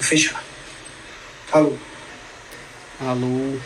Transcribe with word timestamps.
Vou 0.00 0.08
fechar. 0.08 0.42
Alô. 1.52 1.76
Alô. 2.98 3.60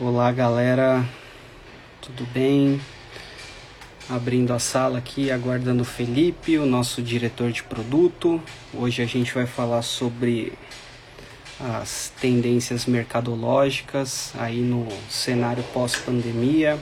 Olá, 0.00 0.32
galera. 0.32 1.08
Tudo 2.02 2.26
bem? 2.32 2.80
Abrindo 4.08 4.52
a 4.52 4.58
sala 4.58 4.98
aqui, 4.98 5.30
aguardando 5.30 5.82
o 5.82 5.86
Felipe, 5.86 6.58
o 6.58 6.66
nosso 6.66 7.00
diretor 7.00 7.52
de 7.52 7.62
produto. 7.62 8.42
Hoje 8.74 9.00
a 9.00 9.06
gente 9.06 9.32
vai 9.32 9.46
falar 9.46 9.82
sobre 9.82 10.52
as 11.60 12.12
tendências 12.20 12.86
mercadológicas 12.86 14.32
aí 14.36 14.62
no 14.62 14.88
cenário 15.08 15.62
pós-pandemia. 15.72 16.76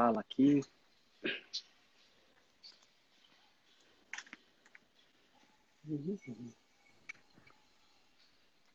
Fala 0.00 0.22
aqui. 0.40 0.60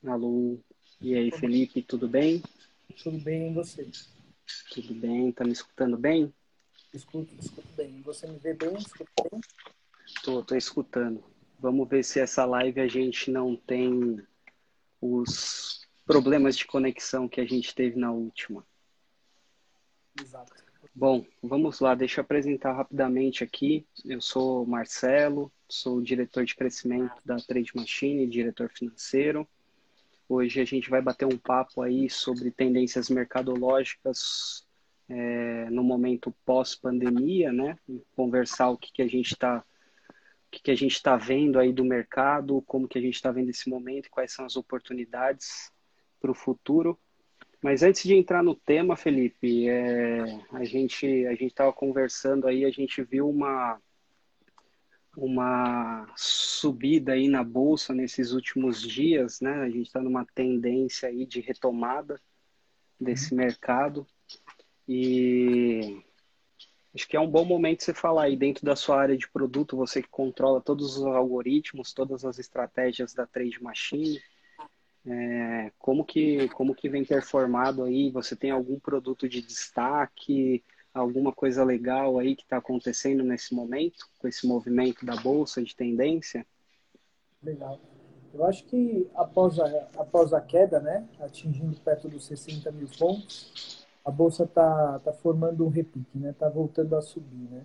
Alô, 0.06 0.60
e 1.02 1.16
aí 1.16 1.32
Felipe, 1.32 1.82
tudo 1.82 2.08
bem? 2.08 2.44
Tudo 3.02 3.18
bem, 3.20 3.50
e 3.52 3.54
você? 3.54 3.90
Tudo 4.72 4.94
bem, 4.94 5.32
tá 5.32 5.44
me 5.44 5.52
escutando 5.52 5.98
bem? 5.98 6.34
Escuto, 6.94 7.34
escuto 7.36 7.68
bem. 7.76 8.02
Você 8.04 8.28
me 8.28 8.38
vê 8.38 8.54
bem? 8.54 8.76
Escuta 8.78 9.30
bem? 9.30 9.42
Tô, 10.24 10.44
tô 10.44 10.56
escutando. 10.56 11.24
Vamos 11.60 11.90
ver 11.90 12.04
se 12.04 12.20
essa 12.20 12.46
live 12.46 12.80
a 12.80 12.88
gente 12.88 13.32
não 13.32 13.56
tem 13.56 14.24
os 15.02 15.88
problemas 16.06 16.56
de 16.56 16.66
conexão 16.66 17.28
que 17.28 17.42
a 17.42 17.46
gente 17.46 17.74
teve 17.74 17.98
na 17.98 18.12
última. 18.12 18.66
Exato. 20.22 20.65
Bom, 20.98 21.26
vamos 21.44 21.82
lá, 21.82 21.94
deixa 21.94 22.22
eu 22.22 22.24
apresentar 22.24 22.72
rapidamente 22.72 23.44
aqui. 23.44 23.86
Eu 24.06 24.22
sou 24.22 24.66
Marcelo, 24.66 25.52
sou 25.68 26.02
diretor 26.02 26.46
de 26.46 26.56
crescimento 26.56 27.14
da 27.26 27.36
Trade 27.36 27.76
Machine, 27.76 28.26
diretor 28.26 28.70
financeiro. 28.70 29.46
Hoje 30.30 30.62
a 30.62 30.64
gente 30.64 30.90
vai 30.90 31.02
bater 31.02 31.26
um 31.26 31.38
papo 31.38 31.82
aí 31.82 32.10
sobre 32.10 32.50
tendências 32.50 33.10
mercadológicas 33.10 34.66
é, 35.10 35.70
no 35.70 35.84
momento 35.84 36.34
pós-pandemia, 36.46 37.52
né? 37.52 37.78
Conversar 38.16 38.70
o 38.70 38.78
que, 38.78 38.94
que 38.94 39.02
a 39.02 39.08
gente 39.08 39.34
está 39.34 39.66
o 40.48 40.50
que, 40.50 40.62
que 40.62 40.72
a 40.72 40.76
gente 40.76 40.94
está 40.94 41.18
vendo 41.18 41.60
aí 41.60 41.74
do 41.74 41.84
mercado, 41.84 42.62
como 42.62 42.88
que 42.88 42.98
a 42.98 43.02
gente 43.02 43.16
está 43.16 43.34
vendo 43.34 43.50
esse 43.50 43.70
momento, 43.70 44.10
quais 44.10 44.32
são 44.32 44.46
as 44.46 44.56
oportunidades 44.56 45.74
para 46.22 46.32
o 46.32 46.34
futuro. 46.34 46.98
Mas 47.66 47.82
antes 47.82 48.04
de 48.04 48.14
entrar 48.14 48.44
no 48.44 48.54
tema, 48.54 48.96
Felipe, 48.96 49.68
é, 49.68 50.22
a 50.52 50.64
gente 50.64 51.26
a 51.26 51.32
gente 51.32 51.48
estava 51.48 51.74
conversando 51.74 52.48
aí, 52.48 52.64
a 52.64 52.70
gente 52.70 53.02
viu 53.02 53.28
uma 53.28 53.82
uma 55.18 56.06
subida 56.16 57.14
aí 57.14 57.28
na 57.28 57.44
bolsa 57.44 57.92
nesses 57.92 58.34
últimos 58.34 58.80
dias, 58.80 59.42
né? 59.42 59.52
A 59.64 59.70
gente 59.72 59.88
está 59.88 60.00
numa 60.00 60.24
tendência 60.36 61.10
aí 61.10 61.26
de 61.26 61.42
retomada 61.42 62.22
desse 63.02 63.32
uhum. 63.32 63.38
mercado 63.40 64.06
e 64.88 66.04
acho 66.94 67.08
que 67.08 67.18
é 67.18 67.20
um 67.20 67.32
bom 67.32 67.46
momento 67.46 67.84
você 67.84 67.96
falar 67.96 68.26
aí 68.26 68.38
dentro 68.38 68.64
da 68.64 68.76
sua 68.76 69.02
área 69.02 69.18
de 69.18 69.28
produto, 69.28 69.76
você 69.76 70.04
que 70.04 70.10
controla 70.10 70.62
todos 70.62 70.98
os 70.98 71.04
algoritmos, 71.04 71.94
todas 71.94 72.26
as 72.26 72.38
estratégias 72.38 73.16
da 73.16 73.26
Trade 73.26 73.60
Machine, 73.60 74.22
é, 75.08 75.72
como 75.78 76.04
que 76.04 76.50
como 76.50 76.76
que 76.76 76.90
vem 76.90 77.06
performado 77.06 77.84
aí? 77.84 78.10
Você 78.12 78.36
tem 78.36 78.52
algum 78.52 78.80
produto 78.80 79.30
de 79.30 79.42
destaque? 79.42 80.64
alguma 81.00 81.34
coisa 81.34 81.64
legal 81.64 82.18
aí 82.18 82.36
que 82.36 82.44
está 82.44 82.58
acontecendo 82.58 83.24
nesse 83.24 83.54
momento, 83.54 84.08
com 84.18 84.28
esse 84.28 84.48
movimento 84.48 85.06
da 85.06 85.16
bolsa 85.18 85.62
de 85.62 85.76
tendência? 85.76 86.46
Legal. 87.44 87.80
Eu 88.34 88.46
acho 88.46 88.66
que 88.66 89.08
após 89.14 89.60
a, 89.60 89.66
após 89.98 90.34
a 90.34 90.42
queda, 90.42 90.80
né, 90.80 91.08
atingindo 91.20 91.80
perto 91.82 92.08
dos 92.08 92.26
60 92.26 92.72
mil 92.72 92.88
pontos, 92.98 93.86
a 94.04 94.12
bolsa 94.12 94.44
está 94.44 95.00
tá 95.00 95.14
formando 95.14 95.66
um 95.66 95.70
repique, 95.70 96.18
né, 96.18 96.32
está 96.32 96.50
voltando 96.50 96.96
a 96.96 97.02
subir, 97.02 97.50
né. 97.50 97.64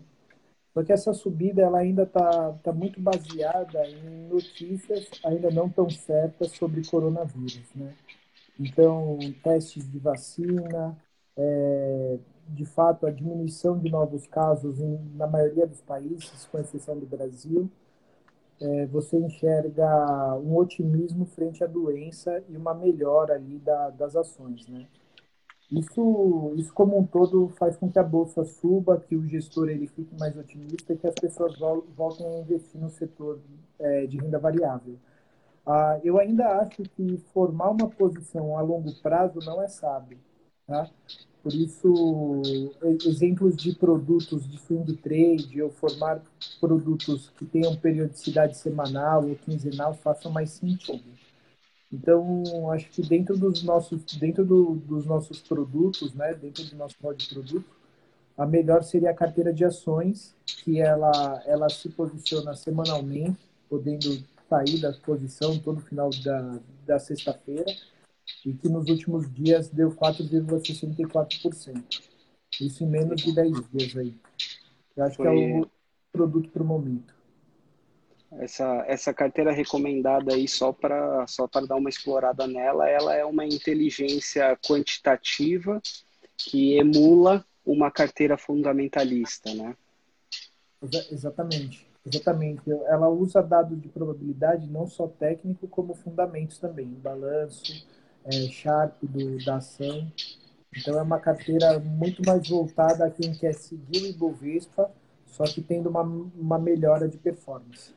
Só 0.74 0.84
que 0.84 0.92
essa 0.92 1.12
subida 1.12 1.62
ela 1.62 1.78
ainda 1.78 2.04
está 2.04 2.52
tá 2.62 2.72
muito 2.72 3.00
baseada 3.00 3.86
em 3.88 4.28
notícias 4.28 5.08
ainda 5.24 5.50
não 5.50 5.68
tão 5.68 5.90
certas 5.90 6.52
sobre 6.52 6.84
coronavírus, 6.86 7.74
né. 7.74 7.94
Então, 8.58 9.18
testes 9.42 9.90
de 9.90 9.98
vacina, 9.98 10.96
é, 11.36 12.18
de 12.48 12.64
fato, 12.66 13.06
a 13.06 13.10
diminuição 13.10 13.78
de 13.78 13.90
novos 13.90 14.26
casos 14.26 14.80
em, 14.80 14.98
na 15.14 15.26
maioria 15.26 15.66
dos 15.66 15.80
países, 15.82 16.46
com 16.46 16.58
exceção 16.58 16.98
do 16.98 17.06
Brasil, 17.06 17.70
é, 18.60 18.86
você 18.86 19.16
enxerga 19.18 20.36
um 20.36 20.56
otimismo 20.56 21.26
frente 21.26 21.64
à 21.64 21.66
doença 21.66 22.42
e 22.48 22.56
uma 22.56 22.74
melhora 22.74 23.34
ali 23.34 23.58
da, 23.58 23.90
das 23.90 24.14
ações, 24.16 24.66
né? 24.68 24.86
Isso, 25.70 26.52
isso 26.56 26.72
como 26.74 26.98
um 26.98 27.06
todo 27.06 27.48
faz 27.50 27.76
com 27.76 27.90
que 27.90 27.98
a 27.98 28.02
bolsa 28.02 28.44
suba, 28.44 29.00
que 29.00 29.14
o 29.14 29.26
gestor 29.28 29.68
ele 29.68 29.86
fique 29.86 30.18
mais 30.18 30.36
otimista 30.36 30.92
e 30.92 30.96
que 30.96 31.06
as 31.06 31.14
pessoas 31.14 31.56
voltem 31.96 32.26
a 32.26 32.40
investir 32.40 32.80
no 32.80 32.90
setor 32.90 33.38
é, 33.78 34.06
de 34.06 34.18
renda 34.18 34.38
variável. 34.38 34.96
Ah, 35.64 36.00
eu 36.02 36.18
ainda 36.18 36.60
acho 36.60 36.82
que 36.82 37.18
formar 37.32 37.70
uma 37.70 37.88
posição 37.88 38.58
a 38.58 38.62
longo 38.62 38.92
prazo 39.00 39.38
não 39.44 39.62
é 39.62 39.68
sábio. 39.68 40.18
Tá? 40.66 40.90
Por 41.42 41.54
isso, 41.54 42.42
exemplos 43.06 43.56
de 43.56 43.74
produtos 43.74 44.48
de 44.48 44.58
swing 44.58 44.96
trade 44.96 45.62
ou 45.62 45.70
formar 45.70 46.20
produtos 46.60 47.30
que 47.30 47.46
tenham 47.46 47.74
periodicidade 47.76 48.58
semanal 48.58 49.26
ou 49.26 49.36
quinzenal 49.36 49.94
façam 49.94 50.30
mais 50.30 50.50
sentido. 50.50 51.02
Então, 51.92 52.70
acho 52.70 52.88
que 52.90 53.02
dentro 53.02 53.36
dos 53.36 53.64
nossos, 53.64 54.04
dentro 54.16 54.44
do, 54.44 54.76
dos 54.76 55.04
nossos 55.04 55.40
produtos, 55.40 56.14
né, 56.14 56.32
dentro 56.34 56.62
do 56.64 56.76
nosso 56.76 56.94
rol 57.02 57.14
de 57.14 57.28
produto, 57.28 57.64
a 58.36 58.46
melhor 58.46 58.84
seria 58.84 59.10
a 59.10 59.14
carteira 59.14 59.52
de 59.52 59.64
ações, 59.64 60.34
que 60.64 60.80
ela, 60.80 61.42
ela 61.46 61.68
se 61.68 61.88
posiciona 61.88 62.54
semanalmente, 62.54 63.38
podendo 63.68 64.24
sair 64.48 64.80
da 64.80 64.92
posição 64.92 65.58
todo 65.58 65.80
final 65.80 66.10
da, 66.24 66.60
da 66.86 66.98
sexta-feira 66.98 67.66
e 68.44 68.52
que 68.52 68.68
nos 68.68 68.88
últimos 68.88 69.32
dias 69.32 69.68
deu 69.68 69.90
4,64%. 69.90 72.02
Isso 72.60 72.84
em 72.84 72.86
menos 72.86 73.20
de 73.20 73.34
10 73.34 73.70
dias 73.70 73.96
aí. 73.96 74.14
Eu 74.96 75.04
acho 75.04 75.16
Foi... 75.16 75.26
que 75.26 75.32
é 75.32 75.60
o 75.60 75.66
produto 76.12 76.50
para 76.50 76.62
o 76.62 76.66
momento. 76.66 77.19
Essa, 78.38 78.84
essa 78.86 79.12
carteira 79.12 79.50
recomendada 79.50 80.34
aí, 80.34 80.46
só 80.46 80.72
para 80.72 81.26
só 81.26 81.48
dar 81.48 81.76
uma 81.76 81.90
explorada 81.90 82.46
nela, 82.46 82.88
ela 82.88 83.14
é 83.14 83.24
uma 83.24 83.44
inteligência 83.44 84.56
quantitativa 84.64 85.82
que 86.36 86.78
emula 86.78 87.44
uma 87.66 87.90
carteira 87.90 88.38
fundamentalista, 88.38 89.52
né? 89.52 89.76
Exatamente. 91.10 91.90
Exatamente. 92.06 92.62
Ela 92.86 93.08
usa 93.08 93.42
dados 93.42 93.80
de 93.80 93.88
probabilidade 93.88 94.66
não 94.66 94.86
só 94.86 95.06
técnico, 95.06 95.68
como 95.68 95.94
fundamentos 95.94 96.58
também. 96.58 96.86
Balanço, 96.86 97.86
é, 98.24 98.32
Sharp 98.48 98.96
do, 99.02 99.44
da 99.44 99.56
ação. 99.56 100.10
Então 100.74 100.98
é 100.98 101.02
uma 101.02 101.18
carteira 101.18 101.78
muito 101.78 102.22
mais 102.24 102.48
voltada 102.48 103.04
a 103.04 103.10
quem 103.10 103.34
quer 103.34 103.52
seguir 103.54 104.02
o 104.02 104.06
Ibovespa, 104.06 104.90
só 105.26 105.44
que 105.44 105.60
tendo 105.60 105.88
uma, 105.90 106.02
uma 106.02 106.58
melhora 106.58 107.08
de 107.08 107.18
performance. 107.18 107.92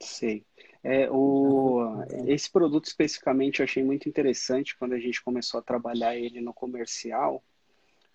Sei. 0.00 0.44
É, 0.82 1.10
o, 1.10 2.02
esse 2.26 2.50
produto 2.50 2.86
especificamente 2.86 3.60
eu 3.60 3.64
achei 3.64 3.84
muito 3.84 4.08
interessante 4.08 4.76
quando 4.76 4.94
a 4.94 4.98
gente 4.98 5.22
começou 5.22 5.60
a 5.60 5.62
trabalhar 5.62 6.16
ele 6.16 6.40
no 6.40 6.54
comercial, 6.54 7.44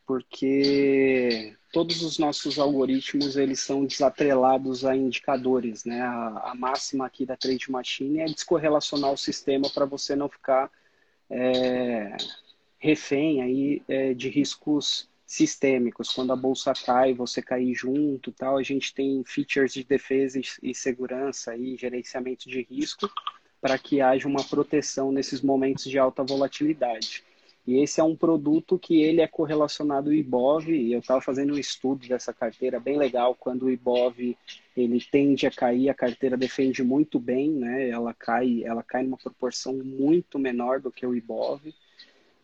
porque 0.06 1.56
todos 1.72 2.02
os 2.02 2.18
nossos 2.18 2.58
algoritmos 2.58 3.38
eles 3.38 3.60
são 3.60 3.86
desatrelados 3.86 4.84
a 4.84 4.96
indicadores, 4.96 5.86
né? 5.86 6.02
A, 6.02 6.52
a 6.52 6.56
máxima 6.56 7.06
aqui 7.06 7.26
da 7.26 7.38
Trade 7.38 7.70
Machine 7.70 8.20
é 8.20 8.26
descorrelacionar 8.26 9.12
o 9.12 9.18
sistema 9.18 9.70
para 9.70 9.86
você 9.86 10.16
não 10.16 10.28
ficar 10.28 10.72
é, 11.30 12.18
refém 12.80 13.42
aí 13.42 13.84
é, 13.88 14.14
de 14.14 14.30
riscos 14.30 15.08
sistêmicos. 15.26 16.12
Quando 16.12 16.32
a 16.32 16.36
bolsa 16.36 16.74
cai, 16.74 17.14
você 17.14 17.42
cair 17.42 17.74
junto, 17.74 18.32
tal, 18.32 18.58
a 18.58 18.64
gente 18.64 18.94
tem 18.94 19.24
features 19.26 19.74
de 19.74 19.84
defesa 19.84 20.40
e 20.62 20.76
segurança 20.76 21.56
e 21.56 21.76
gerenciamento 21.76 22.48
de 22.48 22.62
risco 22.62 23.10
para 23.60 23.78
que 23.80 24.00
haja 24.00 24.28
uma 24.28 24.44
proteção 24.44 25.12
nesses 25.12 25.42
momentos 25.42 25.86
de 25.86 25.98
alta 25.98 26.24
volatilidade. 26.24 27.24
E 27.68 27.82
esse 27.82 28.00
é 28.00 28.04
um 28.04 28.16
produto 28.16 28.78
que 28.78 29.02
ele 29.02 29.22
é 29.22 29.28
correlacionado 29.28 30.10
ao 30.10 30.14
IBOV, 30.14 30.70
e 30.70 30.94
eu 30.94 31.00
estava 31.00 31.20
fazendo 31.20 31.56
um 31.56 31.58
estudo 31.58 32.08
dessa 32.08 32.32
carteira 32.32 32.80
bem 32.80 32.96
legal, 32.96 33.34
quando 33.34 33.64
o 33.64 33.72
IBOV 33.72 34.38
ele 34.78 35.04
tende 35.12 35.48
a 35.48 35.52
cair, 35.52 35.90
a 35.90 35.96
carteira 35.96 36.38
defende 36.38 36.84
muito 36.84 37.20
bem, 37.20 37.50
né? 37.50 37.90
Ela 37.90 38.14
cai, 38.14 38.62
ela 38.64 38.84
cai 38.84 39.02
numa 39.02 39.18
proporção 39.18 39.74
muito 39.74 40.38
menor 40.38 40.80
do 40.80 40.92
que 40.92 41.08
o 41.08 41.16
IBOV. 41.16 41.74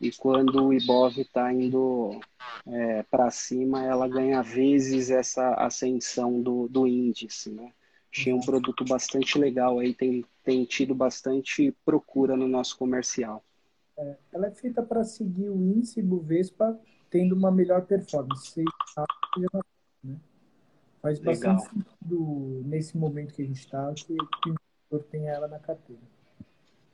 E 0.02 0.12
quando 0.12 0.66
o 0.66 0.74
Ibov 0.74 1.16
está 1.20 1.54
indo 1.54 2.20
é, 2.66 3.04
para 3.04 3.30
cima, 3.30 3.86
ela 3.86 4.08
ganha 4.08 4.42
vezes 4.42 5.12
essa 5.12 5.54
ascensão 5.54 6.42
do, 6.42 6.68
do 6.68 6.88
índice, 6.88 7.52
né? 7.52 7.72
Achei 8.12 8.34
um 8.34 8.42
produto 8.42 8.84
bastante 8.84 9.38
legal 9.38 9.78
aí, 9.78 9.94
tem, 9.94 10.26
tem 10.44 10.66
tido 10.66 10.96
bastante 10.96 11.72
procura 11.86 12.36
no 12.36 12.48
nosso 12.48 12.78
comercial. 12.78 13.44
É, 13.96 14.18
ela 14.34 14.48
é 14.48 14.52
feita 14.52 14.82
para 14.82 15.04
seguir 15.04 15.50
o 15.50 15.56
índice 15.56 16.02
Bovespa 16.02 16.78
tendo 17.10 17.36
uma 17.36 17.52
melhor 17.52 17.86
performance. 17.86 18.60
Né? 20.04 20.20
Faz 21.00 21.20
legal. 21.20 21.56
bastante 21.56 21.86
sentido 21.86 22.62
nesse 22.66 22.98
momento 22.98 23.34
que 23.36 23.44
a 23.44 23.46
gente 23.46 23.60
está 23.60 23.94
que, 23.94 24.04
que 24.06 24.50
o 24.50 24.56
investidor 24.56 25.04
tenha 25.12 25.32
ela 25.32 25.48
na 25.48 25.60
carteira. 25.60 26.02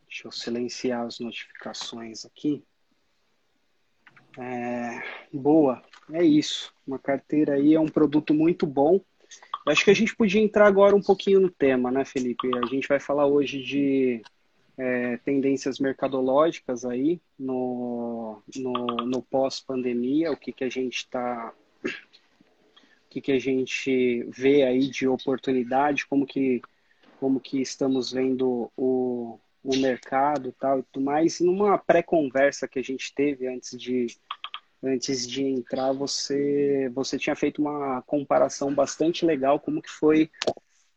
Deixa 0.08 0.28
eu 0.28 0.32
silenciar 0.32 1.06
as 1.06 1.20
notificações 1.20 2.26
aqui. 2.26 2.64
É, 4.38 5.02
boa, 5.34 5.82
é 6.12 6.24
isso. 6.24 6.72
Uma 6.86 7.00
carteira 7.00 7.56
aí 7.56 7.74
é 7.74 7.80
um 7.80 7.88
produto 7.88 8.34
muito 8.34 8.68
bom. 8.68 9.02
Eu 9.66 9.72
acho 9.72 9.84
que 9.84 9.92
a 9.92 9.96
gente 9.96 10.16
podia 10.16 10.42
entrar 10.42 10.68
agora 10.68 10.96
um 10.96 11.02
pouquinho 11.02 11.42
no 11.42 11.50
tema, 11.50 11.92
né, 11.92 12.06
Felipe? 12.06 12.50
A 12.64 12.68
gente 12.68 12.88
vai 12.88 13.00
falar 13.00 13.26
hoje 13.26 13.62
de 13.62 14.22
é, 14.78 15.18
tendências 15.18 15.80
mercadológicas 15.80 16.86
aí 16.86 17.20
no, 17.38 18.42
no, 18.56 18.74
no 19.06 19.22
pós-pandemia, 19.24 20.32
o 20.32 20.38
que, 20.38 20.54
que 20.54 20.64
a 20.64 20.70
gente 20.70 20.98
está 20.98 21.54
o 21.84 23.10
que, 23.10 23.22
que 23.22 23.32
a 23.32 23.40
gente 23.40 24.24
vê 24.30 24.64
aí 24.64 24.90
de 24.90 25.08
oportunidade, 25.08 26.06
como 26.06 26.26
que, 26.26 26.62
como 27.20 27.40
que 27.40 27.60
estamos 27.60 28.12
vendo 28.12 28.72
o, 28.78 29.40
o 29.64 29.76
mercado 29.78 30.54
tal, 30.60 30.80
e 30.80 30.84
tudo 30.84 31.04
mais. 31.04 31.40
Numa 31.40 31.78
pré-conversa 31.78 32.68
que 32.68 32.80
a 32.80 32.84
gente 32.84 33.14
teve 33.14 33.48
antes 33.48 33.78
de, 33.78 34.08
antes 34.84 35.28
de 35.28 35.44
entrar, 35.44 35.92
você, 35.92 36.90
você 36.94 37.18
tinha 37.18 37.36
feito 37.36 37.62
uma 37.62 38.02
comparação 38.04 38.74
bastante 38.74 39.26
legal 39.26 39.60
como 39.60 39.82
que 39.82 39.90
foi 39.90 40.30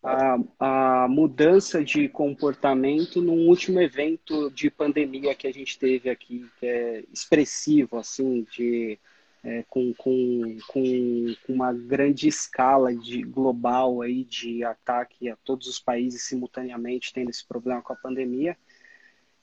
a, 0.03 0.39
a 0.59 1.09
mudança 1.09 1.85
de 1.85 2.09
comportamento 2.09 3.21
num 3.21 3.49
último 3.49 3.81
evento 3.81 4.51
de 4.51 4.71
pandemia 4.71 5.35
que 5.35 5.47
a 5.47 5.53
gente 5.53 5.79
teve 5.79 6.09
aqui, 6.09 6.47
que 6.59 6.67
é 6.67 7.05
expressivo, 7.12 7.99
assim, 7.99 8.47
de, 8.51 8.99
é, 9.43 9.65
com, 9.69 9.93
com, 9.95 10.59
com, 10.69 11.35
uma 11.49 11.73
grande 11.73 12.29
escala 12.29 12.95
de 12.95 13.23
global 13.23 14.03
aí 14.03 14.25
de 14.25 14.63
ataque 14.65 15.29
a 15.29 15.37
todos 15.37 15.67
os 15.67 15.79
países 15.79 16.23
simultaneamente 16.23 17.13
tendo 17.13 17.31
esse 17.31 17.47
problema 17.47 17.81
com 17.81 17.93
a 17.93 17.97
pandemia 17.97 18.57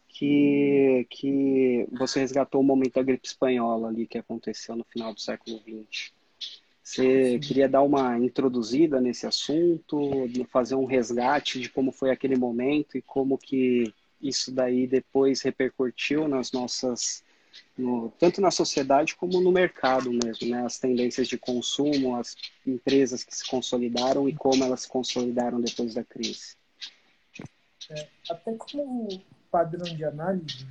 que, 0.07 1.05
que 1.09 1.87
você 1.91 2.19
resgatou 2.19 2.61
o 2.61 2.63
momento 2.63 2.95
da 2.95 3.03
gripe 3.03 3.27
espanhola 3.27 3.89
ali 3.89 4.07
que 4.07 4.17
aconteceu 4.17 4.75
no 4.75 4.83
final 4.83 5.13
do 5.13 5.19
século 5.19 5.59
XX. 5.59 6.11
Você 6.81 7.37
queria 7.39 7.67
dar 7.67 7.81
uma 7.81 8.17
introduzida 8.17 9.01
nesse 9.01 9.27
assunto, 9.27 9.99
fazer 10.49 10.75
um 10.75 10.85
resgate 10.85 11.59
de 11.59 11.69
como 11.69 11.91
foi 11.91 12.11
aquele 12.11 12.37
momento 12.37 12.97
e 12.97 13.01
como 13.01 13.37
que 13.37 13.93
isso 14.21 14.51
daí 14.53 14.87
depois 14.87 15.41
repercutiu 15.41 16.27
nas 16.27 16.51
nossas, 16.51 17.23
no, 17.77 18.11
tanto 18.19 18.41
na 18.41 18.51
sociedade 18.51 19.15
como 19.15 19.39
no 19.41 19.51
mercado 19.51 20.11
mesmo, 20.11 20.49
né? 20.49 20.65
As 20.65 20.79
tendências 20.79 21.27
de 21.27 21.37
consumo, 21.37 22.15
as 22.15 22.35
empresas 22.65 23.23
que 23.23 23.35
se 23.35 23.45
consolidaram 23.47 24.27
e 24.27 24.33
como 24.33 24.63
elas 24.63 24.81
se 24.81 24.89
consolidaram 24.89 25.61
depois 25.61 25.93
da 25.93 26.03
crise. 26.03 26.55
É, 27.89 28.07
até 28.29 28.53
como 28.53 29.07
padrão 29.49 29.95
de 29.95 30.03
análise, 30.03 30.67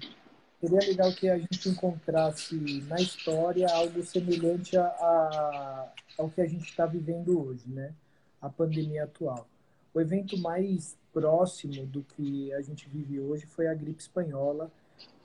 seria 0.61 0.81
legal 0.81 1.13
que 1.15 1.29
a 1.29 1.39
gente 1.39 1.69
encontrasse 1.69 2.57
na 2.89 2.97
história 2.97 3.69
algo 3.73 4.03
semelhante 4.05 4.77
a, 4.77 4.85
a 4.85 5.93
ao 6.19 6.31
que 6.31 6.41
a 6.41 6.47
gente 6.47 6.69
está 6.69 6.87
vivendo 6.87 7.47
hoje, 7.47 7.69
né? 7.69 7.93
A 8.41 8.49
pandemia 8.49 9.05
atual. 9.05 9.47
O 9.93 10.01
evento 10.01 10.37
mais 10.39 10.97
próximo 11.13 11.87
do 11.87 12.03
que 12.03 12.53
a 12.53 12.61
gente 12.61 12.89
vive 12.89 13.21
hoje 13.21 13.47
foi 13.47 13.67
a 13.67 13.75
gripe 13.75 14.01
espanhola, 14.01 14.71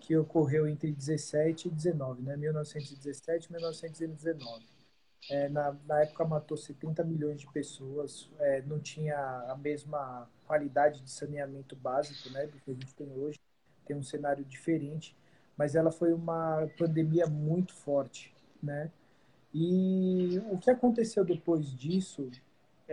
que 0.01 0.17
ocorreu 0.17 0.67
entre 0.67 0.91
17 0.91 1.67
e 1.67 1.71
19, 1.71 2.23
né? 2.23 2.35
1917 2.35 3.45
e 3.47 3.51
1919. 3.53 4.65
É, 5.29 5.47
na, 5.49 5.77
na, 5.85 6.01
época 6.01 6.25
matou 6.25 6.57
70 6.57 7.03
milhões 7.03 7.39
de 7.39 7.47
pessoas, 7.51 8.27
é, 8.39 8.61
não 8.63 8.79
tinha 8.79 9.15
a 9.15 9.55
mesma 9.55 10.27
qualidade 10.47 10.99
de 11.01 11.11
saneamento 11.11 11.75
básico 11.75 12.29
né, 12.31 12.47
do 12.47 12.59
que 12.59 12.71
a 12.71 12.73
gente 12.73 12.93
tem 12.95 13.07
hoje, 13.13 13.39
tem 13.85 13.95
um 13.95 14.01
cenário 14.01 14.43
diferente, 14.43 15.15
mas 15.55 15.75
ela 15.75 15.91
foi 15.91 16.11
uma 16.11 16.67
pandemia 16.75 17.27
muito 17.27 17.71
forte, 17.75 18.33
né? 18.61 18.91
E 19.53 20.41
o 20.49 20.57
que 20.57 20.71
aconteceu 20.71 21.23
depois 21.23 21.71
disso, 21.71 22.31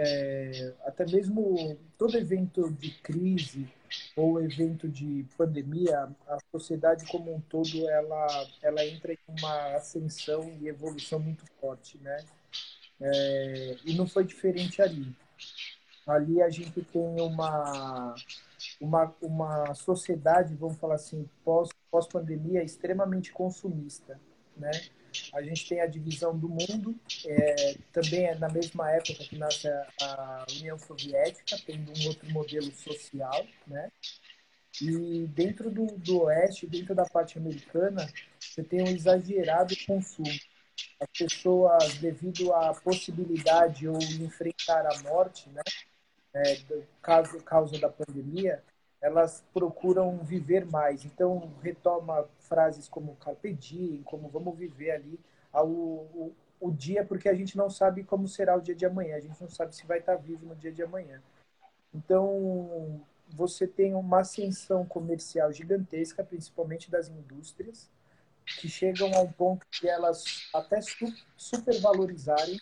é, 0.01 0.75
até 0.85 1.05
mesmo 1.05 1.77
todo 1.99 2.17
evento 2.17 2.71
de 2.71 2.91
crise 3.01 3.69
ou 4.15 4.41
evento 4.41 4.89
de 4.89 5.27
pandemia, 5.37 6.09
a 6.29 6.39
sociedade 6.53 7.05
como 7.07 7.35
um 7.35 7.41
todo 7.41 7.89
ela 7.91 8.49
ela 8.63 8.87
entra 8.87 9.13
em 9.13 9.19
uma 9.27 9.75
ascensão 9.75 10.57
e 10.61 10.69
evolução 10.69 11.19
muito 11.19 11.45
forte, 11.61 11.99
né? 11.99 12.25
É, 13.01 13.77
e 13.85 13.95
não 13.95 14.07
foi 14.07 14.25
diferente 14.25 14.81
ali. 14.81 15.13
Ali 16.07 16.41
a 16.43 16.49
gente 16.49 16.81
tem 16.81 17.21
uma 17.21 18.15
uma, 18.81 19.15
uma 19.21 19.75
sociedade, 19.75 20.55
vamos 20.55 20.79
falar 20.79 20.95
assim, 20.95 21.29
pós 21.45 21.71
pós 21.91 22.07
extremamente 22.65 23.33
consumista, 23.33 24.21
né? 24.57 24.71
A 25.33 25.43
gente 25.43 25.69
tem 25.69 25.81
a 25.81 25.87
divisão 25.87 26.37
do 26.37 26.49
mundo, 26.49 26.99
é, 27.27 27.77
também 27.93 28.27
é 28.27 28.35
na 28.35 28.49
mesma 28.49 28.91
época 28.91 29.25
que 29.25 29.37
nasce 29.37 29.69
a, 30.03 30.45
União 30.51 30.79
Soviética, 30.79 31.57
tendo 31.67 31.93
um 31.93 32.07
outro 32.07 32.31
modelo 32.31 32.71
social, 32.73 33.47
né? 33.67 33.91
E 34.81 35.27
dentro 35.29 35.71
do, 35.71 35.87
do 35.99 36.23
Oeste, 36.23 36.67
dentro 36.67 36.95
da 36.95 37.05
parte 37.05 37.39
americana, 37.39 38.09
você 38.39 38.63
tem 38.63 38.83
um 38.83 38.89
exagerado 38.89 39.75
consumo. 39.87 40.31
As 41.01 41.09
pessoas, 41.19 41.95
devido 41.95 42.53
à 42.53 42.73
possibilidade 42.75 43.89
ou 43.89 43.99
enfrentar 43.99 44.87
a 44.87 45.03
morte, 45.03 45.49
né? 45.51 45.63
É, 46.35 46.57
do 46.57 46.87
caso, 47.03 47.43
causa 47.43 47.79
da 47.79 47.89
pandemia, 47.89 48.63
elas 49.01 49.45
procuram 49.53 50.19
viver 50.19 50.67
mais. 50.67 51.05
Então, 51.05 51.51
retoma 51.63 52.29
frases 52.41 52.89
como 52.89 53.17
carpe 53.17 53.53
diem, 53.53 54.03
como 54.03 54.29
vamos 54.29 54.57
viver 54.57 54.91
ali 54.93 55.21
ao, 55.53 55.69
o, 55.69 56.35
o 56.61 56.71
dia, 56.71 57.05
porque 57.05 57.29
a 57.29 57.35
gente 57.35 57.57
não 57.57 57.71
sabe 57.71 58.05
como 58.05 58.27
será 58.27 58.57
o 58.57 58.61
dia 58.61 58.75
de 58.75 58.85
amanhã, 58.85 59.17
a 59.17 59.21
gente 59.21 59.41
não 59.41 59.49
sabe 59.49 59.75
se 59.75 59.87
vai 59.87 59.99
estar 59.99 60.17
vivo 60.17 60.47
no 60.47 60.57
dia 60.57 60.73
de 60.73 60.83
amanhã. 60.83 61.23
Então, 61.95 63.01
você 63.29 63.67
tem 63.67 63.95
uma 63.95 64.21
ascensão 64.21 64.85
comercial 64.85 65.53
gigantesca, 65.53 66.25
principalmente 66.25 66.91
das 66.91 67.09
indústrias, 67.09 67.91
que 68.61 68.69
chegam 68.69 69.13
a 69.15 69.21
um 69.21 69.31
ponto 69.31 69.67
que 69.71 69.89
elas 69.89 70.49
até 70.55 70.81
supervalorizarem 71.37 72.59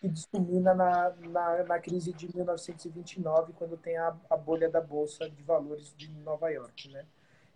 que 0.00 0.08
desculmina 0.08 0.74
na, 0.74 1.10
na, 1.10 1.64
na, 1.64 1.78
crise 1.80 2.12
de 2.12 2.34
1929, 2.34 3.52
quando 3.54 3.76
tem 3.76 3.96
a, 3.96 4.16
a 4.30 4.36
bolha 4.36 4.70
da 4.70 4.80
Bolsa 4.80 5.28
de 5.28 5.42
Valores 5.42 5.92
de 5.96 6.08
Nova 6.10 6.48
York, 6.50 6.88
né? 6.90 7.04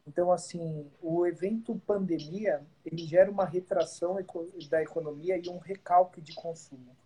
Então, 0.07 0.33
assim, 0.33 0.91
o 1.01 1.25
evento 1.25 1.81
pandemia, 1.87 2.67
ele 2.85 3.07
gera 3.07 3.31
uma 3.31 3.45
retração 3.45 4.17
da 4.69 4.83
economia 4.83 5.39
e 5.39 5.49
um 5.49 5.59
recalque 5.59 6.21
de 6.21 6.35
consumo. 6.35 6.97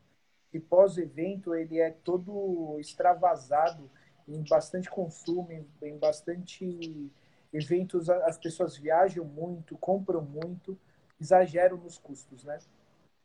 E 0.50 0.58
pós-evento, 0.58 1.54
ele 1.54 1.78
é 1.78 1.90
todo 1.90 2.78
extravasado 2.80 3.90
em 4.26 4.42
bastante 4.48 4.88
consumo, 4.88 5.48
em 5.82 5.98
bastante 5.98 7.12
eventos, 7.52 8.08
as 8.08 8.38
pessoas 8.38 8.76
viajam 8.76 9.26
muito, 9.26 9.76
compram 9.76 10.22
muito, 10.22 10.78
exageram 11.20 11.76
nos 11.76 11.98
custos, 11.98 12.42
né? 12.44 12.58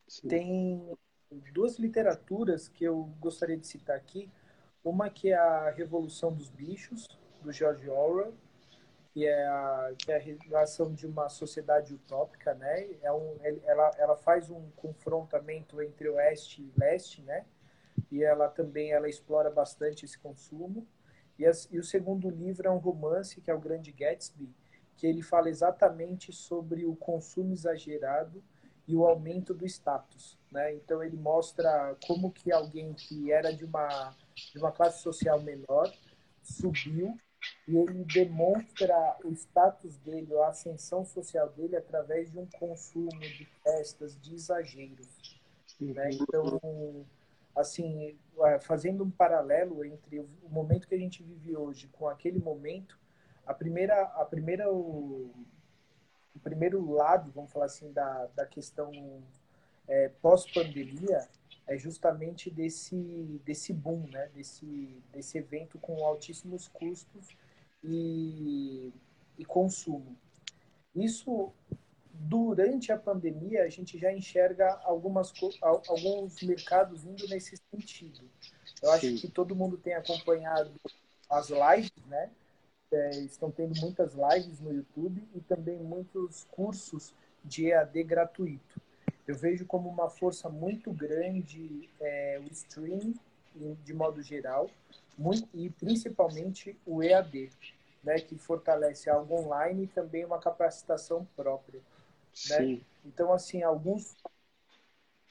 Sim. 0.05 0.27
Tem 0.27 0.97
duas 1.53 1.77
literaturas 1.77 2.67
que 2.67 2.83
eu 2.83 3.09
gostaria 3.19 3.57
de 3.57 3.67
citar 3.67 3.95
aqui. 3.95 4.29
Uma 4.83 5.09
que 5.09 5.29
é 5.29 5.35
a 5.35 5.69
Revolução 5.69 6.33
dos 6.33 6.49
Bichos, 6.49 7.07
do 7.41 7.51
George 7.51 7.89
Orwell, 7.89 8.33
que 9.13 9.25
é 9.25 9.47
a, 9.47 9.93
que 9.97 10.11
é 10.11 10.15
a 10.15 10.19
relação 10.19 10.93
de 10.93 11.05
uma 11.05 11.29
sociedade 11.29 11.93
utópica, 11.93 12.53
né? 12.53 12.89
É 13.01 13.11
um, 13.11 13.37
ela, 13.43 13.91
ela 13.97 14.15
faz 14.15 14.49
um 14.49 14.69
confrontamento 14.75 15.81
entre 15.81 16.09
oeste 16.09 16.61
e 16.61 16.79
leste, 16.79 17.21
né? 17.21 17.45
E 18.11 18.23
ela 18.23 18.47
também 18.47 18.91
ela 18.91 19.09
explora 19.09 19.49
bastante 19.49 20.05
esse 20.05 20.17
consumo. 20.17 20.87
E, 21.37 21.45
as, 21.45 21.67
e 21.71 21.77
o 21.77 21.83
segundo 21.83 22.29
livro 22.29 22.67
é 22.67 22.71
um 22.71 22.77
romance, 22.77 23.41
que 23.41 23.51
é 23.51 23.53
o 23.53 23.59
Grande 23.59 23.91
Gatsby, 23.91 24.49
que 24.95 25.07
ele 25.07 25.21
fala 25.21 25.49
exatamente 25.49 26.31
sobre 26.31 26.85
o 26.85 26.95
consumo 26.95 27.53
exagerado 27.53 28.43
e 28.87 28.95
o 28.95 29.05
aumento 29.05 29.53
do 29.53 29.65
status, 29.65 30.37
né? 30.51 30.73
Então 30.75 31.03
ele 31.03 31.17
mostra 31.17 31.95
como 32.05 32.31
que 32.31 32.51
alguém 32.51 32.93
que 32.93 33.31
era 33.31 33.51
de 33.53 33.63
uma 33.63 34.15
de 34.35 34.57
uma 34.57 34.71
classe 34.71 35.01
social 35.01 35.41
menor 35.41 35.91
subiu 36.41 37.17
e 37.67 37.75
ele 37.75 38.03
demonstra 38.05 39.17
o 39.23 39.31
status 39.31 39.97
dele, 39.97 40.35
a 40.37 40.47
ascensão 40.47 41.03
social 41.05 41.49
dele 41.49 41.75
através 41.75 42.31
de 42.31 42.37
um 42.37 42.45
consumo 42.45 43.09
de 43.19 43.45
festas, 43.63 44.19
de 44.19 44.35
exageros. 44.35 45.39
Né? 45.79 46.11
Então, 46.11 47.05
assim, 47.55 48.17
fazendo 48.61 49.03
um 49.03 49.09
paralelo 49.09 49.83
entre 49.83 50.19
o 50.19 50.49
momento 50.49 50.87
que 50.87 50.95
a 50.95 50.99
gente 50.99 51.23
vive 51.23 51.55
hoje 51.55 51.87
com 51.87 52.07
aquele 52.07 52.39
momento, 52.39 52.99
a 53.45 53.53
primeira, 53.53 54.01
a 54.03 54.25
primeira, 54.25 54.71
o, 54.71 55.33
o 56.35 56.39
primeiro 56.39 56.91
lado, 56.91 57.31
vamos 57.31 57.51
falar 57.51 57.65
assim, 57.65 57.91
da, 57.91 58.27
da 58.35 58.45
questão 58.45 58.91
é, 59.87 60.09
pós-pandemia 60.21 61.27
é 61.67 61.77
justamente 61.77 62.49
desse, 62.49 62.95
desse 63.45 63.73
boom, 63.73 64.07
né? 64.09 64.29
desse, 64.33 65.01
desse 65.11 65.37
evento 65.37 65.77
com 65.79 66.05
altíssimos 66.05 66.67
custos 66.67 67.29
e, 67.83 68.91
e 69.37 69.45
consumo. 69.45 70.17
Isso, 70.95 71.51
durante 72.11 72.91
a 72.91 72.97
pandemia, 72.97 73.63
a 73.63 73.69
gente 73.69 73.97
já 73.97 74.11
enxerga 74.11 74.79
algumas, 74.83 75.31
alguns 75.61 76.41
mercados 76.41 77.05
indo 77.05 77.27
nesse 77.27 77.57
sentido. 77.69 78.21
Eu 78.81 78.91
acho 78.91 79.07
Sim. 79.07 79.15
que 79.15 79.29
todo 79.29 79.55
mundo 79.55 79.77
tem 79.77 79.93
acompanhado 79.93 80.73
as 81.29 81.49
lives, 81.49 82.05
né? 82.07 82.29
É, 82.91 83.09
estão 83.21 83.49
tendo 83.49 83.79
muitas 83.79 84.13
lives 84.13 84.59
no 84.59 84.73
YouTube 84.73 85.23
e 85.33 85.39
também 85.41 85.77
muitos 85.77 86.45
cursos 86.51 87.13
de 87.43 87.67
EAD 87.67 88.03
gratuito. 88.03 88.81
Eu 89.25 89.35
vejo 89.35 89.65
como 89.65 89.89
uma 89.89 90.09
força 90.09 90.49
muito 90.49 90.91
grande 90.91 91.89
é, 92.01 92.39
o 92.39 92.51
streaming, 92.51 93.15
de 93.83 93.93
modo 93.93 94.21
geral, 94.21 94.69
muito, 95.17 95.47
e 95.53 95.69
principalmente 95.69 96.77
o 96.85 97.01
EAD, 97.01 97.49
né, 98.03 98.15
que 98.19 98.37
fortalece 98.37 99.09
algo 99.09 99.35
online 99.35 99.83
e 99.83 99.87
também 99.87 100.25
uma 100.25 100.39
capacitação 100.39 101.25
própria. 101.35 101.79
Né? 102.49 102.81
Então, 103.05 103.31
assim, 103.31 103.63
alguns 103.63 104.15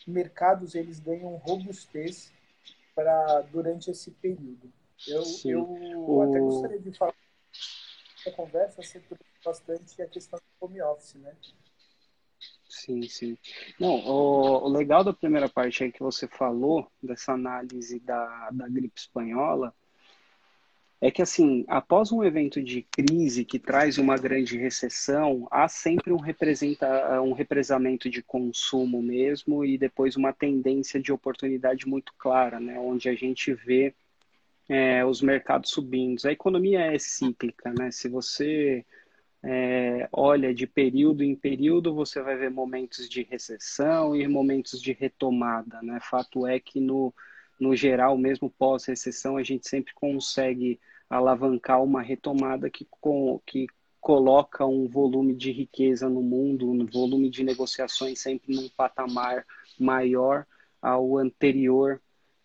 mercados 0.06 0.74
eles 0.74 1.00
ganham 1.00 1.36
robustez 1.36 2.32
para 2.94 3.42
durante 3.42 3.90
esse 3.90 4.10
período. 4.10 4.72
Eu, 5.06 5.22
eu 5.44 6.22
até 6.22 6.38
gostaria 6.38 6.78
de 6.78 6.92
falar 6.92 7.14
a 8.26 8.30
conversa 8.32 8.82
sempre 8.82 9.16
bastante 9.44 10.00
a 10.02 10.06
questão 10.06 10.38
do 10.38 10.66
home 10.66 10.82
office, 10.82 11.14
né? 11.14 11.34
Sim, 12.68 13.02
sim. 13.02 13.36
Não, 13.78 13.96
o, 14.06 14.64
o, 14.64 14.68
legal 14.68 15.02
da 15.02 15.12
primeira 15.12 15.48
parte 15.48 15.82
aí 15.82 15.92
que 15.92 16.00
você 16.00 16.28
falou, 16.28 16.90
dessa 17.02 17.32
análise 17.32 17.98
da, 17.98 18.50
da 18.50 18.68
gripe 18.68 19.00
espanhola, 19.00 19.74
é 21.00 21.10
que, 21.10 21.22
assim, 21.22 21.64
após 21.66 22.12
um 22.12 22.22
evento 22.22 22.62
de 22.62 22.82
crise 22.82 23.44
que 23.44 23.58
traz 23.58 23.96
uma 23.96 24.16
grande 24.16 24.58
recessão, 24.58 25.48
há 25.50 25.66
sempre 25.66 26.12
um, 26.12 26.18
representa, 26.18 27.20
um 27.22 27.32
represamento 27.32 28.08
de 28.10 28.22
consumo 28.22 29.02
mesmo 29.02 29.64
e 29.64 29.78
depois 29.78 30.14
uma 30.14 30.32
tendência 30.32 31.00
de 31.00 31.10
oportunidade 31.10 31.88
muito 31.88 32.12
clara, 32.18 32.60
né? 32.60 32.78
Onde 32.78 33.08
a 33.08 33.14
gente 33.14 33.52
vê 33.54 33.94
é, 34.70 35.04
os 35.04 35.20
mercados 35.20 35.70
subindo. 35.70 36.24
A 36.24 36.30
economia 36.30 36.80
é 36.94 36.96
cíclica, 36.96 37.74
né? 37.76 37.90
Se 37.90 38.08
você 38.08 38.86
é, 39.42 40.08
olha 40.12 40.54
de 40.54 40.64
período 40.64 41.24
em 41.24 41.34
período, 41.34 41.92
você 41.92 42.22
vai 42.22 42.36
ver 42.36 42.52
momentos 42.52 43.08
de 43.08 43.24
recessão 43.24 44.14
e 44.14 44.28
momentos 44.28 44.80
de 44.80 44.92
retomada, 44.92 45.82
né? 45.82 45.98
Fato 46.00 46.46
é 46.46 46.60
que 46.60 46.78
no, 46.78 47.12
no 47.58 47.74
geral, 47.74 48.16
mesmo 48.16 48.48
pós-recessão, 48.48 49.36
a 49.36 49.42
gente 49.42 49.68
sempre 49.68 49.92
consegue 49.92 50.78
alavancar 51.08 51.82
uma 51.82 52.00
retomada 52.00 52.70
que, 52.70 52.86
com, 53.00 53.40
que 53.44 53.66
coloca 54.00 54.64
um 54.64 54.86
volume 54.86 55.34
de 55.34 55.50
riqueza 55.50 56.08
no 56.08 56.22
mundo, 56.22 56.70
um 56.70 56.86
volume 56.86 57.28
de 57.28 57.42
negociações 57.42 58.20
sempre 58.20 58.54
num 58.54 58.68
patamar 58.68 59.44
maior 59.76 60.46
ao 60.80 61.18
anterior 61.18 62.00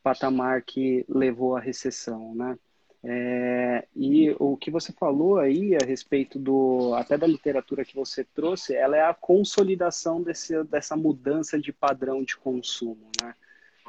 patamar 0.05 0.61
que 0.61 1.03
levou 1.09 1.57
à 1.57 1.59
recessão, 1.59 2.35
né? 2.35 2.59
É, 3.03 3.87
e 3.95 4.35
o 4.39 4.55
que 4.55 4.69
você 4.69 4.91
falou 4.91 5.39
aí 5.39 5.75
a 5.75 5.85
respeito 5.85 6.37
do 6.37 6.93
até 6.95 7.17
da 7.17 7.25
literatura 7.25 7.83
que 7.83 7.95
você 7.95 8.23
trouxe, 8.23 8.75
ela 8.75 8.97
é 8.97 9.01
a 9.01 9.13
consolidação 9.15 10.21
desse, 10.21 10.63
dessa 10.65 10.95
mudança 10.95 11.59
de 11.59 11.73
padrão 11.73 12.23
de 12.23 12.37
consumo, 12.37 13.09
né? 13.19 13.33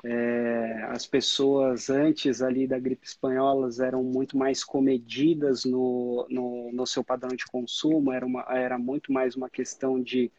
É, 0.05 0.87
as 0.89 1.07
pessoas 1.07 1.91
antes 1.91 2.41
ali 2.41 2.67
da 2.67 2.79
gripe 2.79 3.07
espanhola 3.07 3.69
eram 3.81 4.03
muito 4.03 4.37
mais 4.39 4.63
comedidas 4.63 5.65
no, 5.65 6.27
no, 6.31 6.71
no 6.73 6.87
seu 6.87 7.03
padrão 7.03 7.35
de 7.35 7.45
consumo, 7.47 8.13
era, 8.13 8.25
uma, 8.25 8.43
era 8.49 8.79
muito 8.79 9.13
mais 9.13 9.35
uma 9.35 9.51
questão 9.51 10.01
de 10.01 10.31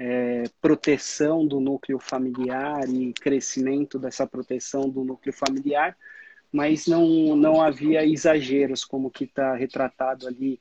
é, 0.00 0.44
proteção 0.62 1.46
do 1.46 1.60
núcleo 1.60 1.98
familiar 1.98 2.88
e 2.88 3.12
crescimento 3.12 3.98
dessa 3.98 4.26
proteção 4.26 4.88
do 4.88 5.04
núcleo 5.04 5.30
familiar, 5.30 5.94
mas 6.50 6.86
não, 6.86 7.36
não 7.36 7.60
havia 7.60 8.04
exageros, 8.04 8.82
como 8.82 9.10
que 9.10 9.24
está 9.24 9.54
retratado 9.54 10.26
ali 10.26 10.58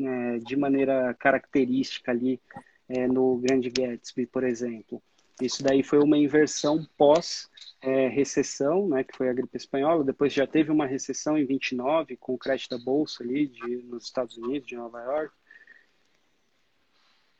é, 0.00 0.38
de 0.38 0.56
maneira 0.56 1.12
característica 1.14 2.12
ali 2.12 2.40
é, 2.88 3.08
no 3.08 3.38
Grande 3.38 3.68
Gatsby, 3.70 4.24
por 4.26 4.44
exemplo. 4.44 5.02
Isso 5.42 5.60
daí 5.64 5.82
foi 5.82 5.98
uma 5.98 6.16
inversão 6.16 6.86
pós 6.96 7.50
é, 7.82 8.06
recessão, 8.06 8.88
né, 8.88 9.02
que 9.02 9.16
foi 9.16 9.28
a 9.28 9.32
gripe 9.32 9.56
espanhola. 9.56 10.04
Depois 10.04 10.32
já 10.32 10.46
teve 10.46 10.70
uma 10.70 10.86
recessão 10.86 11.36
em 11.36 11.44
29 11.44 12.16
com 12.16 12.34
o 12.34 12.38
crash 12.38 12.68
da 12.68 12.78
bolsa 12.78 13.24
ali 13.24 13.48
de, 13.48 13.78
nos 13.78 14.04
Estados 14.04 14.38
Unidos, 14.38 14.68
de 14.68 14.76
Nova 14.76 15.02
York 15.02 15.34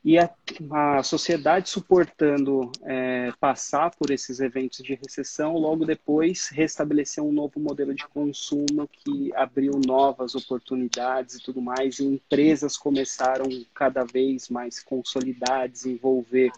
e 0.05 0.19
a, 0.19 0.29
a 0.69 1.01
sociedade 1.01 1.67
suportando 1.67 2.71
é, 2.83 3.33
passar 3.39 3.89
por 3.89 4.11
esses 4.11 4.39
eventos 4.39 4.83
de 4.83 4.93
recessão, 4.93 5.57
logo 5.57 5.83
depois 5.83 6.47
restabeleceu 6.49 7.27
um 7.27 7.31
novo 7.31 7.59
modelo 7.59 7.91
de 7.91 8.07
consumo 8.09 8.87
que 8.87 9.33
abriu 9.33 9.71
novas 9.83 10.35
oportunidades 10.35 11.33
e 11.35 11.43
tudo 11.43 11.59
mais, 11.59 11.97
e 11.97 12.05
empresas 12.05 12.77
começaram 12.77 13.49
cada 13.73 14.03
vez 14.03 14.47
mais 14.47 14.79
consolidar, 14.79 15.67
desenvolver 15.67 16.51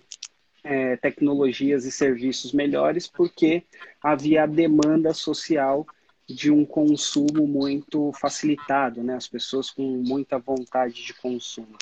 é, 0.62 0.98
tecnologias 0.98 1.86
e 1.86 1.92
serviços 1.92 2.52
melhores, 2.52 3.08
porque 3.08 3.64
havia 4.04 4.44
a 4.44 4.46
demanda 4.46 5.14
social 5.14 5.88
de 6.28 6.52
um 6.52 6.66
consumo 6.66 7.48
muito 7.48 8.12
facilitado, 8.12 9.02
né? 9.02 9.16
as 9.16 9.30
pessoas 9.30 9.72
com 9.72 9.84
muita 10.06 10.38
vontade 10.38 11.02
de 11.06 11.14
consumo 11.14 11.78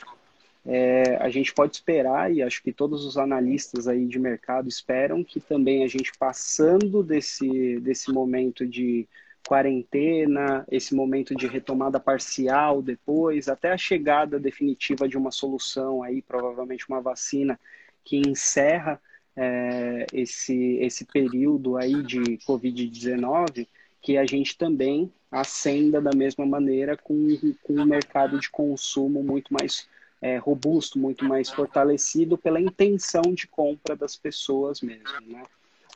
é, 0.65 1.17
a 1.17 1.29
gente 1.29 1.53
pode 1.53 1.75
esperar, 1.75 2.33
e 2.33 2.41
acho 2.41 2.63
que 2.63 2.73
todos 2.73 3.05
os 3.05 3.17
analistas 3.17 3.87
aí 3.87 4.05
de 4.05 4.17
mercado 4.17 4.67
esperam, 4.67 5.23
que 5.23 5.39
também 5.39 5.83
a 5.83 5.87
gente 5.87 6.11
passando 6.17 7.03
desse, 7.03 7.79
desse 7.81 8.11
momento 8.11 8.65
de 8.65 9.07
quarentena, 9.47 10.65
esse 10.71 10.95
momento 10.95 11.35
de 11.35 11.45
retomada 11.45 11.99
parcial 11.99 12.81
depois, 12.81 13.47
até 13.47 13.71
a 13.71 13.77
chegada 13.77 14.39
definitiva 14.39 15.07
de 15.07 15.17
uma 15.17 15.29
solução 15.29 16.01
aí, 16.01 16.21
provavelmente 16.21 16.89
uma 16.89 16.99
vacina 16.99 17.59
que 18.03 18.17
encerra 18.17 18.99
é, 19.35 20.07
esse, 20.11 20.77
esse 20.81 21.05
período 21.05 21.77
aí 21.77 22.01
de 22.01 22.21
Covid-19, 22.47 23.67
que 24.01 24.17
a 24.17 24.25
gente 24.25 24.57
também 24.57 25.11
acenda 25.31 26.01
da 26.01 26.11
mesma 26.15 26.45
maneira 26.45 26.97
com, 26.97 27.27
com 27.61 27.73
um 27.73 27.85
mercado 27.85 28.39
de 28.39 28.49
consumo 28.49 29.21
muito 29.21 29.53
mais 29.53 29.87
é, 30.21 30.37
robusto, 30.37 30.97
muito 30.97 31.25
mais 31.25 31.49
fortalecido 31.49 32.37
pela 32.37 32.59
intenção 32.59 33.33
de 33.33 33.47
compra 33.47 33.95
das 33.95 34.15
pessoas 34.15 34.81
mesmo, 34.81 35.21
né? 35.27 35.43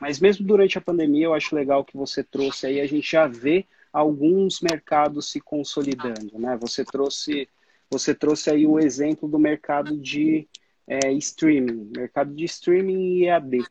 Mas 0.00 0.18
mesmo 0.18 0.46
durante 0.46 0.78
a 0.78 0.80
pandemia, 0.80 1.26
eu 1.26 1.34
acho 1.34 1.54
legal 1.54 1.84
que 1.84 1.96
você 1.96 2.24
trouxe 2.24 2.66
aí, 2.66 2.80
a 2.80 2.86
gente 2.86 3.10
já 3.10 3.26
vê 3.26 3.66
alguns 3.92 4.60
mercados 4.60 5.30
se 5.30 5.40
consolidando, 5.40 6.38
né? 6.38 6.56
Você 6.60 6.84
trouxe, 6.84 7.48
você 7.90 8.14
trouxe 8.14 8.50
aí 8.50 8.66
o 8.66 8.78
exemplo 8.78 9.28
do 9.28 9.38
mercado 9.38 9.96
de 9.98 10.48
é, 10.86 11.12
streaming, 11.12 11.90
mercado 11.94 12.34
de 12.34 12.44
streaming 12.44 13.18
e 13.18 13.26
EAD, 13.26 13.64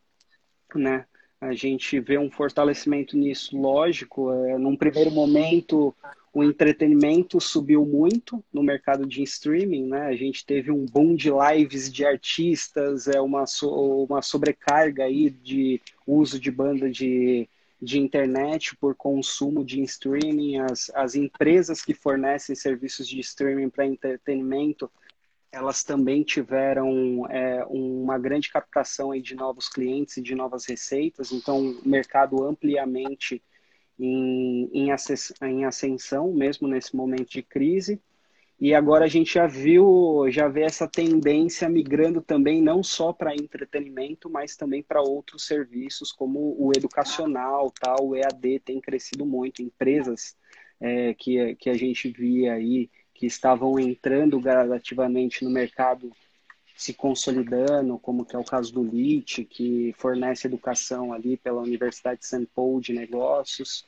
né? 0.76 1.06
A 1.42 1.54
gente 1.54 2.00
vê 2.00 2.18
um 2.18 2.30
fortalecimento 2.30 3.18
nisso, 3.18 3.58
lógico. 3.58 4.32
É, 4.32 4.58
num 4.58 4.76
primeiro 4.76 5.10
momento, 5.10 5.96
o 6.34 6.44
entretenimento 6.44 7.40
subiu 7.42 7.86
muito 7.86 8.44
no 8.54 8.62
mercado 8.62 9.06
de 9.06 9.24
streaming, 9.24 9.88
né? 9.88 10.08
A 10.08 10.16
gente 10.16 10.46
teve 10.46 10.72
um 10.72 10.86
boom 10.86 11.16
de 11.16 11.30
lives 11.30 11.92
de 11.92 12.06
artistas, 12.06 13.08
é 13.08 13.20
uma, 13.20 13.48
so, 13.48 14.06
uma 14.06 14.22
sobrecarga 14.22 15.06
aí 15.06 15.30
de 15.30 15.82
uso 16.06 16.40
de 16.40 16.52
banda 16.52 16.90
de, 16.90 17.50
de 17.82 18.00
internet 18.00 18.76
por 18.76 18.96
consumo 18.96 19.66
de 19.66 19.82
streaming. 19.82 20.58
As, 20.60 20.92
as 20.94 21.16
empresas 21.16 21.82
que 21.82 21.96
fornecem 21.96 22.56
serviços 22.56 23.08
de 23.08 23.20
streaming 23.20 23.70
para 23.70 23.88
entretenimento, 23.88 24.90
elas 25.52 25.84
também 25.84 26.22
tiveram 26.22 27.26
é, 27.28 27.66
uma 27.68 28.20
grande 28.20 28.50
captação 28.50 29.12
aí 29.12 29.22
de 29.22 29.34
novos 29.34 29.68
clientes 29.68 30.18
e 30.18 30.22
de 30.22 30.36
novas 30.36 30.66
receitas. 30.66 31.32
Então, 31.32 31.72
o 31.72 31.90
mercado 31.90 32.44
ampliamente 32.44 33.42
em, 34.00 34.70
em 34.74 35.66
ascensão, 35.66 36.32
mesmo 36.32 36.68
nesse 36.68 36.96
momento 36.96 37.30
de 37.30 37.44
crise. 37.44 38.02
E 38.60 38.74
agora 38.74 39.06
a 39.06 39.08
gente 39.08 39.34
já 39.34 39.48
viu, 39.48 40.26
já 40.30 40.48
vê 40.48 40.64
essa 40.64 40.88
tendência 40.88 41.70
migrando 41.70 42.22
também 42.22 42.62
não 42.62 42.84
só 42.84 43.14
para 43.14 43.34
entretenimento, 43.34 44.30
mas 44.30 44.58
também 44.58 44.84
para 44.84 45.02
outros 45.02 45.46
serviços, 45.46 46.12
como 46.12 46.56
o 46.60 46.72
educacional, 46.76 47.72
tal, 47.80 48.10
o 48.10 48.16
EAD 48.16 48.60
tem 48.60 48.82
crescido 48.82 49.26
muito. 49.26 49.62
Empresas 49.62 50.36
é, 50.80 51.14
que, 51.14 51.56
que 51.56 51.70
a 51.70 51.74
gente 51.74 52.10
via 52.10 52.54
aí 52.54 52.90
que 53.14 53.26
estavam 53.26 53.80
entrando 53.80 54.40
gradativamente 54.40 55.44
no 55.44 55.50
mercado 55.50 56.12
se 56.80 56.94
consolidando, 56.94 58.00
como 58.00 58.24
que 58.24 58.34
é 58.34 58.40
o 58.40 58.44
caso 58.44 58.72
do 58.72 58.82
LIT, 58.82 59.44
que 59.44 59.94
fornece 59.98 60.48
educação 60.48 61.12
ali 61.12 61.36
pela 61.36 61.62
Universidade 61.62 62.22
de 62.22 62.26
St. 62.26 62.48
Paul 62.56 62.80
de 62.80 62.94
Negócios, 62.94 63.86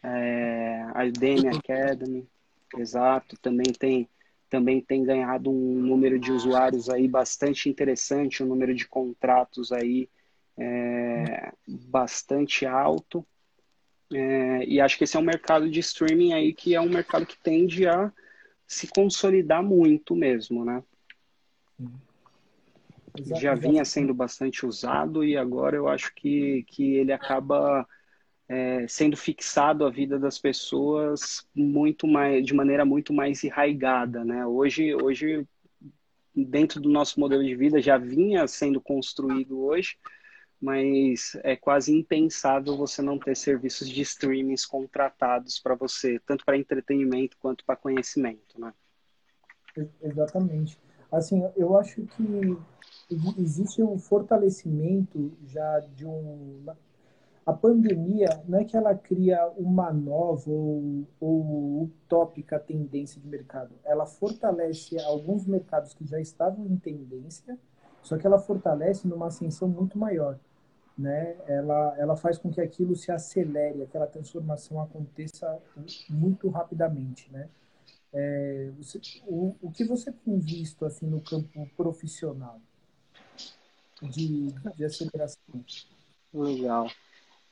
é, 0.00 0.86
a 0.94 1.02
Udemy 1.04 1.48
Academy, 1.48 2.28
exato, 2.76 3.36
também 3.42 3.72
tem 3.72 4.08
também 4.48 4.80
tem 4.80 5.02
ganhado 5.02 5.50
um 5.50 5.82
número 5.82 6.16
de 6.16 6.30
usuários 6.30 6.88
aí 6.88 7.08
bastante 7.08 7.68
interessante, 7.68 8.40
um 8.40 8.46
número 8.46 8.72
de 8.72 8.86
contratos 8.86 9.72
aí 9.72 10.08
é, 10.56 11.52
bastante 11.66 12.64
alto. 12.64 13.26
É, 14.14 14.64
e 14.64 14.80
acho 14.80 14.96
que 14.96 15.02
esse 15.02 15.16
é 15.16 15.20
um 15.20 15.24
mercado 15.24 15.68
de 15.68 15.80
streaming 15.80 16.32
aí 16.34 16.54
que 16.54 16.72
é 16.72 16.80
um 16.80 16.88
mercado 16.88 17.26
que 17.26 17.36
tende 17.36 17.86
a 17.88 18.12
se 18.64 18.86
consolidar 18.86 19.62
muito 19.62 20.14
mesmo, 20.14 20.64
né? 20.64 20.84
Já 23.24 23.54
vinha 23.54 23.84
sendo 23.84 24.14
bastante 24.14 24.64
usado 24.64 25.24
e 25.24 25.36
agora 25.36 25.76
eu 25.76 25.88
acho 25.88 26.14
que, 26.14 26.64
que 26.64 26.94
ele 26.94 27.12
acaba 27.12 27.86
é, 28.48 28.86
sendo 28.88 29.16
fixado 29.16 29.84
a 29.84 29.90
vida 29.90 30.18
das 30.18 30.38
pessoas 30.38 31.46
muito 31.54 32.06
mais 32.06 32.46
de 32.46 32.54
maneira 32.54 32.84
muito 32.84 33.12
mais 33.12 33.44
enraigada, 33.44 34.24
né? 34.24 34.46
Hoje, 34.46 34.94
hoje 34.94 35.46
dentro 36.34 36.80
do 36.80 36.88
nosso 36.88 37.18
modelo 37.18 37.44
de 37.44 37.54
vida 37.54 37.80
já 37.80 37.98
vinha 37.98 38.46
sendo 38.46 38.80
construído 38.80 39.60
hoje, 39.60 39.98
mas 40.60 41.36
é 41.42 41.56
quase 41.56 41.92
impensável 41.92 42.76
você 42.76 43.02
não 43.02 43.18
ter 43.18 43.36
serviços 43.36 43.88
de 43.88 44.00
streamings 44.02 44.64
contratados 44.64 45.58
para 45.58 45.74
você, 45.74 46.20
tanto 46.26 46.44
para 46.44 46.56
entretenimento 46.56 47.36
quanto 47.38 47.64
para 47.64 47.76
conhecimento, 47.76 48.60
né? 48.60 48.72
Exatamente. 50.02 50.78
Assim, 51.10 51.42
eu 51.56 51.76
acho 51.76 52.02
que 52.02 52.58
existe 53.38 53.82
um 53.82 53.98
fortalecimento 53.98 55.32
já 55.46 55.80
de 55.80 56.06
um 56.06 56.64
a 57.48 57.52
pandemia 57.54 58.42
não 58.46 58.58
é 58.58 58.64
que 58.66 58.76
ela 58.76 58.94
cria 58.94 59.50
uma 59.56 59.90
nova 59.90 60.50
ou, 60.50 61.06
ou 61.18 61.84
utópica 61.84 62.60
tendência 62.60 63.18
de 63.18 63.26
mercado, 63.26 63.70
ela 63.86 64.04
fortalece 64.04 65.00
alguns 65.00 65.46
mercados 65.46 65.94
que 65.94 66.06
já 66.06 66.20
estavam 66.20 66.66
em 66.66 66.76
tendência, 66.76 67.58
só 68.02 68.18
que 68.18 68.26
ela 68.26 68.38
fortalece 68.38 69.08
numa 69.08 69.28
ascensão 69.28 69.66
muito 69.66 69.96
maior, 69.98 70.38
né? 70.96 71.36
Ela 71.46 71.94
ela 71.96 72.16
faz 72.18 72.36
com 72.36 72.50
que 72.50 72.60
aquilo 72.60 72.94
se 72.94 73.10
acelere, 73.10 73.82
aquela 73.82 74.06
transformação 74.06 74.78
aconteça 74.82 75.58
muito 76.10 76.50
rapidamente, 76.50 77.32
né? 77.32 77.48
É, 78.12 78.70
você, 78.78 79.00
o, 79.26 79.54
o 79.60 79.70
que 79.70 79.84
você 79.84 80.10
tem 80.10 80.38
visto 80.38 80.84
assim 80.84 81.06
no 81.06 81.20
campo 81.20 81.68
profissional 81.76 82.60
de, 84.02 84.52
de 84.76 84.84
aceleração? 84.84 85.64
Legal. 86.32 86.90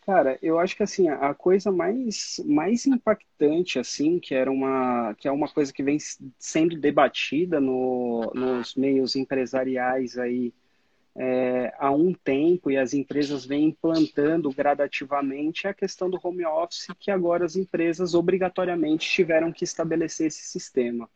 Cara, 0.07 0.39
eu 0.41 0.59
acho 0.59 0.77
que 0.77 0.85
assim, 0.85 1.09
a 1.09 1.35
coisa 1.35 1.73
mais, 1.73 2.41
mais 2.47 2.87
impactante, 2.87 3.79
assim, 3.79 4.21
que 4.21 4.35
era 4.35 4.51
uma, 4.51 5.15
que 5.19 5.27
é 5.27 5.33
uma 5.33 5.49
coisa 5.49 5.73
que 5.73 5.83
vem 5.83 5.99
sendo 6.39 6.79
debatida 6.79 7.61
no, 7.61 8.31
nos 8.33 8.77
meios 8.77 9.17
empresariais 9.17 10.17
aí 10.17 10.55
é, 11.19 11.73
há 11.79 11.91
um 11.91 12.13
tempo 12.13 12.71
e 12.71 12.77
as 12.77 12.93
empresas 12.93 13.47
vêm 13.47 13.69
implantando 13.69 14.53
gradativamente 14.53 15.67
é 15.67 15.71
a 15.71 15.75
questão 15.75 16.11
do 16.11 16.21
home 16.23 16.45
office, 16.45 16.89
que 17.01 17.11
agora 17.11 17.45
as 17.45 17.57
empresas 17.57 18.15
obrigatoriamente 18.15 19.09
tiveram 19.09 19.51
que 19.51 19.65
estabelecer 19.65 20.27
esse 20.27 20.43
sistema. 20.43 21.09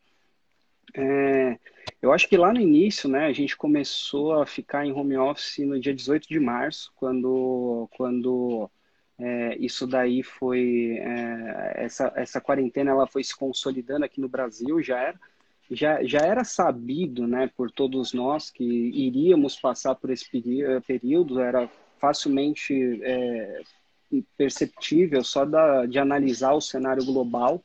É, 0.95 1.57
eu 2.01 2.11
acho 2.11 2.27
que 2.27 2.35
lá 2.35 2.51
no 2.51 2.59
início, 2.59 3.07
né, 3.07 3.27
a 3.27 3.31
gente 3.31 3.55
começou 3.55 4.41
a 4.41 4.45
ficar 4.45 4.85
em 4.85 4.91
home 4.91 5.15
office 5.17 5.59
no 5.59 5.79
dia 5.79 5.93
18 5.93 6.27
de 6.27 6.39
março, 6.39 6.91
quando, 6.95 7.87
quando 7.95 8.69
é, 9.19 9.55
isso 9.57 9.85
daí 9.85 10.23
foi 10.23 10.97
é, 10.99 11.73
essa, 11.75 12.11
essa 12.15 12.41
quarentena 12.41 12.89
ela 12.89 13.05
foi 13.05 13.23
se 13.23 13.37
consolidando 13.37 14.03
aqui 14.03 14.19
no 14.19 14.27
Brasil 14.27 14.81
já 14.81 14.99
era 14.99 15.19
já, 15.71 16.03
já 16.03 16.19
era 16.19 16.43
sabido 16.43 17.25
né 17.25 17.49
por 17.55 17.71
todos 17.71 18.13
nós 18.13 18.49
que 18.49 18.63
iríamos 18.63 19.59
passar 19.59 19.95
por 19.95 20.09
esse 20.09 20.25
período 20.85 21.39
era 21.39 21.69
facilmente 21.99 22.99
é, 23.03 23.61
perceptível 24.37 25.23
só 25.23 25.45
da, 25.45 25.85
de 25.85 25.97
analisar 25.97 26.53
o 26.53 26.61
cenário 26.61 27.05
global 27.05 27.63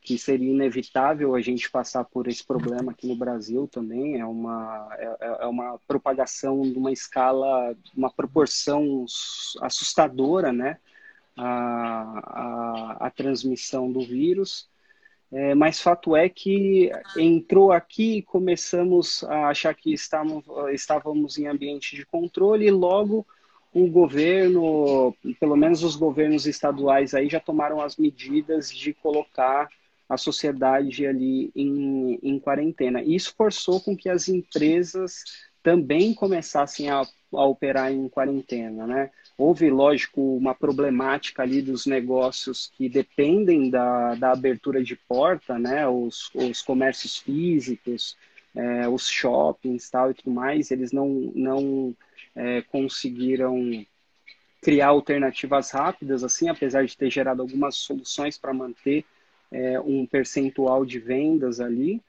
que 0.00 0.16
seria 0.16 0.50
inevitável 0.50 1.34
a 1.34 1.40
gente 1.40 1.70
passar 1.70 2.04
por 2.04 2.26
esse 2.26 2.44
problema 2.44 2.92
aqui 2.92 3.06
no 3.06 3.14
Brasil 3.14 3.68
também. 3.68 4.18
É 4.18 4.24
uma, 4.24 4.88
é, 4.98 5.38
é 5.42 5.46
uma 5.46 5.78
propagação 5.86 6.62
de 6.62 6.78
uma 6.78 6.90
escala, 6.90 7.76
uma 7.94 8.10
proporção 8.10 9.04
assustadora, 9.60 10.52
né? 10.52 10.78
A, 11.36 12.98
a, 12.98 13.06
a 13.06 13.10
transmissão 13.10 13.92
do 13.92 14.00
vírus. 14.00 14.68
É, 15.32 15.54
mas 15.54 15.80
fato 15.80 16.16
é 16.16 16.28
que 16.28 16.90
entrou 17.16 17.70
aqui 17.70 18.16
e 18.16 18.22
começamos 18.22 19.22
a 19.24 19.48
achar 19.48 19.74
que 19.74 19.92
estávamos, 19.92 20.44
estávamos 20.72 21.38
em 21.38 21.46
ambiente 21.46 21.94
de 21.94 22.04
controle 22.04 22.66
e 22.66 22.70
logo 22.70 23.24
o 23.72 23.86
governo, 23.86 25.14
pelo 25.38 25.56
menos 25.56 25.84
os 25.84 25.94
governos 25.94 26.46
estaduais 26.46 27.14
aí 27.14 27.28
já 27.28 27.38
tomaram 27.38 27.80
as 27.80 27.96
medidas 27.96 28.70
de 28.70 28.92
colocar 28.92 29.68
a 30.08 30.16
sociedade 30.16 31.06
ali 31.06 31.52
em, 31.54 32.18
em 32.20 32.40
quarentena. 32.40 33.00
Isso 33.00 33.32
forçou 33.36 33.80
com 33.80 33.96
que 33.96 34.08
as 34.08 34.28
empresas 34.28 35.22
também 35.62 36.12
começassem 36.12 36.90
a, 36.90 37.02
a 37.32 37.44
operar 37.44 37.92
em 37.92 38.08
quarentena, 38.08 38.86
né? 38.88 39.10
Houve, 39.40 39.70
lógico, 39.70 40.36
uma 40.36 40.54
problemática 40.54 41.42
ali 41.42 41.62
dos 41.62 41.86
negócios 41.86 42.70
que 42.76 42.90
dependem 42.90 43.70
da, 43.70 44.14
da 44.14 44.32
abertura 44.32 44.84
de 44.84 44.94
porta, 44.94 45.58
né? 45.58 45.88
Os, 45.88 46.30
os 46.34 46.60
comércios 46.60 47.16
físicos, 47.16 48.18
é, 48.54 48.86
os 48.86 49.08
shoppings 49.08 49.88
tal 49.88 50.10
e 50.10 50.14
tudo 50.14 50.30
mais, 50.30 50.70
eles 50.70 50.92
não, 50.92 51.32
não 51.34 51.96
é, 52.36 52.60
conseguiram 52.60 53.82
criar 54.60 54.88
alternativas 54.88 55.70
rápidas, 55.70 56.22
assim, 56.22 56.50
apesar 56.50 56.84
de 56.84 56.94
ter 56.94 57.10
gerado 57.10 57.40
algumas 57.40 57.76
soluções 57.76 58.36
para 58.36 58.52
manter 58.52 59.06
é, 59.50 59.80
um 59.80 60.04
percentual 60.04 60.84
de 60.84 60.98
vendas 60.98 61.60
ali, 61.60 62.02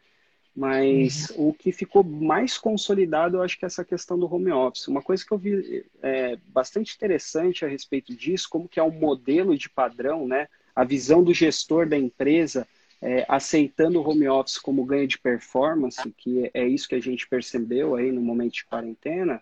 mas 0.56 1.30
uhum. 1.32 1.50
o 1.50 1.54
que 1.54 1.72
ficou 1.72 2.04
mais 2.04 2.58
consolidado, 2.58 3.38
eu 3.38 3.42
acho 3.42 3.58
que 3.58 3.66
é 3.66 3.68
essa 3.68 3.86
questão 3.86 4.20
do 4.20 4.34
home 4.34 4.52
office. 4.52 4.88
Uma 4.88 5.02
coisa 5.02 5.26
que 5.26 5.32
eu 5.32 5.38
vi 5.38 5.86
é, 6.02 6.38
bastante 6.48 6.96
interessante 6.96 7.64
a 7.64 7.68
respeito 7.68 8.16
disso, 8.16 8.50
como 8.50 8.68
que 8.68 8.80
é 8.80 8.84
um 8.84 8.92
modelo 8.92 9.58
de 9.58 9.70
padrão, 9.70 10.28
né? 10.28 10.48
A 10.76 10.84
visão 10.84 11.24
do 11.24 11.34
gestor 11.34 11.88
da 11.88 11.98
empresa 11.98 12.68
é, 13.02 13.26
aceitando 13.28 14.00
o 14.00 14.08
home 14.08 14.28
office 14.28 14.60
como 14.60 14.86
ganho 14.86 15.08
de 15.08 15.18
performance, 15.18 16.00
que 16.18 16.52
é 16.54 16.68
isso 16.68 16.88
que 16.88 16.96
a 16.96 17.02
gente 17.02 17.28
percebeu 17.28 17.96
aí 17.96 18.12
no 18.12 18.22
momento 18.22 18.54
de 18.54 18.66
quarentena. 18.66 19.42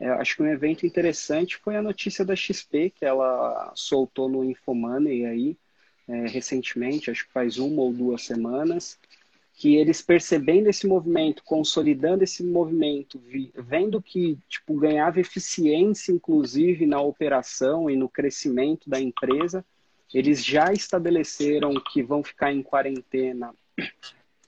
É, 0.00 0.08
acho 0.10 0.36
que 0.36 0.42
um 0.42 0.48
evento 0.48 0.86
interessante 0.86 1.56
foi 1.56 1.76
a 1.76 1.82
notícia 1.82 2.24
da 2.24 2.34
XP 2.34 2.90
que 2.90 3.04
ela 3.04 3.72
soltou 3.74 4.28
no 4.28 4.44
Infomoney 4.44 5.26
aí, 5.26 5.58
é, 6.08 6.26
recentemente, 6.26 7.10
acho 7.10 7.26
que 7.26 7.32
faz 7.32 7.58
uma 7.58 7.82
ou 7.82 7.92
duas 7.92 8.22
semanas, 8.22 8.98
que 9.58 9.74
eles 9.74 10.00
percebendo 10.00 10.68
esse 10.68 10.86
movimento, 10.86 11.42
consolidando 11.42 12.22
esse 12.22 12.44
movimento, 12.44 13.20
vendo 13.56 14.00
que 14.00 14.38
tipo 14.48 14.78
ganhava 14.78 15.18
eficiência 15.18 16.12
inclusive 16.12 16.86
na 16.86 17.00
operação 17.00 17.90
e 17.90 17.96
no 17.96 18.08
crescimento 18.08 18.88
da 18.88 19.00
empresa, 19.00 19.64
eles 20.14 20.44
já 20.44 20.72
estabeleceram 20.72 21.74
que 21.90 22.04
vão 22.04 22.22
ficar 22.22 22.52
em 22.52 22.62
quarentena 22.62 23.52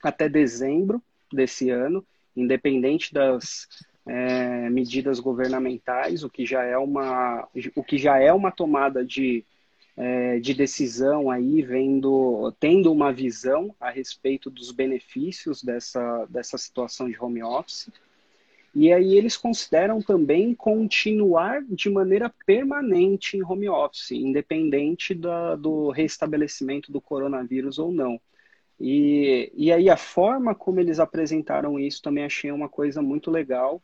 até 0.00 0.28
dezembro 0.28 1.02
desse 1.32 1.70
ano, 1.70 2.06
independente 2.36 3.12
das 3.12 3.66
é, 4.06 4.70
medidas 4.70 5.18
governamentais, 5.18 6.22
o 6.22 6.30
que 6.30 6.46
já 6.46 6.62
é 6.62 6.78
uma 6.78 7.48
o 7.74 7.82
que 7.82 7.98
já 7.98 8.16
é 8.16 8.32
uma 8.32 8.52
tomada 8.52 9.04
de 9.04 9.44
é, 9.96 10.38
de 10.38 10.54
decisão 10.54 11.30
aí, 11.30 11.62
vendo, 11.62 12.52
tendo 12.58 12.92
uma 12.92 13.12
visão 13.12 13.74
a 13.80 13.90
respeito 13.90 14.50
dos 14.50 14.70
benefícios 14.70 15.62
dessa, 15.62 16.26
dessa 16.26 16.56
situação 16.56 17.08
de 17.08 17.16
home 17.20 17.42
office. 17.42 17.90
E 18.74 18.92
aí 18.92 19.16
eles 19.16 19.36
consideram 19.36 20.00
também 20.00 20.54
continuar 20.54 21.62
de 21.68 21.90
maneira 21.90 22.32
permanente 22.46 23.36
em 23.36 23.42
home 23.42 23.68
office, 23.68 24.12
independente 24.12 25.12
da, 25.12 25.56
do 25.56 25.90
restabelecimento 25.90 26.92
do 26.92 27.00
coronavírus 27.00 27.78
ou 27.78 27.90
não. 27.90 28.20
E, 28.78 29.52
e 29.54 29.72
aí 29.72 29.90
a 29.90 29.96
forma 29.96 30.54
como 30.54 30.80
eles 30.80 31.00
apresentaram 31.00 31.78
isso 31.78 32.00
também 32.00 32.24
achei 32.24 32.50
uma 32.50 32.68
coisa 32.68 33.02
muito 33.02 33.30
legal, 33.30 33.82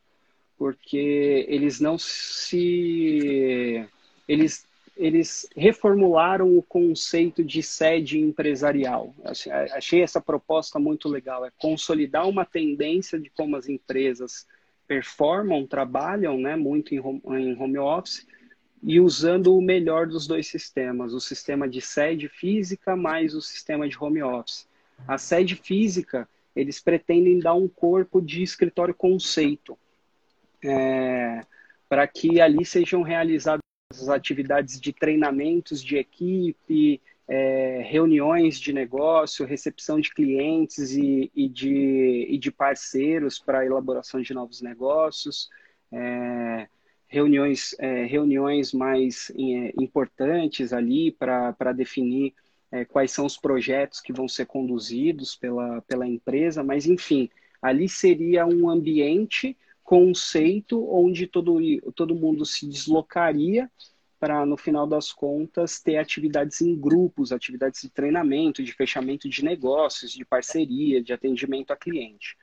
porque 0.56 1.44
eles 1.48 1.80
não 1.80 1.98
se... 1.98 3.84
Eles 4.28 4.65
eles 4.96 5.46
reformularam 5.54 6.56
o 6.56 6.62
conceito 6.62 7.44
de 7.44 7.62
sede 7.62 8.18
empresarial. 8.18 9.14
Assim, 9.24 9.50
achei 9.50 10.02
essa 10.02 10.20
proposta 10.20 10.78
muito 10.78 11.08
legal, 11.08 11.44
é 11.44 11.52
consolidar 11.58 12.26
uma 12.26 12.44
tendência 12.44 13.18
de 13.18 13.28
como 13.28 13.56
as 13.56 13.68
empresas 13.68 14.46
performam, 14.88 15.66
trabalham 15.66 16.38
né, 16.38 16.56
muito 16.56 16.94
em 16.94 17.00
home, 17.00 17.78
office 17.78 18.26
e 18.82 19.00
usando 19.00 19.54
o 19.54 19.60
melhor 19.60 20.06
dos 20.06 20.26
dois 20.26 20.46
sistemas, 20.46 21.12
o 21.12 21.20
sistema 21.20 21.68
de 21.68 21.80
sede 21.80 22.28
física 22.28 22.96
mais 22.96 23.34
o 23.34 23.42
sistema 23.42 23.88
de 23.88 23.96
home 23.98 24.22
office. 24.22 24.66
A 25.06 25.18
sede 25.18 25.56
física, 25.56 26.26
eles 26.54 26.80
pretendem 26.80 27.38
dar 27.38 27.54
um 27.54 27.68
corpo 27.68 28.22
de 28.22 28.42
escritório 28.42 28.94
conceito, 28.94 29.76
é, 30.64 31.42
para 31.88 32.06
que 32.06 32.40
ali 32.40 32.64
sejam 32.64 33.02
realizadas 33.02 33.65
as 34.02 34.08
atividades 34.08 34.80
de 34.80 34.92
treinamentos 34.92 35.82
de 35.82 35.96
equipe, 35.96 37.00
é, 37.28 37.82
reuniões 37.84 38.60
de 38.60 38.72
negócio, 38.72 39.46
recepção 39.46 40.00
de 40.00 40.12
clientes 40.12 40.92
e, 40.92 41.30
e, 41.34 41.48
de, 41.48 42.26
e 42.28 42.38
de, 42.38 42.50
parceiros 42.50 43.38
para 43.38 43.66
elaboração 43.66 44.20
de 44.20 44.32
novos 44.32 44.62
negócios, 44.62 45.50
é, 45.90 46.68
reuniões, 47.08 47.74
é, 47.78 48.04
reuniões 48.04 48.72
mais 48.72 49.30
é, 49.30 49.72
importantes 49.80 50.72
ali 50.72 51.10
para 51.10 51.72
definir 51.72 52.34
é, 52.70 52.84
quais 52.84 53.10
são 53.10 53.26
os 53.26 53.36
projetos 53.36 54.00
que 54.00 54.12
vão 54.12 54.28
ser 54.28 54.46
conduzidos 54.46 55.36
pela, 55.36 55.80
pela 55.82 56.06
empresa, 56.06 56.62
mas 56.62 56.86
enfim, 56.86 57.28
ali 57.60 57.88
seria 57.88 58.46
um 58.46 58.68
ambiente, 58.68 59.56
conceito, 59.86 60.84
onde 60.92 61.28
todo, 61.28 61.60
todo 61.94 62.12
mundo 62.12 62.44
se 62.44 62.66
deslocaria 62.66 63.70
para, 64.18 64.44
no 64.44 64.56
final 64.56 64.84
das 64.84 65.12
contas, 65.12 65.80
ter 65.80 65.96
atividades 65.96 66.60
em 66.60 66.74
grupos, 66.74 67.30
atividades 67.30 67.82
de 67.82 67.88
treinamento, 67.88 68.64
de 68.64 68.72
fechamento 68.72 69.28
de 69.28 69.44
negócios, 69.44 70.10
de 70.10 70.24
parceria, 70.24 71.00
de 71.00 71.12
atendimento 71.12 71.70
a 71.70 71.76
cliente. 71.76 72.36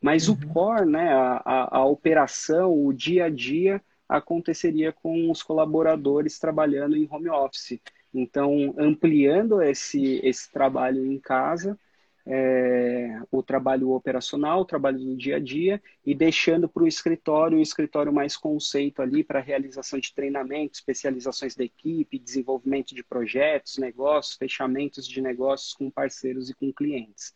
Mas 0.00 0.26
uhum. 0.26 0.36
o 0.36 0.46
core, 0.48 0.86
né, 0.86 1.12
a, 1.12 1.42
a, 1.44 1.76
a, 1.78 1.84
operação, 1.84 2.72
o 2.72 2.94
dia 2.94 3.26
a 3.26 3.28
dia, 3.28 3.82
aconteceria 4.08 4.90
com 4.90 5.30
os 5.30 5.42
colaboradores 5.42 6.38
trabalhando 6.38 6.96
em 6.96 7.06
home 7.10 7.28
office. 7.28 7.78
Então, 8.14 8.74
ampliando 8.78 9.60
esse, 9.60 10.18
esse 10.24 10.50
trabalho 10.50 11.04
em 11.04 11.18
casa, 11.18 11.78
é, 12.26 13.20
o 13.30 13.40
trabalho 13.40 13.90
operacional, 13.92 14.60
o 14.60 14.64
trabalho 14.64 14.98
do 14.98 15.16
dia 15.16 15.36
a 15.36 15.38
dia 15.38 15.80
e 16.04 16.12
deixando 16.14 16.68
para 16.68 16.82
o 16.82 16.88
escritório, 16.88 17.58
o 17.58 17.62
escritório 17.62 18.12
mais 18.12 18.36
conceito 18.36 19.00
ali 19.00 19.22
para 19.22 19.38
realização 19.38 20.00
de 20.00 20.12
treinamento, 20.12 20.74
especializações 20.74 21.54
da 21.54 21.62
equipe, 21.62 22.18
desenvolvimento 22.18 22.94
de 22.94 23.04
projetos, 23.04 23.78
negócios, 23.78 24.36
fechamentos 24.36 25.06
de 25.06 25.20
negócios 25.20 25.72
com 25.72 25.88
parceiros 25.88 26.50
e 26.50 26.54
com 26.54 26.72
clientes. 26.72 27.32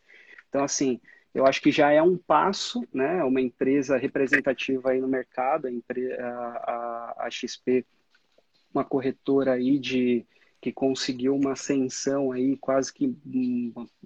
Então, 0.49 0.63
assim, 0.63 0.99
eu 1.33 1.45
acho 1.45 1.61
que 1.61 1.71
já 1.71 1.91
é 1.91 2.01
um 2.01 2.17
passo, 2.17 2.85
né? 2.93 3.23
Uma 3.23 3.39
empresa 3.39 3.95
representativa 3.95 4.91
aí 4.91 4.99
no 4.99 5.07
mercado, 5.07 5.69
a, 5.69 6.25
a, 6.27 7.25
a 7.25 7.29
XP, 7.31 7.85
uma 8.73 8.83
corretora 8.83 9.53
aí 9.53 9.79
de 9.79 10.25
que 10.61 10.71
conseguiu 10.71 11.35
uma 11.35 11.53
ascensão 11.53 12.31
aí, 12.31 12.55
quase 12.57 12.93
que, 12.93 13.13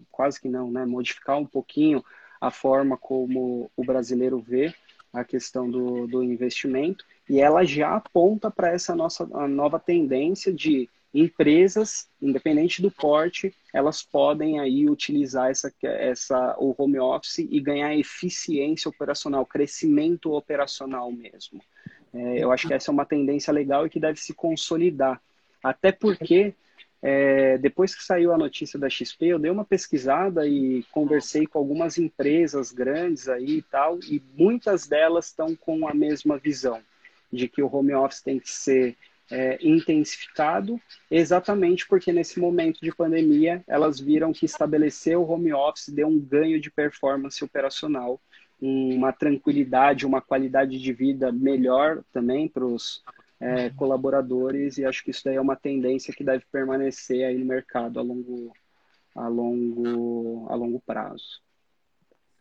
quase 0.09 0.39
que 0.39 0.47
não, 0.47 0.71
né? 0.71 0.85
Modificar 0.85 1.37
um 1.37 1.45
pouquinho 1.45 2.03
a 2.39 2.49
forma 2.49 2.97
como 2.97 3.69
o 3.75 3.83
brasileiro 3.83 4.39
vê 4.39 4.73
a 5.11 5.23
questão 5.23 5.69
do, 5.69 6.07
do 6.07 6.23
investimento 6.23 7.05
e 7.29 7.39
ela 7.39 7.63
já 7.63 7.95
aponta 7.95 8.51
para 8.51 8.71
essa 8.71 8.95
nossa 8.95 9.25
nova 9.47 9.79
tendência 9.79 10.53
de 10.53 10.89
empresas, 11.13 12.09
independente 12.21 12.81
do 12.81 12.91
porte, 12.91 13.53
elas 13.73 14.03
podem 14.03 14.59
aí 14.59 14.89
utilizar 14.89 15.49
essa, 15.49 15.73
essa, 15.81 16.55
o 16.59 16.75
home 16.77 16.99
office 16.99 17.39
e 17.39 17.59
ganhar 17.61 17.95
eficiência 17.95 18.89
operacional, 18.89 19.45
crescimento 19.45 20.33
operacional 20.33 21.09
mesmo. 21.11 21.61
É, 22.13 22.43
eu 22.43 22.51
acho 22.51 22.67
que 22.67 22.73
essa 22.73 22.91
é 22.91 22.93
uma 22.93 23.05
tendência 23.05 23.53
legal 23.53 23.85
e 23.85 23.89
que 23.89 23.99
deve 23.99 24.19
se 24.19 24.33
consolidar. 24.33 25.21
Até 25.65 25.91
porque, 25.91 26.53
é, 27.01 27.57
depois 27.57 27.95
que 27.95 28.03
saiu 28.03 28.31
a 28.31 28.37
notícia 28.37 28.77
da 28.77 28.87
XP, 28.87 29.25
eu 29.25 29.39
dei 29.39 29.49
uma 29.49 29.65
pesquisada 29.65 30.47
e 30.47 30.83
conversei 30.91 31.47
com 31.47 31.57
algumas 31.57 31.97
empresas 31.97 32.71
grandes 32.71 33.27
aí 33.27 33.57
e 33.57 33.61
tal, 33.63 33.97
e 34.03 34.21
muitas 34.37 34.85
delas 34.87 35.25
estão 35.25 35.55
com 35.55 35.87
a 35.87 35.93
mesma 35.93 36.37
visão 36.37 36.79
de 37.33 37.47
que 37.47 37.63
o 37.63 37.75
home 37.75 37.95
office 37.95 38.21
tem 38.21 38.39
que 38.39 38.47
ser 38.47 38.95
é, 39.31 39.57
intensificado, 39.59 40.79
exatamente 41.09 41.87
porque 41.87 42.11
nesse 42.11 42.39
momento 42.39 42.79
de 42.79 42.93
pandemia 42.93 43.63
elas 43.67 43.99
viram 43.99 44.31
que 44.31 44.45
estabelecer 44.45 45.17
o 45.17 45.27
home 45.27 45.51
office 45.51 45.89
deu 45.89 46.07
um 46.07 46.19
ganho 46.19 46.61
de 46.61 46.69
performance 46.69 47.43
operacional, 47.43 48.21
uma 48.61 49.11
tranquilidade, 49.11 50.05
uma 50.05 50.21
qualidade 50.21 50.79
de 50.79 50.93
vida 50.93 51.31
melhor 51.31 52.03
também 52.13 52.47
para 52.47 52.63
os 52.63 53.03
é, 53.39 53.69
colaboradores 53.71 54.77
e 54.77 54.85
acho 54.85 55.03
que 55.03 55.11
isso 55.11 55.23
daí 55.25 55.35
é 55.35 55.41
uma 55.41 55.55
tendência 55.55 56.13
que 56.13 56.23
deve 56.23 56.45
permanecer 56.51 57.25
aí 57.25 57.37
no 57.37 57.45
mercado 57.45 57.99
a 57.99 58.03
longo, 58.03 58.53
a 59.15 59.27
longo, 59.27 60.47
a 60.49 60.55
longo 60.55 60.79
prazo. 60.79 61.41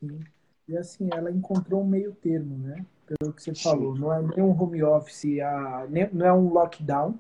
Sim. 0.01 0.21
E 0.67 0.77
assim, 0.77 1.09
ela 1.13 1.31
encontrou 1.31 1.83
um 1.83 1.87
meio 1.87 2.13
termo, 2.15 2.57
né? 2.57 2.85
Pelo 3.07 3.33
que 3.33 3.43
você 3.43 3.55
Sim. 3.55 3.63
falou, 3.63 3.95
não 3.95 4.13
é 4.13 4.23
nem 4.23 4.43
um 4.43 4.59
home 4.59 4.83
office, 4.83 5.41
a, 5.41 5.87
nem, 5.91 6.09
não 6.13 6.25
é 6.25 6.33
um 6.33 6.49
lockdown, 6.49 7.19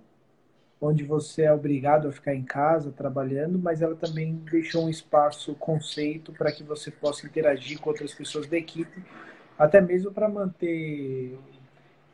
onde 0.80 1.04
você 1.04 1.42
é 1.42 1.52
obrigado 1.52 2.08
a 2.08 2.12
ficar 2.12 2.34
em 2.34 2.44
casa 2.44 2.90
trabalhando, 2.90 3.58
mas 3.58 3.82
ela 3.82 3.94
também 3.94 4.34
deixou 4.50 4.84
um 4.84 4.90
espaço, 4.90 5.54
conceito, 5.56 6.32
para 6.32 6.52
que 6.52 6.62
você 6.62 6.90
possa 6.90 7.26
interagir 7.26 7.78
com 7.80 7.90
outras 7.90 8.14
pessoas 8.14 8.46
da 8.46 8.56
equipe, 8.56 9.02
até 9.58 9.80
mesmo 9.80 10.10
para 10.10 10.28
manter 10.28 11.38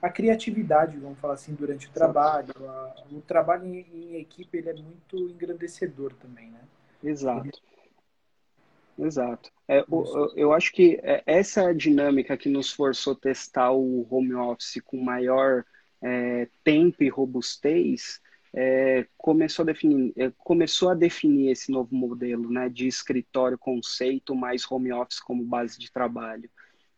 a 0.02 0.08
criatividade, 0.08 0.96
vamos 0.96 1.18
falar 1.18 1.34
assim, 1.34 1.54
durante 1.54 1.86
o 1.86 1.90
trabalho. 1.90 2.52
A, 2.58 3.04
o 3.10 3.20
trabalho 3.20 3.66
em, 3.66 3.86
em, 3.92 4.16
equipe 4.16 4.58
ele 4.58 4.70
é 4.70 4.74
muito 4.74 5.16
engrandecedor 5.16 6.14
também, 6.14 6.50
né? 6.50 6.60
Exato. 7.02 7.46
Ele... 7.46 9.06
Exato. 9.06 9.50
É, 9.68 9.84
o, 9.88 10.32
eu 10.36 10.52
acho 10.52 10.72
que 10.72 10.98
é, 11.02 11.22
essa 11.26 11.72
dinâmica 11.74 12.36
que 12.36 12.48
nos 12.48 12.72
forçou 12.72 13.14
testar 13.14 13.72
o 13.72 14.06
home 14.10 14.34
office 14.34 14.80
com 14.84 15.02
maior 15.02 15.64
é, 16.02 16.48
tempo 16.64 17.02
e 17.02 17.08
robustez, 17.08 18.20
é, 18.52 19.06
começou, 19.16 19.62
a 19.62 19.66
definir, 19.66 20.12
é, 20.16 20.32
começou 20.38 20.90
a 20.90 20.94
definir 20.94 21.50
esse 21.50 21.70
novo 21.70 21.94
modelo 21.94 22.50
né, 22.50 22.68
de 22.68 22.88
escritório 22.88 23.56
conceito 23.56 24.34
mais 24.34 24.68
home 24.70 24.92
office 24.92 25.20
como 25.20 25.44
base 25.44 25.78
de 25.78 25.90
trabalho 25.90 26.50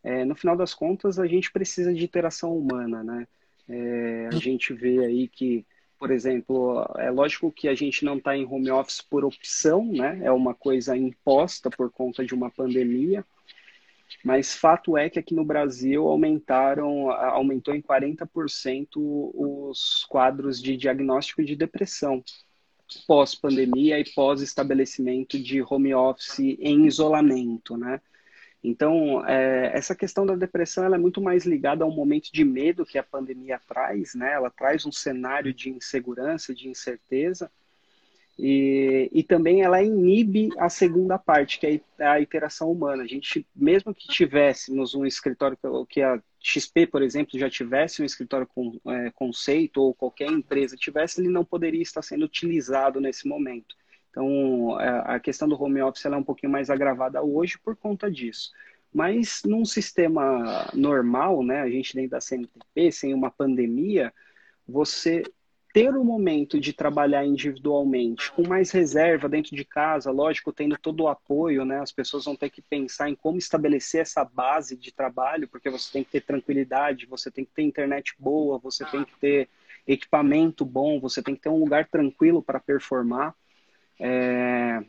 é, 0.02 0.24
no 0.24 0.34
final 0.34 0.56
das 0.56 0.74
contas, 0.74 1.18
a 1.18 1.26
gente 1.26 1.50
precisa 1.52 1.92
de 1.92 2.04
interação 2.04 2.56
humana, 2.56 3.02
né? 3.04 3.26
É, 3.68 4.28
a 4.32 4.36
gente 4.36 4.72
vê 4.72 5.04
aí 5.04 5.28
que, 5.28 5.64
por 5.98 6.10
exemplo, 6.10 6.84
é 6.98 7.10
lógico 7.10 7.52
que 7.52 7.68
a 7.68 7.74
gente 7.74 8.04
não 8.04 8.16
está 8.16 8.36
em 8.36 8.44
home 8.44 8.70
office 8.70 9.00
por 9.00 9.24
opção, 9.24 9.84
né? 9.84 10.20
É 10.22 10.32
uma 10.32 10.54
coisa 10.54 10.96
imposta 10.96 11.70
por 11.70 11.90
conta 11.90 12.24
de 12.24 12.34
uma 12.34 12.50
pandemia, 12.50 13.24
mas 14.24 14.54
fato 14.54 14.96
é 14.96 15.08
que 15.08 15.18
aqui 15.18 15.34
no 15.34 15.44
Brasil 15.44 16.06
aumentaram, 16.06 17.10
aumentou 17.10 17.74
em 17.74 17.80
40% 17.80 18.96
os 18.96 20.04
quadros 20.08 20.60
de 20.60 20.76
diagnóstico 20.76 21.44
de 21.44 21.56
depressão 21.56 22.22
pós-pandemia 23.06 23.98
e 23.98 24.04
pós-estabelecimento 24.12 25.38
de 25.38 25.62
home 25.62 25.94
office 25.94 26.40
em 26.40 26.86
isolamento, 26.86 27.76
né? 27.76 28.00
Então, 28.64 29.26
é, 29.26 29.72
essa 29.74 29.94
questão 29.94 30.24
da 30.24 30.36
depressão 30.36 30.84
ela 30.84 30.94
é 30.94 30.98
muito 30.98 31.20
mais 31.20 31.44
ligada 31.44 31.82
ao 31.82 31.90
momento 31.90 32.30
de 32.32 32.44
medo 32.44 32.86
que 32.86 32.96
a 32.96 33.02
pandemia 33.02 33.60
traz, 33.66 34.14
né? 34.14 34.32
Ela 34.32 34.50
traz 34.50 34.86
um 34.86 34.92
cenário 34.92 35.52
de 35.52 35.68
insegurança, 35.70 36.54
de 36.54 36.68
incerteza, 36.68 37.50
e, 38.38 39.10
e 39.12 39.22
também 39.22 39.62
ela 39.62 39.82
inibe 39.82 40.48
a 40.58 40.68
segunda 40.68 41.18
parte, 41.18 41.58
que 41.58 41.82
é 41.98 42.06
a 42.06 42.20
interação 42.20 42.70
humana. 42.70 43.02
A 43.02 43.06
gente, 43.06 43.46
mesmo 43.54 43.94
que 43.94 44.08
tivéssemos 44.08 44.94
um 44.94 45.04
escritório, 45.04 45.58
que 45.88 46.00
a 46.00 46.22
XP, 46.40 46.86
por 46.86 47.02
exemplo, 47.02 47.38
já 47.38 47.50
tivesse 47.50 48.00
um 48.00 48.04
escritório 48.04 48.46
com 48.46 48.80
é, 48.86 49.10
conceito, 49.10 49.82
ou 49.82 49.94
qualquer 49.94 50.30
empresa 50.30 50.76
tivesse, 50.76 51.20
ele 51.20 51.28
não 51.28 51.44
poderia 51.44 51.82
estar 51.82 52.02
sendo 52.02 52.24
utilizado 52.24 53.00
nesse 53.00 53.26
momento. 53.28 53.76
Então, 54.12 54.76
a 55.04 55.18
questão 55.18 55.48
do 55.48 55.60
home 55.60 55.80
office 55.80 56.04
é 56.04 56.10
um 56.10 56.22
pouquinho 56.22 56.52
mais 56.52 56.68
agravada 56.68 57.22
hoje 57.22 57.58
por 57.58 57.74
conta 57.74 58.10
disso. 58.10 58.52
Mas 58.92 59.42
num 59.42 59.64
sistema 59.64 60.68
normal, 60.74 61.42
né, 61.42 61.62
a 61.62 61.70
gente 61.70 61.94
dentro 61.94 62.10
da 62.10 62.20
CNTP, 62.20 62.92
sem 62.92 63.14
uma 63.14 63.30
pandemia, 63.30 64.12
você 64.68 65.22
ter 65.72 65.96
o 65.96 66.04
momento 66.04 66.60
de 66.60 66.74
trabalhar 66.74 67.24
individualmente, 67.24 68.30
com 68.32 68.46
mais 68.46 68.70
reserva 68.70 69.30
dentro 69.30 69.56
de 69.56 69.64
casa, 69.64 70.10
lógico, 70.10 70.52
tendo 70.52 70.76
todo 70.76 71.04
o 71.04 71.08
apoio, 71.08 71.64
né? 71.64 71.80
As 71.80 71.90
pessoas 71.90 72.26
vão 72.26 72.36
ter 72.36 72.50
que 72.50 72.60
pensar 72.60 73.08
em 73.08 73.14
como 73.14 73.38
estabelecer 73.38 74.02
essa 74.02 74.22
base 74.22 74.76
de 74.76 74.92
trabalho, 74.92 75.48
porque 75.48 75.70
você 75.70 75.90
tem 75.90 76.04
que 76.04 76.10
ter 76.10 76.20
tranquilidade, 76.20 77.06
você 77.06 77.30
tem 77.30 77.46
que 77.46 77.52
ter 77.52 77.62
internet 77.62 78.14
boa, 78.18 78.58
você 78.58 78.84
tem 78.84 79.02
que 79.02 79.18
ter 79.18 79.48
equipamento 79.86 80.66
bom, 80.66 81.00
você 81.00 81.22
tem 81.22 81.34
que 81.34 81.40
ter 81.40 81.48
um 81.48 81.58
lugar 81.58 81.88
tranquilo 81.88 82.42
para 82.42 82.60
performar. 82.60 83.34
É... 84.02 84.82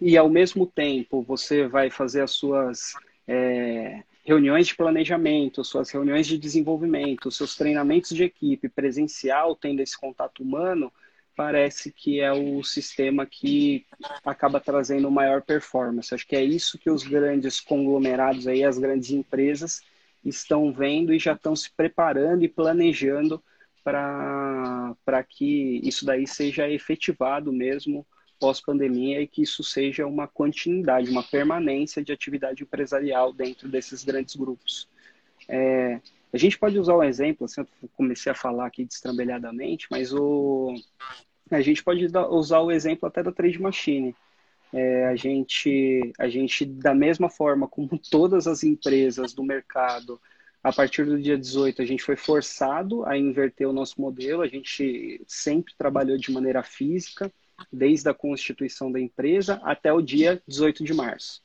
E 0.00 0.16
ao 0.16 0.28
mesmo 0.28 0.66
tempo, 0.66 1.22
você 1.22 1.66
vai 1.66 1.90
fazer 1.90 2.22
as 2.22 2.30
suas 2.30 2.94
é, 3.26 4.02
reuniões 4.24 4.68
de 4.68 4.76
planejamento, 4.76 5.64
suas 5.64 5.90
reuniões 5.90 6.26
de 6.26 6.38
desenvolvimento, 6.38 7.30
seus 7.30 7.56
treinamentos 7.56 8.10
de 8.10 8.24
equipe 8.24 8.68
presencial, 8.68 9.56
tendo 9.56 9.80
esse 9.80 9.98
contato 9.98 10.42
humano, 10.42 10.92
parece 11.34 11.92
que 11.92 12.20
é 12.20 12.32
o 12.32 12.62
sistema 12.62 13.26
que 13.26 13.86
acaba 14.24 14.60
trazendo 14.60 15.10
maior 15.10 15.42
performance. 15.42 16.14
Acho 16.14 16.26
que 16.26 16.36
é 16.36 16.44
isso 16.44 16.78
que 16.78 16.90
os 16.90 17.02
grandes 17.02 17.60
conglomerados 17.60 18.46
aí, 18.46 18.64
as 18.64 18.78
grandes 18.78 19.10
empresas 19.10 19.82
estão 20.24 20.72
vendo 20.72 21.12
e 21.12 21.18
já 21.18 21.32
estão 21.32 21.54
se 21.54 21.70
preparando 21.70 22.44
e 22.44 22.48
planejando 22.48 23.42
para 23.82 25.24
que 25.28 25.80
isso 25.82 26.04
daí 26.04 26.26
seja 26.26 26.68
efetivado 26.68 27.52
mesmo 27.52 28.06
pós-pandemia 28.38 29.20
e 29.20 29.26
que 29.26 29.42
isso 29.42 29.62
seja 29.62 30.06
uma 30.06 30.26
continuidade, 30.26 31.10
uma 31.10 31.22
permanência 31.22 32.02
de 32.02 32.12
atividade 32.12 32.62
empresarial 32.62 33.32
dentro 33.32 33.68
desses 33.68 34.04
grandes 34.04 34.36
grupos. 34.36 34.88
É, 35.48 36.00
a 36.32 36.36
gente 36.36 36.58
pode 36.58 36.78
usar 36.78 36.96
um 36.96 37.02
exemplo, 37.02 37.46
assim, 37.46 37.60
eu 37.60 37.88
comecei 37.96 38.30
a 38.30 38.34
falar 38.34 38.66
aqui 38.66 38.84
destrambelhadamente, 38.84 39.86
mas 39.90 40.12
o, 40.12 40.74
a 41.50 41.60
gente 41.60 41.82
pode 41.82 42.06
usar 42.30 42.60
o 42.60 42.70
exemplo 42.70 43.08
até 43.08 43.22
da 43.22 43.32
Trade 43.32 43.60
Machine. 43.60 44.14
É, 44.72 45.06
a, 45.06 45.16
gente, 45.16 46.12
a 46.18 46.28
gente, 46.28 46.66
da 46.66 46.94
mesma 46.94 47.30
forma 47.30 47.66
como 47.66 47.88
todas 48.10 48.46
as 48.46 48.62
empresas 48.62 49.32
do 49.32 49.42
mercado, 49.42 50.20
a 50.62 50.72
partir 50.72 51.06
do 51.06 51.20
dia 51.20 51.38
18, 51.38 51.80
a 51.80 51.84
gente 51.84 52.02
foi 52.02 52.16
forçado 52.16 53.04
a 53.06 53.16
inverter 53.16 53.68
o 53.68 53.72
nosso 53.72 54.00
modelo, 54.00 54.42
a 54.42 54.48
gente 54.48 55.22
sempre 55.26 55.72
trabalhou 55.78 56.18
de 56.18 56.30
maneira 56.30 56.62
física, 56.62 57.32
desde 57.72 58.08
a 58.08 58.14
constituição 58.14 58.90
da 58.90 59.00
empresa 59.00 59.60
até 59.62 59.92
o 59.92 60.00
dia 60.02 60.42
18 60.46 60.84
de 60.84 60.94
março. 60.94 61.42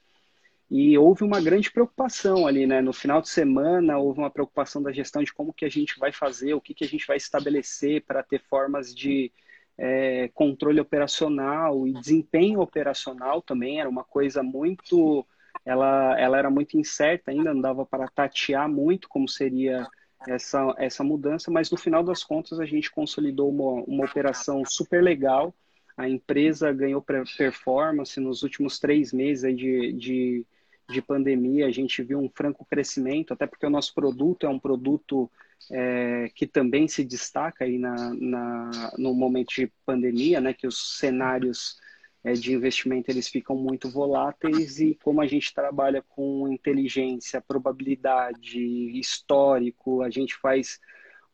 E 0.69 0.97
houve 0.97 1.23
uma 1.23 1.39
grande 1.39 1.71
preocupação 1.71 2.47
ali, 2.47 2.65
né? 2.65 2.81
No 2.81 2.93
final 2.93 3.21
de 3.21 3.29
semana, 3.29 3.97
houve 3.97 4.19
uma 4.19 4.31
preocupação 4.31 4.81
da 4.81 4.91
gestão 4.91 5.23
de 5.23 5.33
como 5.33 5.53
que 5.53 5.65
a 5.65 5.69
gente 5.69 5.99
vai 5.99 6.11
fazer, 6.11 6.53
o 6.53 6.61
que, 6.61 6.73
que 6.73 6.83
a 6.83 6.87
gente 6.87 7.05
vai 7.05 7.17
estabelecer 7.17 8.03
para 8.05 8.23
ter 8.23 8.41
formas 8.41 8.93
de 8.93 9.31
é, 9.77 10.29
controle 10.33 10.79
operacional 10.79 11.87
e 11.87 11.93
desempenho 11.93 12.59
operacional 12.59 13.41
também. 13.41 13.79
Era 13.79 13.89
uma 13.89 14.03
coisa 14.03 14.41
muito... 14.41 15.25
Ela, 15.65 16.19
ela 16.19 16.37
era 16.37 16.49
muito 16.49 16.77
incerta 16.77 17.31
ainda, 17.31 17.53
não 17.53 17.61
dava 17.61 17.85
para 17.85 18.07
tatear 18.07 18.67
muito 18.67 19.07
como 19.07 19.29
seria 19.29 19.87
essa, 20.27 20.73
essa 20.77 21.03
mudança, 21.03 21.51
mas 21.51 21.69
no 21.69 21.77
final 21.77 22.03
das 22.03 22.23
contas 22.23 22.59
a 22.59 22.65
gente 22.65 22.91
consolidou 22.91 23.49
uma, 23.49 23.83
uma 23.83 24.05
operação 24.05 24.63
super 24.65 25.01
legal, 25.03 25.53
a 25.95 26.09
empresa 26.09 26.71
ganhou 26.71 27.03
performance 27.37 28.19
nos 28.19 28.43
últimos 28.43 28.79
três 28.79 29.13
meses 29.13 29.55
de, 29.55 29.93
de, 29.93 30.45
de, 30.89 31.01
pandemia. 31.01 31.67
A 31.67 31.71
gente 31.71 32.01
viu 32.01 32.19
um 32.19 32.29
franco 32.29 32.65
crescimento, 32.65 33.33
até 33.33 33.45
porque 33.45 33.65
o 33.65 33.69
nosso 33.69 33.93
produto 33.93 34.45
é 34.45 34.49
um 34.49 34.59
produto 34.59 35.29
é, 35.71 36.29
que 36.35 36.47
também 36.47 36.87
se 36.87 37.03
destaca 37.03 37.63
aí 37.63 37.77
na, 37.77 38.13
na, 38.13 38.93
no 38.97 39.13
momento 39.13 39.53
de 39.53 39.71
pandemia, 39.85 40.41
né? 40.41 40.53
Que 40.53 40.65
os 40.65 40.97
cenários 40.97 41.77
é, 42.23 42.33
de 42.33 42.53
investimento 42.53 43.11
eles 43.11 43.27
ficam 43.27 43.55
muito 43.55 43.89
voláteis 43.89 44.79
e 44.79 44.97
como 45.03 45.21
a 45.21 45.27
gente 45.27 45.53
trabalha 45.53 46.01
com 46.01 46.51
inteligência, 46.51 47.41
probabilidade, 47.41 48.59
histórico, 48.97 50.01
a 50.01 50.09
gente 50.09 50.35
faz 50.35 50.79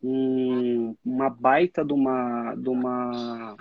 um, 0.02 0.96
uma 1.04 1.30
baita 1.30 1.84
de, 1.84 1.94
uma, 1.94 2.56
de, 2.56 2.70
uma, 2.70 3.56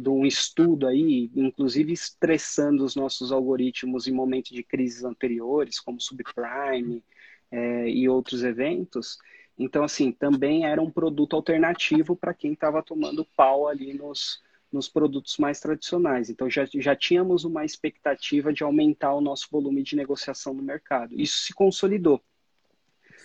de, 0.00 0.08
um 0.08 0.24
estudo 0.24 0.86
aí, 0.86 1.30
inclusive 1.34 1.92
estressando 1.92 2.84
os 2.84 2.96
nossos 2.96 3.30
algoritmos 3.30 4.06
em 4.06 4.12
momentos 4.12 4.52
de 4.52 4.62
crises 4.62 5.04
anteriores, 5.04 5.78
como 5.80 6.00
subprime 6.00 7.04
é, 7.50 7.88
e 7.88 8.08
outros 8.08 8.42
eventos. 8.42 9.18
Então, 9.58 9.84
assim, 9.84 10.10
também 10.10 10.66
era 10.66 10.82
um 10.82 10.90
produto 10.90 11.36
alternativo 11.36 12.16
para 12.16 12.34
quem 12.34 12.54
estava 12.54 12.82
tomando 12.82 13.26
pau 13.36 13.68
ali 13.68 13.92
nos, 13.92 14.42
nos 14.72 14.88
produtos 14.88 15.36
mais 15.38 15.60
tradicionais. 15.60 16.30
Então, 16.30 16.48
já, 16.48 16.66
já 16.74 16.96
tínhamos 16.96 17.44
uma 17.44 17.64
expectativa 17.64 18.52
de 18.52 18.64
aumentar 18.64 19.14
o 19.14 19.20
nosso 19.20 19.48
volume 19.50 19.82
de 19.82 19.96
negociação 19.96 20.54
no 20.54 20.62
mercado. 20.62 21.14
Isso 21.14 21.38
se 21.44 21.54
consolidou 21.54 22.20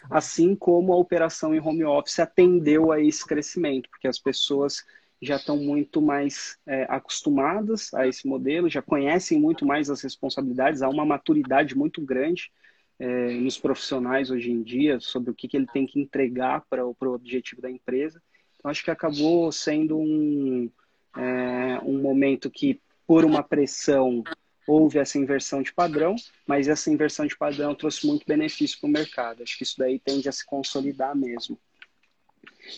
assim 0.10 0.56
como 0.56 0.94
a 0.94 0.98
operação 0.98 1.54
em 1.54 1.60
home 1.60 1.84
office 1.84 2.20
atendeu 2.20 2.92
a 2.92 3.02
esse 3.02 3.26
crescimento, 3.26 3.90
porque 3.90 4.08
as 4.08 4.20
pessoas 4.20 4.84
já 5.22 5.36
estão 5.36 5.58
muito 5.58 6.02
mais 6.02 6.58
é, 6.66 6.86
acostumadas 6.90 7.94
a 7.94 8.08
esse 8.08 8.28
modelo, 8.28 8.70
já 8.70 8.82
conhecem 8.82 9.40
muito 9.40 9.66
mais 9.66 9.90
as 9.90 10.02
responsabilidades, 10.02 10.82
há 10.82 10.90
uma 10.90 11.06
maturidade 11.06 11.76
muito 11.76 12.02
grande 12.02 12.52
é, 12.98 13.34
nos 13.34 13.58
profissionais 13.58 14.30
hoje 14.30 14.52
em 14.52 14.62
dia 14.62 15.00
sobre 15.00 15.32
o 15.32 15.34
que, 15.34 15.48
que 15.48 15.58
ele 15.58 15.68
tem 15.68 15.86
que 15.86 16.00
entregar 16.00 16.64
para 16.70 16.86
o 16.86 16.96
objetivo 17.02 17.62
da 17.62 17.70
empresa. 17.70 18.22
Então, 18.58 18.70
acho 18.70 18.84
que 18.84 18.92
acabou 18.92 19.52
sendo 19.52 19.98
um, 19.98 20.70
é, 21.18 21.80
um 21.84 22.02
momento 22.02 22.50
que, 22.50 22.82
por 23.08 23.26
uma 23.26 23.42
pressão 23.42 24.24
houve 24.70 25.00
essa 25.00 25.18
inversão 25.18 25.64
de 25.64 25.74
padrão, 25.74 26.16
mas 26.46 26.68
essa 26.68 26.92
inversão 26.92 27.26
de 27.26 27.36
padrão 27.36 27.74
trouxe 27.74 28.06
muito 28.06 28.26
benefício 28.26 28.80
para 28.80 28.88
o 28.88 28.92
mercado. 28.92 29.42
Acho 29.42 29.58
que 29.58 29.64
isso 29.64 29.78
daí 29.78 29.98
tende 29.98 30.30
a 30.30 30.32
se 30.32 30.46
consolidar 30.46 31.16
mesmo. 31.16 31.60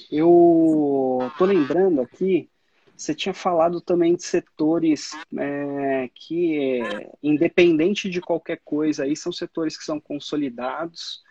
Eu 0.09 1.19
estou 1.31 1.45
lembrando 1.45 1.99
aqui, 1.99 2.49
você 2.95 3.13
tinha 3.13 3.33
falado 3.33 3.81
também 3.81 4.15
de 4.15 4.23
setores 4.23 5.11
é, 5.37 6.09
que, 6.15 6.79
independente 7.21 8.09
de 8.09 8.21
qualquer 8.21 8.61
coisa, 8.63 9.03
aí 9.03 9.15
são 9.15 9.31
setores 9.31 9.77
que 9.77 9.83
são 9.83 9.99
consolidados, 9.99 11.21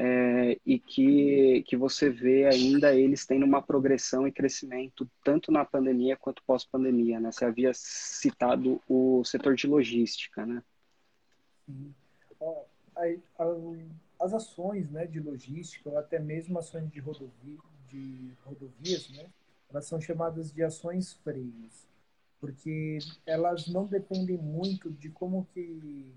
é, 0.00 0.56
e 0.64 0.78
que, 0.78 1.64
que 1.66 1.76
você 1.76 2.08
vê 2.08 2.44
ainda 2.44 2.94
eles 2.94 3.26
tendo 3.26 3.44
uma 3.44 3.60
progressão 3.60 4.28
e 4.28 4.32
crescimento 4.32 5.10
tanto 5.24 5.50
na 5.50 5.64
pandemia 5.64 6.16
quanto 6.16 6.40
pós-pandemia, 6.44 7.18
né? 7.18 7.32
Você 7.32 7.44
havia 7.44 7.72
citado 7.74 8.80
o 8.88 9.24
setor 9.24 9.56
de 9.56 9.66
logística, 9.66 10.46
né? 10.46 10.62
As 14.20 14.32
ações 14.32 14.88
né, 14.88 15.04
de 15.04 15.18
logística, 15.18 15.90
ou 15.90 15.98
até 15.98 16.20
mesmo 16.20 16.60
ações 16.60 16.88
de, 16.92 17.00
rodovia, 17.00 17.58
de 17.88 18.30
rodovias, 18.44 19.10
né, 19.10 19.26
elas 19.68 19.86
são 19.86 20.00
chamadas 20.00 20.52
de 20.52 20.62
ações 20.62 21.14
freios, 21.24 21.88
porque 22.40 22.98
elas 23.26 23.66
não 23.66 23.84
dependem 23.84 24.38
muito 24.38 24.90
de 24.92 25.08
como 25.10 25.46
que 25.52 26.12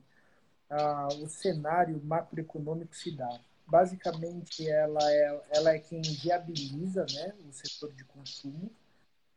ah, 0.70 1.08
o 1.22 1.28
cenário 1.28 2.00
macroeconômico 2.04 2.96
se 2.96 3.12
dá 3.12 3.40
basicamente 3.68 4.68
ela 4.68 5.12
é, 5.12 5.42
ela 5.52 5.74
é 5.74 5.80
quem 5.80 6.02
viabiliza 6.02 7.06
né, 7.14 7.34
o 7.48 7.52
setor 7.52 7.94
de 7.94 8.04
consumo 8.06 8.72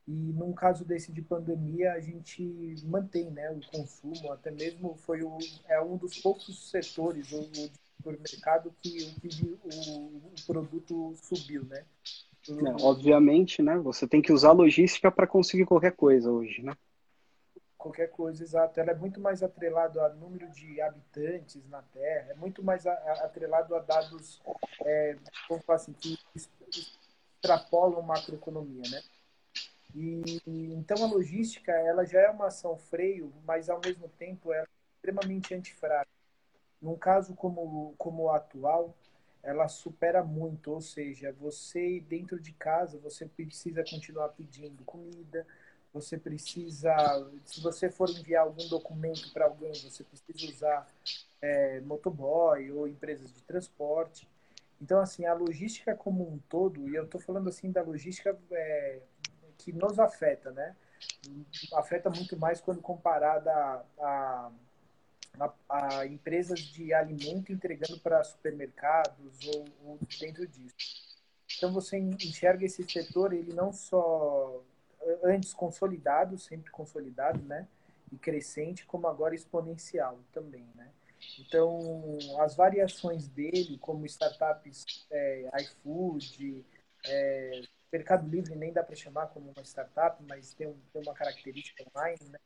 e 0.06 0.12
num 0.12 0.52
caso 0.52 0.84
desse 0.84 1.10
de 1.12 1.22
pandemia 1.22 1.92
a 1.92 2.00
gente 2.00 2.42
mantém 2.84 3.30
né, 3.30 3.50
o 3.50 3.60
consumo, 3.70 4.32
até 4.32 4.50
mesmo 4.50 4.94
foi 4.96 5.22
o, 5.22 5.38
é 5.66 5.80
um 5.80 5.96
dos 5.96 6.18
poucos 6.18 6.70
setores 6.70 7.30
do, 7.30 7.40
do 7.40 8.18
mercado 8.20 8.74
que, 8.82 9.12
que 9.20 9.58
o, 9.64 10.16
o 10.16 10.34
produto 10.46 11.14
subiu, 11.22 11.64
né? 11.64 11.84
É, 12.46 12.84
obviamente, 12.84 13.62
né? 13.62 13.78
Você 13.78 14.06
tem 14.06 14.20
que 14.20 14.32
usar 14.32 14.52
logística 14.52 15.10
para 15.10 15.26
conseguir 15.26 15.64
qualquer 15.64 15.92
coisa 15.92 16.30
hoje, 16.30 16.62
né? 16.62 16.74
Qualquer 17.84 18.08
coisa, 18.08 18.42
exato. 18.42 18.80
Ela 18.80 18.92
é 18.92 18.94
muito 18.94 19.20
mais 19.20 19.42
atrelado 19.42 20.00
a 20.00 20.08
número 20.08 20.48
de 20.50 20.80
habitantes 20.80 21.68
na 21.68 21.82
Terra, 21.82 22.32
é 22.32 22.34
muito 22.34 22.62
mais 22.62 22.86
atrelado 22.86 23.74
a 23.74 23.80
dados, 23.80 24.40
é, 24.86 25.18
como 25.46 25.62
assim, 25.68 25.92
que 25.92 26.18
extrapolam 27.36 28.00
macroeconomia, 28.00 28.90
né? 28.90 29.02
E, 29.94 30.40
então 30.72 31.04
a 31.04 31.06
logística, 31.06 31.70
ela 31.70 32.04
já 32.06 32.20
é 32.20 32.30
uma 32.30 32.46
ação 32.46 32.76
freio, 32.78 33.30
mas 33.44 33.68
ao 33.68 33.80
mesmo 33.84 34.08
tempo 34.08 34.50
é 34.52 34.64
extremamente 34.96 35.54
antifrágil. 35.54 36.10
Num 36.80 36.96
caso 36.96 37.34
como, 37.34 37.94
como 37.98 38.24
o 38.24 38.30
atual, 38.30 38.96
ela 39.42 39.68
supera 39.68 40.24
muito, 40.24 40.72
ou 40.72 40.80
seja, 40.80 41.32
você 41.32 42.00
dentro 42.00 42.40
de 42.40 42.52
casa, 42.52 42.98
você 42.98 43.26
precisa 43.26 43.84
continuar 43.84 44.30
pedindo 44.30 44.82
comida, 44.84 45.46
você 45.94 46.18
precisa, 46.18 46.92
se 47.44 47.61
você 47.61 47.88
for 47.88 48.11
enviar 48.11 48.42
algum 48.42 48.66
documento 48.68 49.33
para 49.33 49.44
alguém, 49.44 49.72
você 49.74 50.02
precisa 50.02 50.52
usar 50.52 50.88
é, 51.40 51.80
motoboy 51.83 52.68
ou 52.72 52.88
empresas 52.88 53.33
de 53.33 53.40
transporte. 53.44 54.28
Então, 54.83 54.98
assim, 54.98 55.24
a 55.24 55.33
logística 55.33 55.94
como 55.94 56.28
um 56.28 56.38
todo, 56.48 56.88
e 56.88 56.96
eu 56.96 57.04
estou 57.04 57.20
falando 57.20 57.48
assim 57.48 57.70
da 57.70 57.80
logística 57.80 58.37
é, 58.50 59.02
que 59.57 59.72
nos 59.72 60.00
afeta, 60.00 60.50
né? 60.50 60.74
Afeta 61.74 62.11
muito 62.11 62.37
mais 62.37 62.61
quando 62.61 62.83
comparada 62.83 63.52
a, 64.00 64.50
a, 65.38 65.54
a 65.68 66.07
empresas 66.07 66.59
de 66.59 66.92
alimento 66.92 67.52
entregando 67.52 68.00
para 68.00 68.24
supermercados 68.24 69.46
ou, 69.46 69.64
ou 69.85 69.98
dentro 70.18 70.44
disso. 70.48 70.74
Então, 71.57 71.72
você 71.72 71.96
enxerga 71.98 72.64
esse 72.64 72.83
setor, 72.83 73.33
ele 73.33 73.52
não 73.52 73.72
só 73.72 74.61
antes 75.22 75.52
consolidado, 75.52 76.38
sempre 76.38 76.70
consolidado, 76.70 77.42
né? 77.42 77.66
E 78.12 78.16
crescente, 78.18 78.86
como 78.86 79.06
agora 79.06 79.34
exponencial 79.34 80.18
também, 80.32 80.66
né? 80.74 80.90
Então, 81.38 82.18
as 82.40 82.54
variações 82.54 83.28
dele, 83.28 83.78
como 83.78 84.06
startups 84.06 85.06
é, 85.10 85.50
iFood, 85.62 86.64
é, 87.06 87.62
Mercado 87.92 88.28
Livre 88.28 88.54
nem 88.56 88.72
dá 88.72 88.82
para 88.82 88.96
chamar 88.96 89.28
como 89.28 89.50
uma 89.50 89.62
startup, 89.62 90.22
mas 90.28 90.52
tem, 90.54 90.66
um, 90.66 90.76
tem 90.92 91.02
uma 91.02 91.14
característica 91.14 91.84
online, 91.94 92.18
né? 92.28 92.38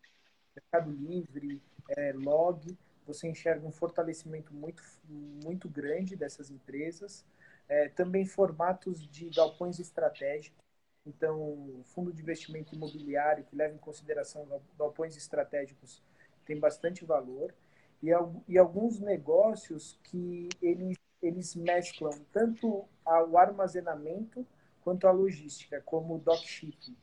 Mercado 0.54 0.90
Livre, 0.90 1.62
é, 1.96 2.12
Log, 2.12 2.76
você 3.06 3.28
enxerga 3.28 3.66
um 3.66 3.72
fortalecimento 3.72 4.52
muito, 4.52 4.82
muito 5.08 5.68
grande 5.68 6.16
dessas 6.16 6.50
empresas. 6.50 7.24
É, 7.68 7.88
também 7.88 8.24
formatos 8.24 9.06
de 9.08 9.30
galpões 9.30 9.78
estratégicos. 9.78 10.67
Então, 11.08 11.82
fundo 11.84 12.12
de 12.12 12.20
investimento 12.20 12.74
imobiliário 12.74 13.44
que 13.44 13.56
leva 13.56 13.74
em 13.74 13.78
consideração 13.78 14.46
galpões 14.78 15.16
estratégicos 15.16 16.02
tem 16.44 16.58
bastante 16.58 17.04
valor 17.04 17.54
e, 18.02 18.10
e 18.46 18.58
alguns 18.58 19.00
negócios 19.00 19.98
que 20.04 20.48
eles, 20.60 20.98
eles 21.22 21.54
mesclam 21.54 22.12
tanto 22.30 22.86
o 23.04 23.38
armazenamento 23.38 24.46
quanto 24.82 25.06
a 25.06 25.10
logística, 25.10 25.80
como 25.80 26.16
o 26.16 26.18
dropshipping, 26.18 26.96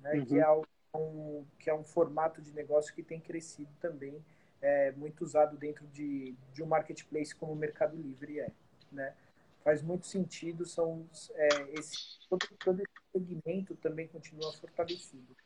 né? 0.00 0.14
Uhum. 0.14 0.24
que, 0.24 0.38
é 0.38 0.50
um, 0.96 1.44
que 1.58 1.70
é 1.70 1.74
um 1.74 1.84
formato 1.84 2.40
de 2.40 2.52
negócio 2.52 2.94
que 2.94 3.02
tem 3.02 3.20
crescido 3.20 3.70
também, 3.80 4.24
é, 4.60 4.92
muito 4.92 5.22
usado 5.22 5.56
dentro 5.56 5.86
de, 5.88 6.34
de 6.52 6.62
um 6.62 6.66
marketplace 6.66 7.34
como 7.34 7.52
o 7.52 7.56
Mercado 7.56 7.96
Livre 7.96 8.40
é. 8.40 8.50
Né? 8.90 9.14
Faz 9.62 9.82
muito 9.82 10.06
sentido, 10.06 10.66
são, 10.66 11.06
é, 11.34 11.48
esse, 11.78 12.18
todo, 12.28 12.46
todo 12.58 12.80
esse 12.80 12.99
segmento 13.12 13.76
também 13.76 14.08
continua 14.08 14.52
fortalecido. 14.54 15.36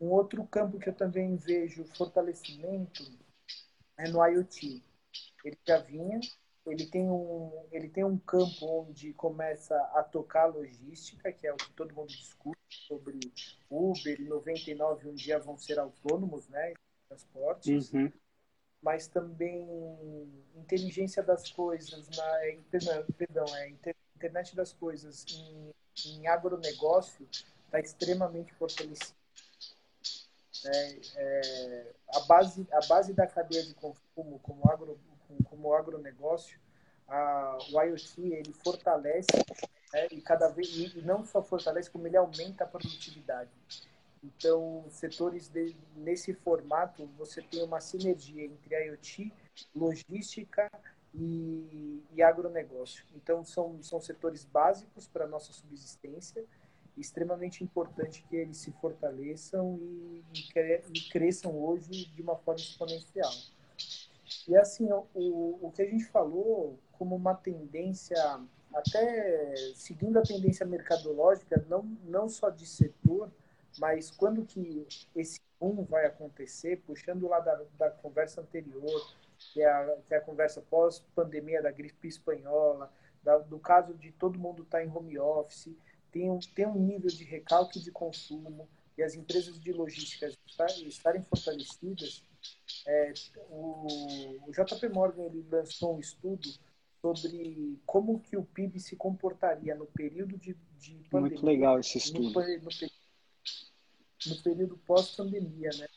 Um 0.00 0.08
outro 0.08 0.44
campo 0.46 0.78
que 0.78 0.88
eu 0.88 0.94
também 0.94 1.36
vejo 1.36 1.84
fortalecimento 1.96 3.04
é 3.96 4.08
no 4.08 4.24
IoT. 4.26 4.82
Ele 5.44 5.58
já 5.66 5.78
vinha, 5.78 6.20
ele 6.66 6.86
tem 6.86 7.08
um, 7.08 7.66
ele 7.70 7.88
tem 7.88 8.04
um 8.04 8.18
campo 8.18 8.66
onde 8.66 9.12
começa 9.12 9.76
a 9.94 10.02
tocar 10.02 10.46
logística, 10.46 11.32
que 11.32 11.46
é 11.46 11.52
o 11.52 11.56
que 11.56 11.72
todo 11.72 11.94
mundo 11.94 12.08
discute 12.08 12.58
sobre 12.68 13.18
Uber 13.70 14.20
e 14.20 14.24
99 14.24 15.08
um 15.08 15.14
dia 15.14 15.38
vão 15.38 15.56
ser 15.56 15.78
autônomos, 15.78 16.48
né, 16.48 16.72
transportes. 17.08 17.92
Uhum. 17.92 18.10
Mas 18.80 19.06
também 19.06 19.64
inteligência 20.56 21.22
das 21.22 21.48
coisas, 21.50 22.08
na, 22.10 23.04
perdão, 23.16 23.46
é 23.56 23.68
internet 24.22 24.54
das 24.54 24.72
coisas 24.72 25.26
em, 25.28 25.74
em 26.06 26.26
agronegócio 26.28 27.26
está 27.66 27.80
extremamente 27.80 28.52
fortalecido 28.54 29.16
é, 30.64 31.00
é, 31.16 31.92
a, 32.14 32.20
base, 32.20 32.66
a 32.70 32.86
base 32.86 33.12
da 33.12 33.26
cadeia 33.26 33.64
de 33.64 33.74
consumo 33.74 34.38
como, 34.42 34.70
agro, 34.70 34.96
como 35.46 35.74
agronegócio, 35.74 36.56
a, 37.08 37.58
o 37.72 37.82
IoT 37.82 38.20
ele 38.20 38.52
fortalece 38.52 39.32
né, 39.92 40.06
e 40.12 40.20
cada 40.20 40.48
vez 40.48 40.68
e 40.94 41.02
não 41.02 41.24
só 41.24 41.42
fortalece 41.42 41.90
como 41.90 42.06
ele 42.06 42.16
aumenta 42.16 42.62
a 42.62 42.66
produtividade. 42.66 43.50
Então, 44.22 44.84
setores 44.88 45.48
de, 45.48 45.76
nesse 45.96 46.32
formato 46.32 47.06
você 47.18 47.42
tem 47.42 47.64
uma 47.64 47.80
sinergia 47.80 48.44
entre 48.44 48.76
IoT, 48.86 49.32
logística 49.74 50.70
e, 51.14 52.02
e 52.12 52.22
agronegócio. 52.22 53.04
Então, 53.14 53.44
são, 53.44 53.82
são 53.82 54.00
setores 54.00 54.44
básicos 54.44 55.06
para 55.06 55.24
a 55.24 55.28
nossa 55.28 55.52
subsistência 55.52 56.44
extremamente 56.96 57.64
importante 57.64 58.24
que 58.28 58.36
eles 58.36 58.58
se 58.58 58.70
fortaleçam 58.72 59.78
e, 59.80 60.22
e, 60.34 60.82
e 60.92 61.00
cresçam 61.10 61.58
hoje 61.58 62.06
de 62.06 62.22
uma 62.22 62.36
forma 62.36 62.60
exponencial. 62.60 63.32
E 64.48 64.56
assim, 64.56 64.88
o, 64.92 65.58
o 65.62 65.72
que 65.74 65.82
a 65.82 65.86
gente 65.86 66.04
falou 66.06 66.78
como 66.92 67.16
uma 67.16 67.34
tendência, 67.34 68.16
até 68.74 69.54
seguindo 69.74 70.18
a 70.18 70.22
tendência 70.22 70.66
mercadológica, 70.66 71.64
não, 71.68 71.82
não 72.04 72.28
só 72.28 72.50
de 72.50 72.66
setor, 72.66 73.30
mas 73.78 74.10
quando 74.10 74.44
que 74.44 74.86
esse 75.16 75.40
boom 75.58 75.84
vai 75.84 76.06
acontecer, 76.06 76.82
puxando 76.86 77.26
lá 77.28 77.40
da, 77.40 77.62
da 77.78 77.90
conversa 77.90 78.40
anterior, 78.40 79.12
que 79.52 79.62
é 79.62 79.68
a, 79.68 79.96
que 80.06 80.14
é 80.14 80.18
a 80.18 80.20
conversa 80.20 80.62
pós-pandemia 80.62 81.62
da 81.62 81.70
gripe 81.70 82.08
espanhola, 82.08 82.92
da, 83.22 83.38
do 83.38 83.58
caso 83.58 83.94
de 83.94 84.12
todo 84.12 84.38
mundo 84.38 84.62
estar 84.62 84.78
tá 84.78 84.84
em 84.84 84.88
home 84.88 85.18
office, 85.18 85.74
tem 86.10 86.30
um, 86.30 86.38
tem 86.38 86.66
um 86.66 86.78
nível 86.78 87.08
de 87.08 87.24
recalque 87.24 87.80
de 87.80 87.90
consumo 87.90 88.68
e 88.96 89.02
as 89.02 89.14
empresas 89.14 89.58
de 89.58 89.72
logística 89.72 90.28
estarem 90.86 91.22
fortalecidas, 91.22 92.22
é, 92.86 93.12
o, 93.48 93.86
o 94.46 94.52
JP 94.52 94.88
Morgan 94.88 95.24
ele 95.24 95.46
lançou 95.50 95.96
um 95.96 96.00
estudo 96.00 96.48
sobre 97.00 97.80
como 97.86 98.20
que 98.20 98.36
o 98.36 98.44
PIB 98.44 98.78
se 98.78 98.96
comportaria 98.96 99.74
no 99.74 99.86
período 99.86 100.36
de, 100.38 100.54
de 100.78 100.94
pandemia. 101.10 101.36
Muito 101.36 101.46
legal 101.46 101.80
esse 101.80 101.98
estudo. 101.98 102.32
No, 102.32 102.40
no, 102.40 102.68
no 104.26 104.42
período 104.42 104.78
pós-pandemia, 104.78 105.70
né? 105.78 105.88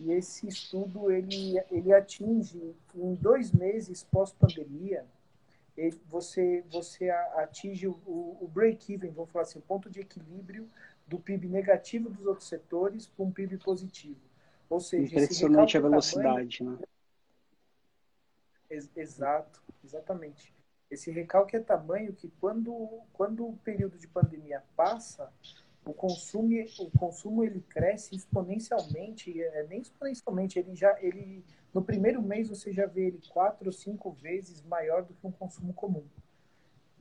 E 0.00 0.12
esse 0.12 0.48
estudo 0.48 1.10
ele, 1.10 1.58
ele 1.70 1.92
atinge 1.92 2.74
em 2.94 3.14
dois 3.14 3.52
meses 3.52 4.02
pós-pandemia 4.04 5.06
você, 6.08 6.64
você 6.70 7.10
atinge 7.10 7.86
o, 7.86 7.92
o 8.40 8.50
break-even, 8.52 9.10
vamos 9.10 9.30
falar 9.30 9.42
assim, 9.42 9.58
o 9.58 9.62
ponto 9.62 9.90
de 9.90 10.00
equilíbrio 10.00 10.68
do 11.06 11.18
PIB 11.18 11.48
negativo 11.48 12.08
dos 12.08 12.26
outros 12.26 12.48
setores 12.48 13.06
para 13.06 13.24
um 13.24 13.30
PIB 13.30 13.58
positivo. 13.58 14.20
Ou 14.68 14.80
seja, 14.80 15.04
impressionante 15.04 15.76
a 15.76 15.80
velocidade, 15.80 16.58
tamanho, 16.58 16.78
né? 16.80 16.86
Ex 18.70 18.90
exato, 18.96 19.62
exatamente. 19.84 20.52
Esse 20.90 21.10
recalque 21.10 21.56
é 21.56 21.60
tamanho 21.60 22.12
que 22.12 22.32
quando, 22.40 23.00
quando 23.12 23.46
o 23.46 23.56
período 23.58 23.98
de 23.98 24.08
pandemia 24.08 24.62
passa, 24.74 25.32
o 25.86 25.94
consumo, 25.94 26.52
o 26.80 26.90
consumo 26.98 27.44
ele 27.44 27.60
cresce 27.60 28.16
exponencialmente, 28.16 29.40
é, 29.40 29.66
nem 29.68 29.80
exponencialmente, 29.80 30.58
ele 30.58 30.74
já 30.74 31.00
ele 31.00 31.44
no 31.72 31.80
primeiro 31.82 32.20
mês 32.20 32.48
você 32.48 32.72
já 32.72 32.86
vê 32.86 33.06
ele 33.06 33.20
quatro 33.28 33.66
ou 33.66 33.72
cinco 33.72 34.10
vezes 34.10 34.62
maior 34.62 35.04
do 35.04 35.14
que 35.14 35.26
um 35.26 35.30
consumo 35.30 35.72
comum. 35.72 36.04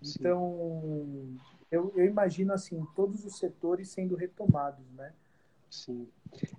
Então, 0.04 1.36
eu, 1.72 1.92
eu 1.96 2.06
imagino 2.06 2.54
assim 2.54 2.86
todos 2.96 3.26
os 3.26 3.38
setores 3.38 3.90
sendo 3.90 4.16
retomados, 4.16 4.86
né? 4.92 5.14
Sim. 5.70 6.08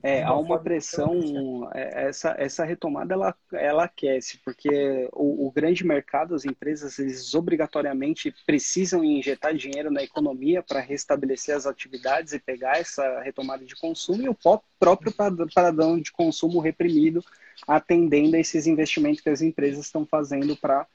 É, 0.03 0.23
há 0.23 0.35
uma 0.35 0.59
pressão, 0.59 1.69
é, 1.75 2.09
essa, 2.09 2.35
essa 2.38 2.64
retomada 2.64 3.14
ela, 3.14 3.35
ela 3.53 3.85
aquece, 3.85 4.38
porque 4.38 5.09
o, 5.12 5.47
o, 5.47 5.51
grande 5.51 5.85
mercado, 5.85 6.35
as 6.35 6.45
empresas, 6.45 6.99
eles 6.99 7.35
obrigatoriamente 7.35 8.35
precisam 8.47 9.05
injetar 9.05 9.55
dinheiro 9.55 9.90
na 9.90 10.03
economia 10.03 10.62
para 10.62 10.81
restabelecer 10.81 11.55
as 11.55 11.66
atividades 11.66 12.33
e 12.33 12.38
pegar 12.38 12.79
essa 12.79 13.21
retomada 13.21 13.64
de 13.64 13.77
consumo, 13.77 14.23
e 14.23 14.29
o 14.29 14.37
próprio 14.79 15.12
padrão 15.12 16.01
de 16.01 16.11
consumo 16.12 16.59
reprimido 16.59 17.23
atendendo 17.66 18.37
a 18.37 18.40
esses 18.40 18.66
investimentos 18.66 19.21
que 19.21 19.31
as 19.31 19.40
empresas 19.40 19.85
estão 19.85 20.07
fazendo 20.07 20.57
para 20.57 20.87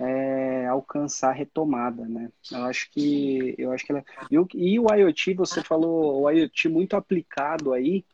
é, 0.00 0.66
alcançar 0.66 1.30
a 1.30 1.34
retomada, 1.34 2.04
né? 2.06 2.30
Eu 2.50 2.64
acho 2.64 2.90
que 2.90 3.54
eu 3.58 3.72
acho 3.72 3.84
que 3.84 3.92
ela... 3.92 4.04
e, 4.30 4.78
o, 4.78 4.94
IoT 4.94 5.34
você 5.34 5.62
falou 5.62 6.22
o 6.22 6.30
IoT 6.30 6.68
muito 6.68 6.96
aplicado 6.96 7.72
aí 7.72 8.04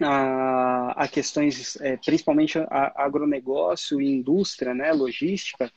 a, 0.00 1.04
a 1.04 1.08
questões 1.08 1.80
é, 1.80 1.96
principalmente 1.96 2.58
a, 2.58 2.92
agronegócio 3.04 4.00
e 4.00 4.06
indústria, 4.06 4.74
né? 4.74 4.92
Logística 4.92 5.72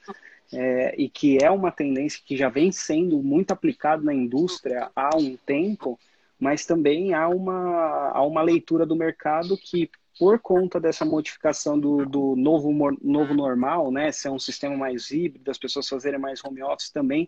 é, 0.54 0.96
e 0.98 1.10
que 1.10 1.38
é 1.42 1.50
uma 1.50 1.72
tendência 1.72 2.22
que 2.26 2.36
já 2.36 2.50
vem 2.50 2.72
sendo 2.72 3.22
muito 3.24 3.52
aplicado 3.52 4.04
na 4.04 4.14
indústria 4.14 4.92
há 4.96 5.16
um 5.16 5.38
tempo, 5.38 5.98
mas 6.40 6.66
também 6.66 7.14
há 7.14 7.30
uma, 7.30 8.10
há 8.10 8.22
uma 8.24 8.42
leitura 8.42 8.86
do 8.86 8.96
mercado 8.96 9.58
que 9.58 9.90
por 10.18 10.40
conta 10.40 10.80
dessa 10.80 11.06
modificação 11.06 11.80
do, 11.80 12.06
do 12.06 12.36
novo, 12.36 12.72
novo 13.02 13.34
normal, 13.34 13.92
né, 13.92 14.12
ser 14.12 14.30
um 14.30 14.40
sistema 14.40 14.76
mais 14.76 15.12
híbrido, 15.12 15.50
as 15.50 15.58
pessoas 15.58 15.88
fazerem 15.88 16.20
mais 16.20 16.44
home 16.44 16.62
office 16.62 16.90
também, 16.90 17.28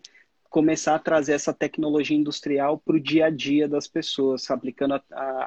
começar 0.54 0.94
a 0.94 1.00
trazer 1.00 1.32
essa 1.32 1.52
tecnologia 1.52 2.16
industrial 2.16 2.78
para 2.78 2.94
o 2.94 3.00
dia 3.00 3.26
a 3.26 3.30
dia 3.30 3.66
das 3.66 3.88
pessoas, 3.88 4.48
aplicando 4.48 4.94
a, 4.94 5.02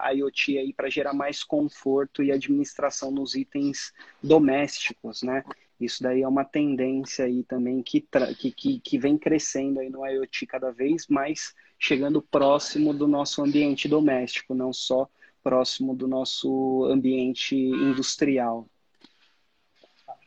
a 0.05 0.11
IoT 0.11 0.57
aí 0.57 0.73
para 0.73 0.89
gerar 0.89 1.13
mais 1.13 1.45
conforto 1.45 2.21
e 2.21 2.29
administração 2.29 3.09
nos 3.09 3.33
itens 3.33 3.93
domésticos, 4.21 5.23
né? 5.23 5.45
Isso 5.79 6.03
daí 6.03 6.23
é 6.23 6.27
uma 6.27 6.43
tendência 6.43 7.23
aí 7.23 7.43
também 7.43 7.81
que, 7.81 8.05
que, 8.38 8.51
que, 8.51 8.79
que 8.79 8.97
vem 8.97 9.17
crescendo 9.17 9.79
aí 9.79 9.89
no 9.89 10.05
IoT 10.05 10.45
cada 10.45 10.71
vez 10.71 11.07
mais, 11.07 11.55
chegando 11.79 12.21
próximo 12.21 12.93
do 12.93 13.07
nosso 13.07 13.41
ambiente 13.41 13.88
doméstico, 13.88 14.53
não 14.53 14.73
só 14.73 15.07
próximo 15.43 15.95
do 15.95 16.07
nosso 16.07 16.85
ambiente 16.85 17.55
industrial. 17.55 18.67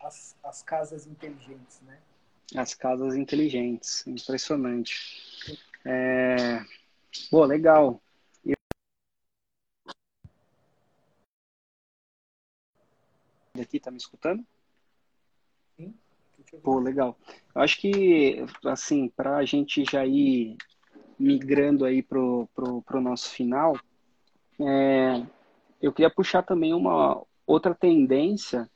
As, 0.01 0.37
as 0.43 0.63
casas 0.63 1.07
inteligentes, 1.07 1.81
né? 1.83 2.01
As 2.57 2.75
casas 2.75 3.15
inteligentes, 3.15 4.07
impressionante. 4.07 5.59
É... 5.85 6.65
Pô, 7.31 7.45
legal. 7.45 8.01
Aqui, 13.61 13.79
tá 13.79 13.91
me 13.91 13.99
escutando? 13.99 14.45
Sim. 15.77 15.95
Pô, 16.63 16.79
legal. 16.79 17.19
Eu 17.55 17.61
acho 17.61 17.79
que, 17.79 18.45
assim, 18.65 19.09
para 19.09 19.37
a 19.37 19.45
gente 19.45 19.85
já 19.85 20.07
ir 20.07 20.57
migrando 21.19 21.85
aí 21.85 22.03
pro, 22.03 22.49
pro, 22.55 22.81
pro 22.83 23.01
nosso 23.01 23.31
final, 23.31 23.79
é, 24.61 25.27
eu 25.81 25.93
queria 25.93 26.11
puxar 26.11 26.43
também 26.43 26.75
uma 26.75 27.23
outra 27.47 27.75
tendência. 27.75 28.71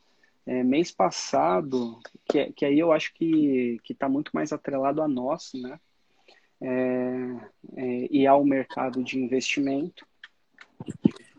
É, 0.47 0.63
mês 0.63 0.91
passado, 0.91 1.99
que, 2.27 2.53
que 2.53 2.67
aí 2.67 2.79
eu 2.79 2.93
acho 2.93 3.15
que 3.15 3.79
está 3.89 4.11
muito 4.11 4.31
mais 4.35 4.53
atrelado 4.53 5.01
a 5.01 5.09
nós, 5.09 5.53
né? 5.55 5.81
É, 6.61 7.77
é, 7.77 8.09
e 8.11 8.27
ao 8.27 8.45
mercado 8.45 9.03
de 9.03 9.19
investimento. 9.19 10.07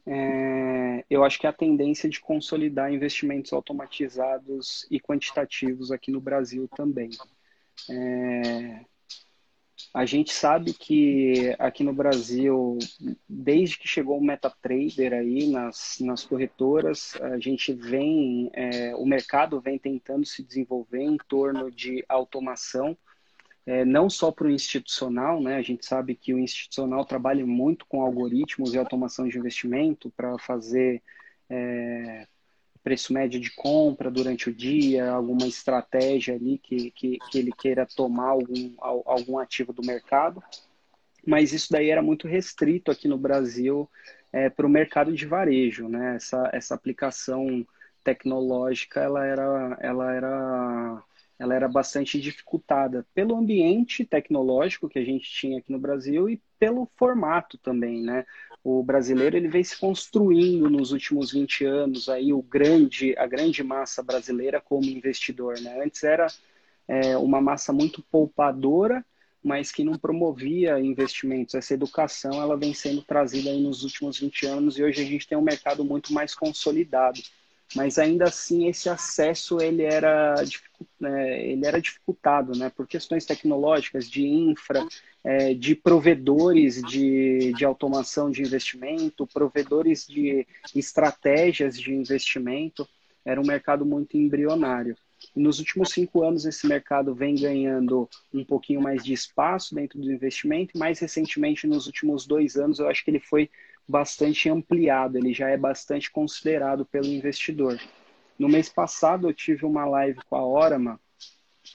É, 0.08 1.04
eu 1.10 1.24
acho 1.24 1.40
que 1.40 1.48
a 1.48 1.54
tendência 1.54 2.10
de 2.10 2.20
consolidar 2.20 2.92
investimentos 2.92 3.54
automatizados 3.54 4.88
e 4.90 5.00
quantitativos 5.00 5.92
aqui 5.92 6.12
no 6.12 6.22
Brasil 6.22 6.68
também. 6.76 7.10
É, 7.90 8.86
a 9.94 10.06
gente 10.06 10.34
sabe 10.34 10.74
que 10.74 11.56
aqui 11.60 11.84
no 11.84 11.94
Brasil, 11.94 12.78
desde 13.28 13.78
que 13.78 13.88
chegou 13.88 14.18
o 14.18 14.24
MetaTrader 14.24 15.14
aí 15.14 15.48
nas, 15.50 15.98
nas 16.00 16.24
corretoras, 16.24 17.16
a 17.22 17.40
gente 17.40 17.74
vem, 17.74 18.50
é, 18.54 18.96
o 18.96 19.06
mercado 19.06 19.62
vem 19.62 19.78
tentando 19.78 20.26
se 20.26 20.44
desenvolver 20.44 21.02
em 21.02 21.18
torno 21.28 21.72
de 21.72 22.04
automação, 22.08 22.98
é, 23.66 23.84
não 23.84 24.10
só 24.10 24.32
para 24.32 24.48
o 24.48 24.52
institucional, 24.52 25.42
né? 25.42 25.56
A 25.56 25.62
gente 25.62 25.86
sabe 25.86 26.16
que 26.16 26.34
o 26.34 26.40
institucional 26.40 27.04
trabalha 27.04 27.46
muito 27.46 27.86
com 27.88 28.02
algoritmos 28.02 28.74
e 28.74 28.78
automação 28.78 29.28
de 29.28 29.38
investimento 29.38 30.12
para 30.12 30.38
fazer 30.38 31.02
é, 31.50 32.28
preço 32.86 33.12
médio 33.12 33.40
de 33.40 33.50
compra 33.50 34.12
durante 34.12 34.48
o 34.48 34.54
dia, 34.54 35.10
alguma 35.10 35.48
estratégia 35.48 36.36
ali 36.36 36.60
que, 36.60 36.92
que, 36.92 37.18
que 37.32 37.40
ele 37.40 37.52
queira 37.52 37.84
tomar 37.84 38.28
algum, 38.28 38.76
algum 38.80 39.40
ativo 39.40 39.74
do 39.74 39.84
mercado. 39.84 40.42
Mas 41.26 41.52
isso 41.52 41.72
daí 41.72 41.90
era 41.90 42.04
muito 42.04 42.28
restrito 42.28 42.92
aqui 42.92 43.08
no 43.08 43.18
Brasil 43.18 43.90
é, 44.32 44.52
para 44.52 44.68
o 44.68 44.70
mercado 44.70 45.12
de 45.12 45.26
varejo, 45.26 45.90
né? 45.90 46.18
Essa, 46.18 46.48
essa 46.54 46.76
aplicação 46.76 47.66
tecnológica, 48.04 49.00
ela 49.02 49.26
era, 49.26 49.78
ela 49.82 50.14
era 50.14 51.04
ela 51.38 51.54
era 51.54 51.68
bastante 51.68 52.22
dificultada 52.22 53.06
pelo 53.14 53.36
ambiente 53.36 54.06
tecnológico 54.06 54.88
que 54.88 55.00
a 55.00 55.04
gente 55.04 55.30
tinha 55.30 55.58
aqui 55.58 55.72
no 55.72 55.80
Brasil 55.80 56.30
e 56.30 56.42
pelo 56.58 56.90
formato 56.96 57.58
também, 57.58 58.02
né? 58.02 58.26
O 58.66 58.82
brasileiro 58.82 59.38
ele 59.38 59.48
vem 59.48 59.64
se 59.64 59.78
construindo 59.78 60.68
nos 60.72 60.92
últimos 60.92 61.32
20 61.32 61.66
anos 61.66 62.10
aí 62.10 62.34
o 62.34 62.42
grande 62.42 63.16
a 63.16 63.28
grande 63.28 63.64
massa 63.64 64.02
brasileira 64.02 64.60
como 64.60 64.86
investidor, 64.86 65.62
né? 65.62 65.84
Antes 65.86 66.04
era 66.04 66.26
é, 66.88 67.16
uma 67.16 67.40
massa 67.40 67.72
muito 67.72 68.02
poupadora, 68.02 69.06
mas 69.44 69.72
que 69.72 69.84
não 69.84 70.00
promovia 70.00 70.80
investimentos. 70.80 71.54
Essa 71.54 71.76
educação 71.76 72.42
ela 72.42 72.58
vem 72.58 72.74
sendo 72.74 73.04
trazida 73.04 73.52
aí 73.52 73.62
nos 73.62 73.84
últimos 73.84 74.20
20 74.20 74.48
anos 74.48 74.80
e 74.80 74.84
hoje 74.84 75.00
a 75.00 75.06
gente 75.06 75.28
tem 75.28 75.38
um 75.38 75.44
mercado 75.44 75.86
muito 75.86 76.12
mais 76.12 76.34
consolidado 76.34 77.22
mas 77.74 77.98
ainda 77.98 78.26
assim 78.26 78.68
esse 78.68 78.90
acesso 78.90 79.60
ele 79.62 79.84
era, 79.84 80.36
né, 81.00 81.46
ele 81.46 81.66
era 81.66 81.82
dificultado 81.82 82.58
né, 82.58 82.70
por 82.70 82.88
questões 82.88 83.26
tecnológicas, 83.26 84.10
de 84.10 84.26
infra, 84.28 84.86
é, 85.24 85.54
de 85.54 85.76
provedores 85.76 86.82
de, 86.84 87.54
de 87.54 87.66
automação 87.66 88.30
de 88.30 88.42
investimento, 88.42 89.26
provedores 89.28 90.06
de 90.06 90.46
estratégias 90.76 91.80
de 91.80 91.94
investimento, 91.94 92.88
era 93.26 93.42
um 93.42 93.46
mercado 93.46 93.86
muito 93.86 94.18
embrionário. 94.18 94.96
E 95.36 95.40
nos 95.40 95.60
últimos 95.60 95.90
cinco 95.90 96.24
anos, 96.24 96.46
esse 96.46 96.68
mercado 96.68 97.16
vem 97.16 97.36
ganhando 97.36 98.08
um 98.34 98.44
pouquinho 98.44 98.82
mais 98.82 99.04
de 99.04 99.14
espaço 99.14 99.74
dentro 99.74 100.00
do 100.00 100.12
investimento, 100.12 100.78
mais 100.78 101.00
recentemente, 101.00 101.66
nos 101.66 101.88
últimos 101.88 102.28
dois 102.28 102.56
anos, 102.56 102.80
eu 102.80 102.88
acho 102.88 103.04
que 103.04 103.10
ele 103.10 103.20
foi 103.20 103.50
bastante 103.88 104.50
ampliado, 104.50 105.18
ele 105.18 105.34
já 105.34 105.50
é 105.50 105.58
bastante 105.58 106.12
considerado 106.12 106.86
pelo 106.86 107.08
investidor. 107.08 107.80
No 108.38 108.50
mês 108.50 108.70
passado 108.70 109.30
eu 109.30 109.34
tive 109.34 109.66
uma 109.66 109.86
live 109.86 110.20
com 110.30 110.36
a 110.36 110.46
Orama, 110.46 111.00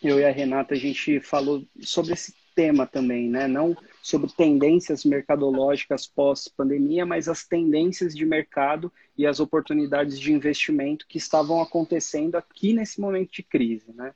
eu 0.03 0.21
e 0.21 0.25
a 0.25 0.31
Renata 0.31 0.75
a 0.75 0.79
gente 0.79 1.21
falou 1.21 1.65
sobre 1.81 2.13
esse 2.13 2.35
tema 2.55 2.87
também, 2.87 3.29
né? 3.29 3.49
Não 3.49 3.77
sobre 4.03 4.31
tendências 4.33 5.05
mercadológicas 5.05 6.07
pós-pandemia, 6.07 7.07
mas 7.07 7.29
as 7.29 7.45
tendências 7.45 8.15
de 8.15 8.25
mercado 8.25 8.93
e 9.17 9.27
as 9.27 9.41
oportunidades 9.41 10.19
de 10.19 10.33
investimento 10.33 11.07
que 11.09 11.19
estavam 11.19 11.61
acontecendo 11.61 12.37
aqui 12.37 12.73
nesse 12.73 13.01
momento 13.01 13.33
de 13.33 13.43
crise, 13.43 13.93
né? 13.95 14.13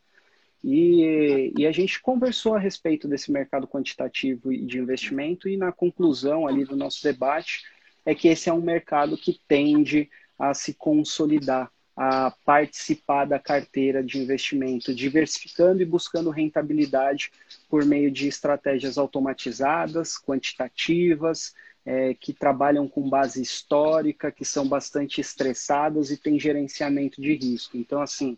E, 0.66 1.52
e, 1.58 1.66
a 1.66 1.72
gente 1.72 2.00
conversou 2.00 2.54
a 2.54 2.58
respeito 2.58 3.06
desse 3.06 3.30
mercado 3.30 3.68
quantitativo 3.68 4.50
de 4.50 4.78
investimento 4.78 5.46
e 5.46 5.58
na 5.58 5.70
conclusão 5.70 6.46
ali 6.46 6.64
do 6.64 6.74
nosso 6.74 7.02
debate 7.02 7.64
é 8.04 8.14
que 8.14 8.28
esse 8.28 8.48
é 8.48 8.52
um 8.52 8.60
mercado 8.60 9.16
que 9.16 9.40
tende 9.48 10.10
a 10.38 10.52
se 10.52 10.74
consolidar, 10.74 11.70
a 11.96 12.32
participar 12.44 13.24
da 13.24 13.38
carteira 13.38 14.02
de 14.02 14.18
investimento, 14.18 14.94
diversificando 14.94 15.80
e 15.80 15.86
buscando 15.86 16.30
rentabilidade 16.30 17.30
por 17.68 17.84
meio 17.84 18.10
de 18.10 18.26
estratégias 18.26 18.98
automatizadas, 18.98 20.18
quantitativas, 20.18 21.54
é, 21.86 22.14
que 22.14 22.32
trabalham 22.32 22.88
com 22.88 23.08
base 23.08 23.40
histórica, 23.40 24.32
que 24.32 24.44
são 24.44 24.66
bastante 24.66 25.20
estressadas 25.20 26.10
e 26.10 26.16
têm 26.16 26.38
gerenciamento 26.38 27.20
de 27.20 27.34
risco. 27.34 27.76
Então, 27.76 28.00
assim, 28.00 28.36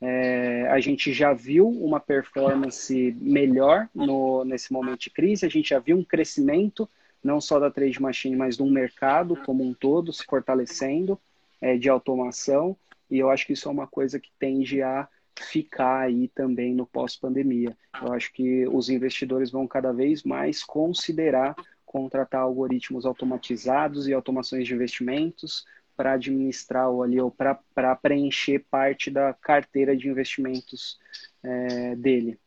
é, 0.00 0.66
a 0.68 0.80
gente 0.80 1.12
já 1.12 1.32
viu 1.32 1.68
uma 1.68 2.00
performance 2.00 3.16
melhor 3.20 3.88
no, 3.94 4.44
nesse 4.44 4.72
momento 4.72 5.00
de 5.00 5.10
crise, 5.10 5.46
a 5.46 5.48
gente 5.48 5.70
já 5.70 5.78
viu 5.78 5.96
um 5.96 6.04
crescimento 6.04 6.88
não 7.22 7.40
só 7.40 7.58
da 7.58 7.70
trade 7.70 8.00
machine, 8.00 8.36
mas 8.36 8.56
do 8.56 8.66
mercado 8.66 9.36
como 9.44 9.62
um 9.62 9.74
todo 9.74 10.12
se 10.12 10.24
fortalecendo 10.24 11.18
é, 11.60 11.76
de 11.76 11.88
automação. 11.88 12.76
E 13.10 13.18
eu 13.18 13.30
acho 13.30 13.46
que 13.46 13.52
isso 13.52 13.68
é 13.68 13.72
uma 13.72 13.86
coisa 13.86 14.18
que 14.18 14.30
tende 14.38 14.82
a 14.82 15.08
ficar 15.38 16.00
aí 16.00 16.28
também 16.28 16.74
no 16.74 16.86
pós-pandemia. 16.86 17.76
Eu 18.00 18.12
acho 18.12 18.32
que 18.32 18.66
os 18.68 18.88
investidores 18.88 19.50
vão 19.50 19.66
cada 19.66 19.92
vez 19.92 20.22
mais 20.22 20.62
considerar 20.62 21.54
contratar 21.84 22.42
algoritmos 22.42 23.04
automatizados 23.04 24.06
e 24.06 24.12
automações 24.12 24.64
de 24.64 24.74
investimentos 24.74 25.66
para 25.96 26.12
administrar 26.12 26.88
ou 26.88 27.02
ali 27.02 27.20
ou 27.20 27.30
para 27.30 27.96
preencher 27.96 28.64
parte 28.70 29.10
da 29.10 29.34
carteira 29.34 29.96
de 29.96 30.08
investimentos 30.08 31.00
é, 31.42 31.96
dele. 31.96 32.38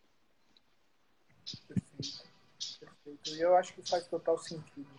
E 3.28 3.39
eu 3.39 3.55
acho 3.55 3.74
que 3.74 3.88
faz 3.88 4.07
total 4.07 4.38
sentido. 4.38 4.89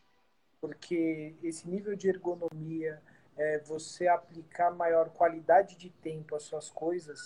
Porque 0.60 1.34
esse 1.42 1.68
nível 1.68 1.94
de 1.94 2.08
ergonomia, 2.08 3.02
é, 3.36 3.58
você 3.60 4.08
aplicar 4.08 4.70
maior 4.70 5.10
qualidade 5.10 5.76
de 5.76 5.90
tempo 5.90 6.34
às 6.34 6.44
suas 6.44 6.70
coisas, 6.70 7.20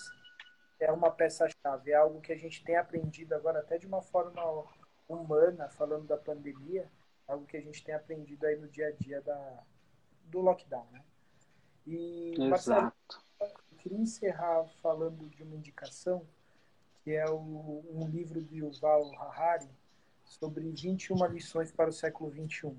é 0.79 0.91
uma 0.91 1.11
peça-chave. 1.11 1.91
É 1.91 1.95
algo 1.95 2.21
que 2.21 2.33
a 2.33 2.37
gente 2.37 2.63
tem 2.63 2.75
aprendido 2.75 3.33
agora 3.33 3.59
até 3.59 3.77
de 3.77 3.87
uma 3.87 4.01
forma 4.01 4.65
humana, 5.07 5.69
falando 5.69 6.05
da 6.05 6.17
pandemia, 6.17 6.89
algo 7.27 7.45
que 7.45 7.57
a 7.57 7.61
gente 7.61 7.83
tem 7.83 7.95
aprendido 7.95 8.45
aí 8.45 8.55
no 8.57 8.67
dia 8.67 8.87
a 8.87 8.91
dia 8.91 9.21
da, 9.21 9.63
do 10.25 10.39
lockdown, 10.41 10.87
né? 10.91 11.03
E, 11.85 12.33
Exato. 12.33 12.49
Marcelo, 12.49 12.93
eu 13.71 13.77
queria 13.77 13.97
encerrar 13.97 14.65
falando 14.81 15.27
de 15.29 15.43
uma 15.43 15.55
indicação, 15.55 16.25
que 17.03 17.11
é 17.11 17.25
o, 17.29 17.83
um 17.89 18.07
livro 18.07 18.41
do 18.41 18.55
Yuval 18.55 19.11
Harari, 19.15 19.69
sobre 20.29 20.69
21 20.69 21.25
lições 21.25 21.71
para 21.71 21.89
o 21.89 21.93
século 21.93 22.29
21. 22.29 22.75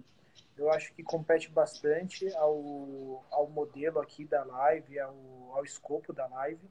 Eu 0.57 0.70
acho 0.70 0.92
que 0.94 1.03
compete 1.03 1.51
bastante 1.51 2.32
ao, 2.34 3.24
ao 3.30 3.48
modelo 3.48 4.01
aqui 4.01 4.24
da 4.24 4.44
live, 4.44 4.98
ao, 4.98 5.14
ao 5.53 5.64
escopo 5.64 6.12
da 6.12 6.26
live. 6.26 6.62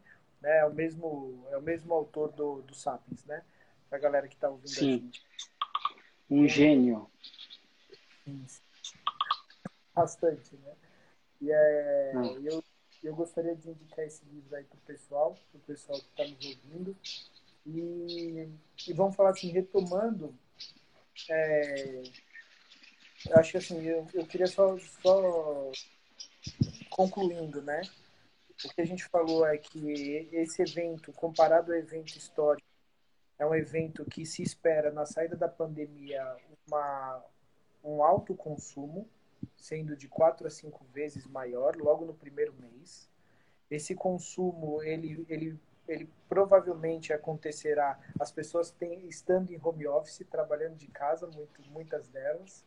Né? 0.42 0.60
É, 0.60 0.66
o 0.66 0.74
mesmo, 0.74 1.46
é 1.52 1.58
o 1.58 1.62
mesmo 1.62 1.94
autor 1.94 2.32
do, 2.32 2.62
do 2.62 2.74
Sapiens, 2.74 3.24
né? 3.26 3.44
Para 3.90 3.98
a 3.98 4.02
galera 4.02 4.28
que 4.28 4.36
está 4.36 4.50
ouvindo 4.50 4.70
Sim. 4.70 4.96
a 4.96 4.98
gente. 4.98 5.26
Um 6.30 6.48
gênio. 6.48 7.10
Bastante, 9.94 10.56
né? 10.58 10.74
E 11.42 11.52
é, 11.52 12.14
hum. 12.16 12.40
eu 12.46 12.64
eu 13.04 13.16
gostaria 13.16 13.56
de 13.56 13.70
indicar 13.70 14.06
esse 14.06 14.24
livro 14.26 14.56
aí 14.56 14.64
para 14.64 14.78
o 14.78 14.82
pessoal, 14.82 15.38
para 15.52 15.58
o 15.58 15.62
pessoal 15.62 16.00
que 16.00 16.06
está 16.06 16.24
nos 16.28 16.46
ouvindo. 16.46 16.98
E, 17.66 18.50
e 18.88 18.94
vamos 18.94 19.16
falar 19.16 19.30
assim, 19.32 19.50
retomando, 19.50 20.36
é, 21.30 22.04
acho 23.34 23.52
que 23.52 23.58
assim, 23.58 23.82
eu, 23.84 24.08
eu 24.14 24.26
queria 24.26 24.48
só, 24.48 24.78
só 24.78 25.72
concluindo, 26.90 27.62
né? 27.62 27.82
O 28.66 28.70
que 28.74 28.82
a 28.82 28.86
gente 28.86 29.06
falou 29.06 29.46
é 29.46 29.58
que 29.58 30.30
esse 30.34 30.62
evento, 30.62 31.14
comparado 31.14 31.72
ao 31.72 31.78
evento 31.78 32.18
histórico, 32.18 32.68
é 33.38 33.46
um 33.46 33.56
evento 33.56 34.04
que 34.04 34.26
se 34.26 34.44
espera 34.44 34.92
na 34.92 35.06
saída 35.06 35.36
da 35.36 35.48
pandemia 35.48 36.36
uma, 36.68 37.24
um 37.84 38.04
alto 38.04 38.36
consumo, 38.36 39.08
sendo 39.56 39.96
de 39.96 40.10
quatro 40.10 40.46
a 40.46 40.50
cinco 40.50 40.84
vezes 40.94 41.26
maior 41.26 41.78
logo 41.78 42.06
no 42.06 42.14
primeiro 42.14 42.54
mês. 42.54 43.10
Esse 43.72 43.96
consumo 43.96 44.84
ele, 44.84 45.26
ele, 45.30 45.58
ele 45.90 46.10
provavelmente 46.28 47.12
acontecerá 47.12 48.00
as 48.20 48.32
pessoas 48.32 48.72
têm, 48.72 49.08
estando 49.08 49.52
em 49.52 49.60
home 49.62 49.88
office, 49.88 50.26
trabalhando 50.30 50.76
de 50.76 50.88
casa, 50.88 51.28
muito, 51.28 51.62
muitas 51.70 52.08
delas, 52.08 52.64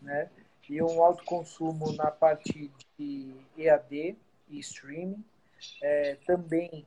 né? 0.00 0.30
E 0.68 0.80
um 0.80 1.02
alto 1.02 1.24
consumo 1.24 1.92
na 1.94 2.12
parte 2.12 2.70
de 2.96 3.34
EAD 3.58 4.16
e 4.48 4.60
streaming. 4.60 5.24
É, 5.82 6.14
também 6.24 6.86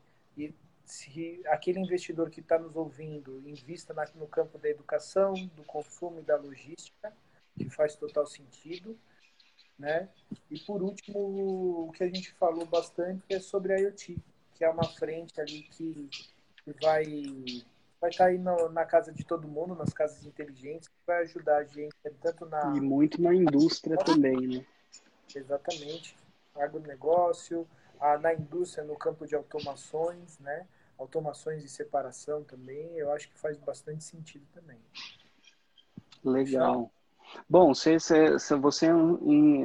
se 0.86 1.41
aquele 1.47 1.79
investidor 1.79 2.29
que 2.29 2.39
está 2.39 2.59
nos 2.59 2.75
ouvindo 2.75 3.41
invista 3.47 3.93
na, 3.93 4.05
no 4.15 4.27
campo 4.27 4.57
da 4.57 4.69
educação, 4.69 5.34
do 5.55 5.63
consumo 5.63 6.19
e 6.19 6.23
da 6.23 6.38
logística, 6.38 7.13
que 7.57 7.69
faz 7.69 7.95
total 7.95 8.25
sentido. 8.25 8.97
Né? 9.77 10.07
E 10.51 10.59
por 10.59 10.81
último, 10.84 11.88
o 11.88 11.91
que 11.91 12.03
a 12.03 12.07
gente 12.07 12.31
falou 12.34 12.65
bastante 12.65 13.23
é 13.29 13.39
sobre 13.39 13.73
a 13.73 13.79
IoT, 13.79 14.17
que 14.55 14.63
é 14.63 14.69
uma 14.69 14.83
frente 14.83 15.39
ali 15.39 15.63
que, 15.63 16.09
que 16.63 16.73
vai 16.81 17.03
vai 17.99 18.09
estar 18.09 18.25
aí 18.25 18.37
na 18.37 18.85
casa 18.85 19.13
de 19.13 19.23
todo 19.23 19.47
mundo, 19.47 19.75
nas 19.75 19.93
casas 19.93 20.25
inteligentes, 20.25 20.89
que 20.89 20.95
vai 21.07 21.21
ajudar 21.21 21.57
a 21.57 21.63
gente 21.63 21.95
tanto 22.21 22.45
na 22.45 22.73
e 22.75 22.81
muito 22.81 23.21
na 23.21 23.33
indústria 23.33 23.95
também, 23.97 24.35
né? 24.35 24.65
Exatamente, 25.33 26.15
agronegócio, 26.53 27.65
a, 27.99 28.17
na 28.17 28.33
indústria, 28.33 28.83
no 28.83 28.97
campo 28.97 29.25
de 29.25 29.35
automações, 29.35 30.37
né? 30.39 30.67
automações 30.97 31.61
de 31.61 31.69
separação 31.69 32.43
também, 32.43 32.95
eu 32.97 33.11
acho 33.11 33.29
que 33.29 33.37
faz 33.37 33.57
bastante 33.57 34.03
sentido 34.03 34.45
também. 34.53 34.79
Legal. 36.23 36.91
Bom, 37.49 37.73
você, 37.73 37.99
você, 37.99 38.55
você 38.55 38.88
em, 38.88 39.63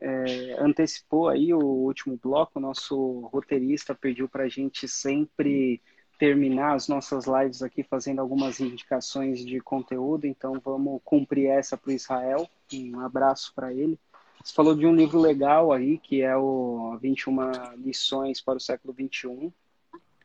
é, 0.00 0.56
antecipou 0.60 1.28
aí 1.28 1.52
o 1.52 1.60
último 1.60 2.18
bloco, 2.22 2.58
o 2.58 2.62
nosso 2.62 3.20
roteirista 3.32 3.94
pediu 3.94 4.28
para 4.28 4.44
a 4.44 4.48
gente 4.48 4.88
sempre 4.88 5.82
terminar 6.18 6.74
as 6.74 6.86
nossas 6.86 7.24
lives 7.26 7.62
aqui 7.62 7.82
fazendo 7.82 8.20
algumas 8.20 8.60
indicações 8.60 9.44
de 9.44 9.58
conteúdo, 9.60 10.26
então 10.26 10.60
vamos 10.62 11.00
cumprir 11.04 11.46
essa 11.46 11.76
para 11.76 11.90
o 11.90 11.94
Israel. 11.94 12.48
Um 12.72 13.00
abraço 13.00 13.52
para 13.54 13.72
ele. 13.72 13.98
Você 14.42 14.54
falou 14.54 14.74
de 14.74 14.86
um 14.86 14.94
livro 14.94 15.18
legal 15.18 15.72
aí, 15.72 15.98
que 15.98 16.22
é 16.22 16.36
o 16.36 16.98
21 17.00 17.76
lições 17.76 18.40
para 18.40 18.56
o 18.56 18.60
século 18.60 18.92
21, 18.92 19.52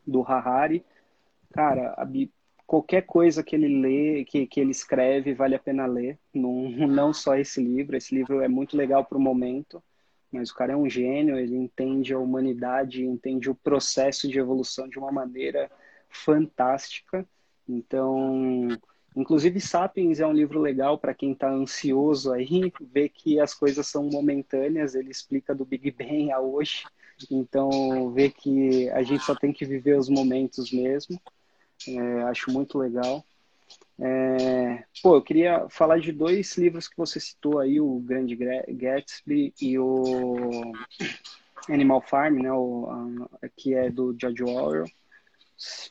do 0.05 0.21
Harari, 0.21 0.85
cara, 1.51 1.93
a, 1.97 2.05
qualquer 2.65 3.03
coisa 3.03 3.43
que 3.43 3.55
ele 3.55 3.79
lê, 3.79 4.25
que, 4.25 4.47
que 4.47 4.59
ele 4.59 4.71
escreve, 4.71 5.33
vale 5.33 5.55
a 5.55 5.59
pena 5.59 5.85
ler. 5.85 6.19
Não, 6.33 6.69
não 6.87 7.13
só 7.13 7.35
esse 7.35 7.61
livro. 7.61 7.95
Esse 7.95 8.13
livro 8.13 8.41
é 8.41 8.47
muito 8.47 8.75
legal 8.75 9.05
para 9.05 9.17
o 9.17 9.21
momento, 9.21 9.83
mas 10.31 10.49
o 10.49 10.55
cara 10.55 10.73
é 10.73 10.75
um 10.75 10.89
gênio. 10.89 11.37
Ele 11.37 11.55
entende 11.55 12.13
a 12.13 12.19
humanidade, 12.19 13.05
entende 13.05 13.49
o 13.49 13.55
processo 13.55 14.27
de 14.27 14.39
evolução 14.39 14.87
de 14.87 14.97
uma 14.97 15.11
maneira 15.11 15.69
fantástica. 16.09 17.27
Então, 17.67 18.67
inclusive 19.15 19.59
Sapiens 19.59 20.19
é 20.19 20.27
um 20.27 20.33
livro 20.33 20.59
legal 20.59 20.97
para 20.97 21.13
quem 21.13 21.31
está 21.31 21.49
ansioso 21.49 22.31
aí, 22.31 22.71
ver 22.79 23.09
que 23.09 23.39
as 23.39 23.53
coisas 23.53 23.87
são 23.87 24.09
momentâneas. 24.09 24.95
Ele 24.95 25.11
explica 25.11 25.53
do 25.53 25.65
Big 25.65 25.91
Bang 25.91 26.31
a 26.31 26.39
hoje. 26.39 26.83
Então, 27.31 28.11
ver 28.11 28.31
que 28.31 28.89
a 28.89 29.01
gente 29.03 29.23
só 29.23 29.33
tem 29.35 29.53
que 29.53 29.65
viver 29.65 29.97
os 29.97 30.09
momentos 30.09 30.71
mesmo, 30.71 31.19
é, 31.87 32.23
acho 32.23 32.51
muito 32.51 32.77
legal. 32.77 33.23
É, 33.99 34.83
pô, 35.01 35.15
eu 35.15 35.21
queria 35.21 35.67
falar 35.69 35.99
de 35.99 36.11
dois 36.11 36.57
livros 36.57 36.87
que 36.87 36.97
você 36.97 37.19
citou 37.19 37.59
aí, 37.59 37.79
o 37.79 37.99
Grande 37.99 38.35
Gatsby 38.35 39.53
e 39.61 39.79
o 39.79 40.73
Animal 41.69 42.01
Farm, 42.01 42.41
né, 42.41 42.51
o, 42.51 42.87
a, 43.41 43.49
que 43.55 43.73
é 43.73 43.89
do 43.89 44.15
George 44.19 44.43
Orwell, 44.43 44.85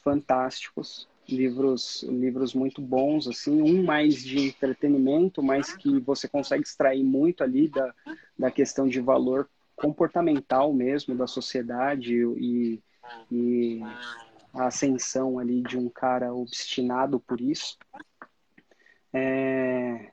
fantásticos, 0.02 1.08
livros, 1.28 2.02
livros 2.02 2.54
muito 2.54 2.82
bons, 2.82 3.26
assim, 3.26 3.62
um 3.62 3.82
mais 3.82 4.22
de 4.22 4.48
entretenimento, 4.48 5.42
mas 5.42 5.74
que 5.74 5.98
você 6.00 6.28
consegue 6.28 6.62
extrair 6.62 7.02
muito 7.02 7.42
ali 7.42 7.68
da, 7.68 7.94
da 8.38 8.50
questão 8.50 8.86
de 8.86 9.00
valor 9.00 9.48
comportamental 9.74 10.72
mesmo 10.72 11.14
da 11.14 11.26
sociedade 11.26 12.14
e, 12.14 12.80
e 13.32 13.80
a 14.54 14.66
ascensão 14.66 15.38
ali 15.38 15.62
de 15.62 15.76
um 15.76 15.88
cara 15.88 16.32
obstinado 16.32 17.18
por 17.20 17.40
isso. 17.40 17.76
É, 19.12 20.10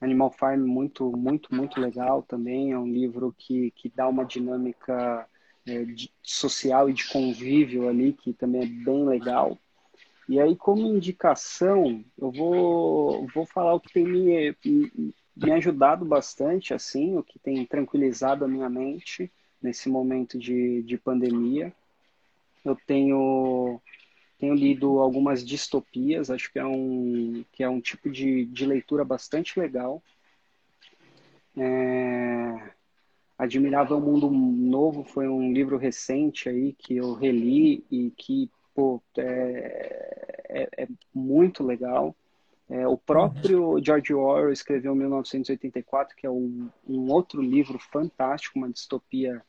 Animal 0.00 0.30
Farm 0.30 0.60
muito, 0.60 1.10
muito, 1.16 1.54
muito 1.54 1.80
legal 1.80 2.22
também. 2.22 2.72
É 2.72 2.78
um 2.78 2.86
livro 2.86 3.34
que, 3.36 3.70
que 3.72 3.88
dá 3.88 4.08
uma 4.08 4.24
dinâmica 4.24 5.26
é, 5.66 5.84
de, 5.84 6.10
social 6.22 6.90
e 6.90 6.92
de 6.92 7.08
convívio 7.08 7.88
ali 7.88 8.12
que 8.12 8.32
também 8.32 8.62
é 8.62 8.66
bem 8.66 9.04
legal. 9.04 9.58
E 10.28 10.40
aí, 10.40 10.56
como 10.56 10.86
indicação, 10.86 12.04
eu 12.16 12.30
vou, 12.30 13.26
vou 13.34 13.44
falar 13.44 13.74
o 13.74 13.80
que 13.80 13.92
tem 13.92 14.04
me, 14.04 14.56
me 15.36 15.52
ajudado 15.52 16.04
bastante, 16.04 16.72
assim, 16.72 17.16
o 17.16 17.22
que 17.22 17.38
tem 17.38 17.64
tranquilizado 17.66 18.44
a 18.44 18.48
minha 18.48 18.68
mente 18.68 19.30
nesse 19.60 19.88
momento 19.88 20.38
de, 20.38 20.82
de 20.82 20.96
pandemia. 20.96 21.72
Eu 22.64 22.76
tenho, 22.86 23.80
tenho 24.38 24.54
lido 24.54 24.98
algumas 25.00 25.44
distopias, 25.44 26.30
acho 26.30 26.52
que 26.52 26.58
é 26.58 26.64
um, 26.64 27.44
que 27.52 27.62
é 27.62 27.68
um 27.68 27.80
tipo 27.80 28.10
de, 28.10 28.46
de 28.46 28.66
leitura 28.66 29.04
bastante 29.04 29.58
legal. 29.58 30.02
É... 31.56 32.72
Admirável 33.36 34.00
Mundo 34.00 34.30
Novo 34.30 35.02
foi 35.02 35.26
um 35.26 35.52
livro 35.52 35.76
recente 35.76 36.48
aí 36.48 36.72
que 36.74 36.96
eu 36.96 37.14
reli 37.14 37.84
e 37.90 38.12
que 38.16 38.48
pô, 38.74 39.02
é, 39.16 40.42
é, 40.48 40.84
é 40.84 40.88
muito 41.14 41.64
legal. 41.64 42.14
É, 42.68 42.86
o 42.86 42.96
próprio. 42.96 43.78
George 43.84 44.14
Orwell 44.14 44.52
escreveu 44.52 44.94
em 44.94 44.98
1984, 44.98 46.16
que 46.16 46.26
é 46.26 46.30
um, 46.30 46.70
um 46.88 47.10
outro 47.10 47.42
livro 47.42 47.78
fantástico, 47.78 48.58
uma 48.58 48.70
distopia 48.70 49.42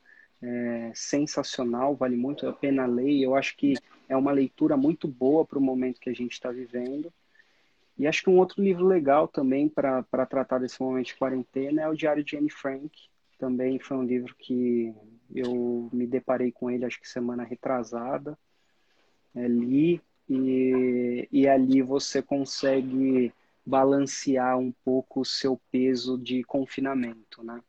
é, 0.43 0.91
sensacional, 0.93 1.95
vale 1.95 2.17
muito 2.17 2.45
a 2.47 2.51
pena 2.51 2.85
ler. 2.85 3.21
Eu 3.21 3.33
acho 3.33 3.55
que 3.55 3.75
é 4.09 4.17
uma 4.17 4.31
leitura 4.31 4.75
muito 4.75 5.07
boa 5.07 5.45
para 5.45 5.57
o 5.57 5.61
momento 5.61 6.01
que 6.01 6.09
a 6.09 6.13
gente 6.13 6.33
está 6.33 6.51
vivendo. 6.51 7.11
E 7.97 8.05
acho 8.05 8.23
que 8.23 8.29
um 8.29 8.37
outro 8.37 8.61
livro 8.61 8.85
legal 8.85 9.27
também 9.27 9.69
para 9.69 10.03
tratar 10.29 10.59
desse 10.59 10.81
momento 10.81 11.07
de 11.07 11.15
quarentena 11.15 11.83
é 11.83 11.87
o 11.87 11.95
Diário 11.95 12.23
de 12.23 12.35
Anne 12.35 12.49
Frank. 12.49 12.91
Também 13.39 13.79
foi 13.79 13.97
um 13.97 14.03
livro 14.03 14.35
que 14.35 14.93
eu 15.33 15.89
me 15.93 16.05
deparei 16.05 16.51
com 16.51 16.69
ele, 16.69 16.85
acho 16.85 16.99
que 16.99 17.07
semana 17.07 17.43
retrasada. 17.43 18.37
É, 19.35 19.47
li, 19.47 20.01
e, 20.29 21.27
e 21.31 21.47
ali 21.47 21.81
você 21.81 22.21
consegue 22.21 23.33
balancear 23.65 24.57
um 24.57 24.73
pouco 24.83 25.21
o 25.21 25.25
seu 25.25 25.59
peso 25.71 26.17
de 26.17 26.43
confinamento, 26.43 27.43
né? 27.43 27.61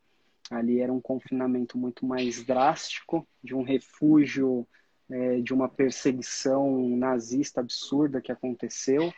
Ali 0.51 0.81
era 0.81 0.93
um 0.93 1.01
confinamento 1.01 1.79
muito 1.79 2.05
mais 2.05 2.43
drástico, 2.43 3.27
de 3.43 3.55
um 3.55 3.63
refúgio 3.63 4.67
é, 5.11 5.41
de 5.41 5.53
uma 5.53 5.69
perseguição 5.69 6.89
nazista 6.97 7.61
absurda 7.61 8.21
que 8.21 8.33
aconteceu 8.33 9.13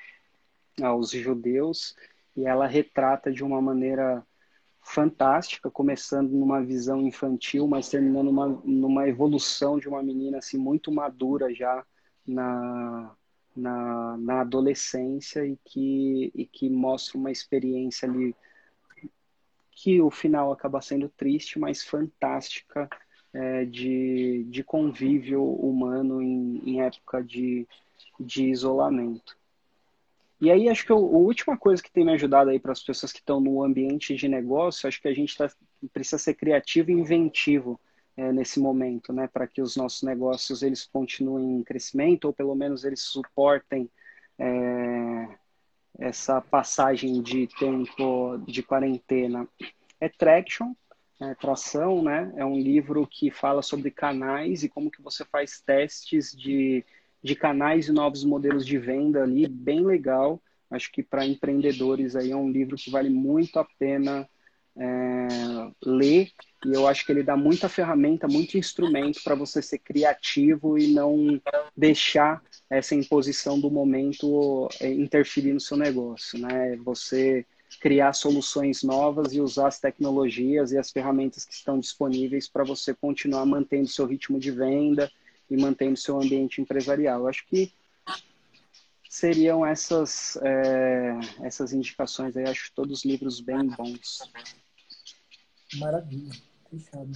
aos 0.83 1.11
judeus, 1.11 1.95
e 2.37 2.45
ela 2.45 2.67
retrata 2.67 3.33
de 3.33 3.43
uma 3.43 3.63
maneira 3.63 4.25
fantástica, 4.83 5.71
começando 5.71 6.31
numa 6.31 6.63
visão 6.63 7.01
infantil, 7.01 7.67
mas 7.67 7.89
terminando 7.89 8.27
numa, 8.27 8.47
numa 8.65 9.09
evolução 9.09 9.79
de 9.79 9.89
uma 9.89 10.03
menina 10.03 10.39
assim 10.39 10.59
muito 10.59 10.93
madura 10.93 11.53
já 11.53 11.85
na, 12.27 13.15
na, 13.57 14.17
na 14.17 14.41
adolescência 14.43 15.45
e 15.45 15.57
que, 15.65 16.31
e 16.35 16.47
que 16.47 16.69
mostra 16.71 17.19
uma 17.19 17.33
experiência 17.33 18.09
ali 18.09 18.35
que 19.77 20.01
o 20.01 20.11
final 20.11 20.51
acaba 20.51 20.81
sendo 20.81 21.07
triste, 21.11 21.59
mas 21.59 21.85
fantástica 21.85 22.89
é, 23.33 23.67
de, 23.67 24.45
de 24.49 24.65
convívio 24.65 25.45
humano 25.45 26.23
em, 26.23 26.63
em 26.65 26.81
época 26.81 27.23
de, 27.23 27.69
de 28.19 28.47
isolamento. 28.47 29.37
E 30.41 30.51
aí 30.51 30.69
acho 30.69 30.85
que 30.87 30.93
a 30.93 30.97
última 30.97 31.59
coisa 31.59 31.83
que 31.83 31.93
tem 31.93 32.07
me 32.07 32.13
ajudado 32.13 32.49
aí 32.49 32.59
para 32.59 32.73
as 32.73 32.83
pessoas 32.83 33.13
que 33.13 33.19
estão 33.19 33.39
no 33.39 33.63
ambiente 33.63 34.15
de 34.15 34.29
negócio, 34.29 34.89
acho 34.89 35.01
que 35.01 35.09
a 35.09 35.15
gente 35.15 35.37
tá, 35.37 35.51
precisa 35.93 36.19
ser 36.19 36.35
criativo 36.35 36.91
e 36.91 36.95
inventivo 36.95 37.79
é, 38.17 38.33
nesse 38.33 38.59
momento, 38.59 39.13
né, 39.13 39.29
para 39.29 39.47
que 39.47 39.61
os 39.61 39.77
nossos 39.77 40.03
negócios 40.03 40.63
eles 40.63 40.87
continuem 40.87 41.59
em 41.59 41.63
crescimento 41.63 42.25
ou 42.25 42.33
pelo 42.33 42.55
menos 42.55 42.83
eles 42.83 43.03
suportem 43.03 43.91
é, 44.39 45.29
essa 45.99 46.41
passagem 46.41 47.23
de 47.23 47.47
tempo 47.47 48.39
de 48.47 48.63
quarentena. 48.63 49.49
É 50.01 50.09
Traction, 50.09 50.75
é, 51.21 51.35
Tração, 51.35 52.03
né? 52.03 52.33
É 52.37 52.45
um 52.45 52.59
livro 52.59 53.07
que 53.07 53.31
fala 53.31 53.63
sobre 53.63 53.91
canais 53.91 54.63
e 54.63 54.69
como 54.69 54.91
que 54.91 55.03
você 55.03 55.25
faz 55.25 55.61
testes 55.61 56.33
de, 56.37 56.85
de 57.23 57.35
canais 57.35 57.89
e 57.89 57.93
novos 57.93 58.25
modelos 58.25 58.67
de 58.67 58.79
venda 58.79 59.23
ali, 59.23 59.49
bem 59.49 59.85
legal. 59.85 60.41
Acho 60.71 60.91
que 60.93 61.03
para 61.03 61.25
empreendedores 61.25 62.17
aí 62.17 62.31
é 62.31 62.37
um 62.37 62.51
livro 62.51 62.77
que 62.77 62.91
vale 62.91 63.09
muito 63.09 63.59
a 63.59 63.65
pena 63.79 64.29
é, 64.79 65.71
ler 65.85 66.31
e 66.67 66.73
eu 66.73 66.87
acho 66.87 67.07
que 67.07 67.13
ele 67.13 67.23
dá 67.23 67.37
muita 67.37 67.69
ferramenta, 67.69 68.27
muito 68.27 68.59
instrumento 68.59 69.23
para 69.23 69.37
você 69.37 69.63
ser 69.63 69.79
criativo 69.79 70.77
e 70.77 70.89
não 70.89 71.41
deixar 71.77 72.43
essa 72.69 72.95
imposição 72.95 73.61
do 73.61 73.71
momento 73.71 74.69
é, 74.81 74.91
interferir 74.93 75.53
no 75.53 75.61
seu 75.61 75.77
negócio, 75.77 76.39
né? 76.39 76.77
Você 76.79 77.47
criar 77.81 78.13
soluções 78.15 78.83
novas 78.83 79.33
e 79.33 79.41
usar 79.41 79.69
as 79.69 79.79
tecnologias 79.79 80.73
e 80.73 80.79
as 80.79 80.91
ferramentas 80.91 81.45
que 81.45 81.53
estão 81.53 81.79
disponíveis 81.79 82.49
para 82.49 82.65
você 82.65 82.93
continuar 82.95 83.47
mantendo 83.47 83.87
seu 83.87 84.07
ritmo 84.07 84.41
de 84.41 84.51
venda 84.51 85.11
e 85.49 85.57
mantendo 85.57 85.97
seu 85.97 86.17
ambiente 86.17 86.61
empresarial. 86.61 87.21
Eu 87.21 87.29
acho 87.29 87.47
que 87.47 87.73
seriam 89.09 89.65
essas 89.65 90.37
é, 90.43 91.13
essas 91.43 91.73
indicações 91.73 92.37
aí. 92.37 92.45
Acho 92.45 92.73
todos 92.75 92.99
os 92.99 93.05
livros 93.05 93.41
bem 93.41 93.69
bons. 93.69 94.19
Maravilha, 95.75 96.33
fechado. 96.71 97.13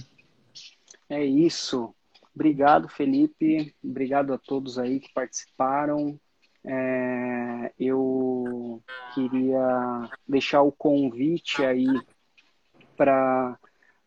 É 1.09 1.23
isso. 1.23 1.93
Obrigado, 2.33 2.87
Felipe. 2.87 3.75
Obrigado 3.83 4.33
a 4.33 4.37
todos 4.37 4.77
aí 4.77 4.99
que 4.99 5.13
participaram. 5.13 6.19
É, 6.63 7.73
eu 7.79 8.81
queria 9.13 10.09
deixar 10.27 10.61
o 10.61 10.71
convite 10.71 11.63
aí 11.63 11.87
para 12.95 13.57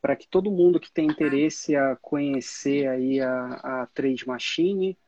para 0.01 0.16
que 0.16 0.28
todo 0.28 0.51
mundo 0.51 0.78
que 0.78 0.92
tem 0.92 1.07
interesse 1.07 1.74
a 1.74 1.97
conhecer 1.97 2.86
aí 2.86 3.22
a, 3.22 3.47
a 3.55 3.86
Trade 3.86 4.26
Machine, 4.26 4.99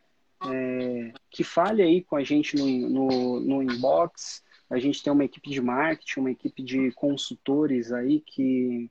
é, 0.51 1.13
que 1.29 1.45
fale 1.45 1.83
aí 1.83 2.03
com 2.03 2.17
a 2.17 2.25
gente 2.25 2.57
no, 2.57 2.89
no, 2.89 3.41
no 3.41 3.63
inbox, 3.63 4.43
a 4.69 4.79
gente 4.79 5.03
tem 5.03 5.13
uma 5.13 5.25
equipe 5.25 5.49
de 5.49 5.61
marketing, 5.61 6.21
uma 6.21 6.31
equipe 6.31 6.63
de 6.63 6.91
consultores 6.93 7.93
aí 7.93 8.21
que, 8.21 8.91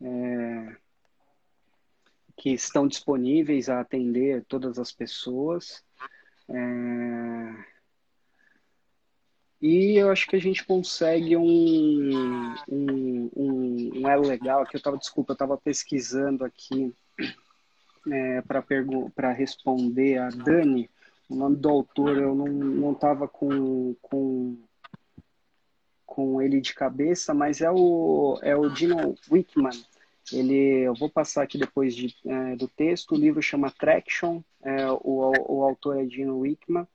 é, 0.00 0.76
que 2.36 2.50
estão 2.50 2.88
disponíveis 2.88 3.68
a 3.68 3.80
atender 3.80 4.44
todas 4.46 4.78
as 4.78 4.90
pessoas. 4.92 5.84
É, 6.48 7.64
e 9.60 9.96
eu 9.96 10.10
acho 10.10 10.26
que 10.26 10.36
a 10.36 10.40
gente 10.40 10.64
consegue 10.64 11.36
um, 11.36 12.54
um, 12.66 13.30
um, 13.36 13.90
um 14.00 14.08
elo 14.08 14.26
legal. 14.26 14.62
Aqui 14.62 14.76
eu 14.76 14.78
estava, 14.78 14.96
desculpa, 14.96 15.32
eu 15.32 15.34
estava 15.34 15.58
pesquisando 15.58 16.46
aqui 16.46 16.94
é, 18.10 18.40
para 19.14 19.32
responder 19.32 20.16
a 20.16 20.30
Dani. 20.30 20.88
O 21.28 21.36
nome 21.36 21.56
do 21.56 21.68
autor 21.68 22.16
eu 22.16 22.34
não 22.34 22.92
estava 22.92 23.28
com, 23.28 23.94
com 24.00 24.58
com 26.20 26.42
ele 26.42 26.60
de 26.60 26.74
cabeça, 26.74 27.32
mas 27.32 27.60
é 27.60 27.70
o, 27.70 28.38
é 28.42 28.54
o 28.54 28.68
Dino 28.68 29.14
Wickman. 29.30 29.78
Ele, 30.32 30.82
eu 30.82 30.94
vou 30.94 31.08
passar 31.08 31.42
aqui 31.42 31.56
depois 31.56 31.94
de, 31.94 32.14
é, 32.26 32.56
do 32.56 32.68
texto. 32.68 33.12
O 33.12 33.18
livro 33.18 33.42
chama 33.42 33.70
Traction, 33.70 34.42
é, 34.62 34.90
o, 34.90 35.32
o 35.48 35.64
autor 35.64 35.98
é 35.98 36.04
Dino 36.04 36.38
Wickman 36.38 36.86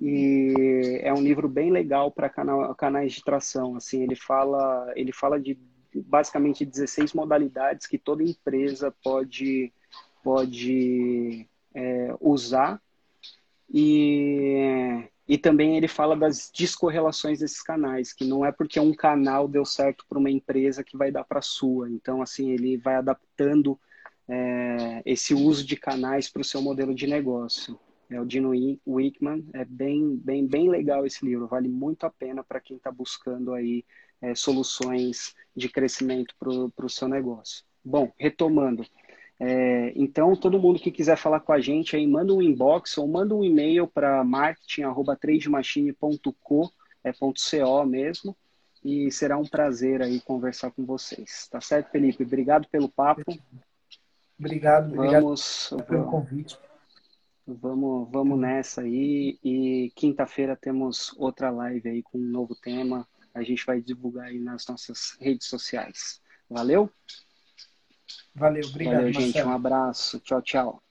e 0.00 1.00
é 1.02 1.12
um 1.12 1.22
livro 1.22 1.48
bem 1.48 1.70
legal 1.70 2.10
para 2.10 2.28
canais 2.28 3.14
de 3.14 3.24
tração. 3.24 3.74
Assim, 3.74 4.02
ele 4.02 4.14
fala, 4.14 4.92
ele 4.94 5.12
fala 5.12 5.40
de 5.40 5.58
basicamente 5.94 6.64
16 6.64 7.14
modalidades 7.14 7.86
que 7.86 7.98
toda 7.98 8.22
empresa 8.22 8.94
pode 9.02 9.72
pode 10.22 11.48
é, 11.74 12.14
usar 12.20 12.80
e 13.72 15.02
e 15.28 15.36
também 15.36 15.76
ele 15.76 15.86
fala 15.86 16.16
das 16.16 16.50
descorrelações 16.52 17.40
desses 17.40 17.62
canais, 17.62 18.14
que 18.14 18.24
não 18.24 18.46
é 18.46 18.50
porque 18.50 18.80
um 18.80 18.94
canal 18.94 19.46
deu 19.46 19.64
certo 19.64 20.06
para 20.08 20.18
uma 20.18 20.30
empresa 20.30 20.82
que 20.82 20.96
vai 20.96 21.12
dar 21.12 21.22
para 21.22 21.40
a 21.40 21.42
sua. 21.42 21.90
Então, 21.90 22.22
assim, 22.22 22.50
ele 22.50 22.78
vai 22.78 22.94
adaptando 22.94 23.78
é, 24.26 25.02
esse 25.04 25.34
uso 25.34 25.66
de 25.66 25.76
canais 25.76 26.30
para 26.30 26.40
o 26.40 26.44
seu 26.44 26.62
modelo 26.62 26.94
de 26.94 27.06
negócio. 27.06 27.78
É 28.08 28.18
o 28.18 28.24
Dino 28.24 28.52
Wickman, 28.86 29.46
é 29.52 29.66
bem, 29.66 30.16
bem, 30.16 30.46
bem 30.46 30.70
legal 30.70 31.04
esse 31.04 31.22
livro, 31.22 31.46
vale 31.46 31.68
muito 31.68 32.06
a 32.06 32.10
pena 32.10 32.42
para 32.42 32.58
quem 32.58 32.78
está 32.78 32.90
buscando 32.90 33.52
aí 33.52 33.84
é, 34.22 34.34
soluções 34.34 35.34
de 35.54 35.68
crescimento 35.68 36.34
para 36.38 36.86
o 36.86 36.88
seu 36.88 37.06
negócio. 37.06 37.64
Bom, 37.84 38.10
retomando, 38.18 38.82
é, 39.40 39.92
então, 39.94 40.34
todo 40.34 40.58
mundo 40.58 40.80
que 40.80 40.90
quiser 40.90 41.16
falar 41.16 41.38
com 41.40 41.52
a 41.52 41.60
gente 41.60 41.94
aí, 41.94 42.04
manda 42.06 42.32
um 42.34 42.40
inbox 42.42 42.98
ou 42.98 43.06
manda 43.06 43.34
um 43.34 43.44
e-mail 43.44 43.86
para 43.86 44.24
marketing.trademachine.co, 44.24 46.72
é 47.04 47.12
.co 47.12 47.86
mesmo, 47.86 48.36
e 48.84 49.10
será 49.12 49.38
um 49.38 49.46
prazer 49.46 50.02
aí 50.02 50.20
conversar 50.20 50.72
com 50.72 50.84
vocês. 50.84 51.46
Tá 51.48 51.60
certo, 51.60 51.90
Felipe? 51.90 52.24
Obrigado 52.24 52.66
pelo 52.68 52.88
papo. 52.88 53.22
Obrigado, 54.38 54.92
obrigado 54.92 55.22
vamos, 55.22 55.72
pelo 55.86 56.06
convite. 56.06 56.58
Vamos, 57.46 58.10
vamos 58.10 58.36
nessa 58.38 58.82
aí 58.82 59.38
e 59.42 59.90
quinta-feira 59.94 60.54
temos 60.56 61.14
outra 61.16 61.50
live 61.50 61.88
aí 61.88 62.02
com 62.02 62.18
um 62.18 62.30
novo 62.30 62.54
tema. 62.56 63.08
A 63.32 63.42
gente 63.42 63.64
vai 63.64 63.80
divulgar 63.80 64.26
aí 64.26 64.38
nas 64.38 64.66
nossas 64.66 65.16
redes 65.20 65.46
sociais. 65.46 66.20
Valeu? 66.48 66.90
Valeu, 68.34 68.66
obrigado. 68.66 68.94
Valeu, 68.96 69.12
gente. 69.12 69.42
Um 69.42 69.52
abraço. 69.52 70.20
Tchau, 70.20 70.42
tchau. 70.42 70.82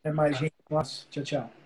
Até 0.00 0.12
mais, 0.12 0.36
gente. 0.36 0.54
Nossa, 0.70 1.06
tchau, 1.10 1.22
tchau. 1.22 1.57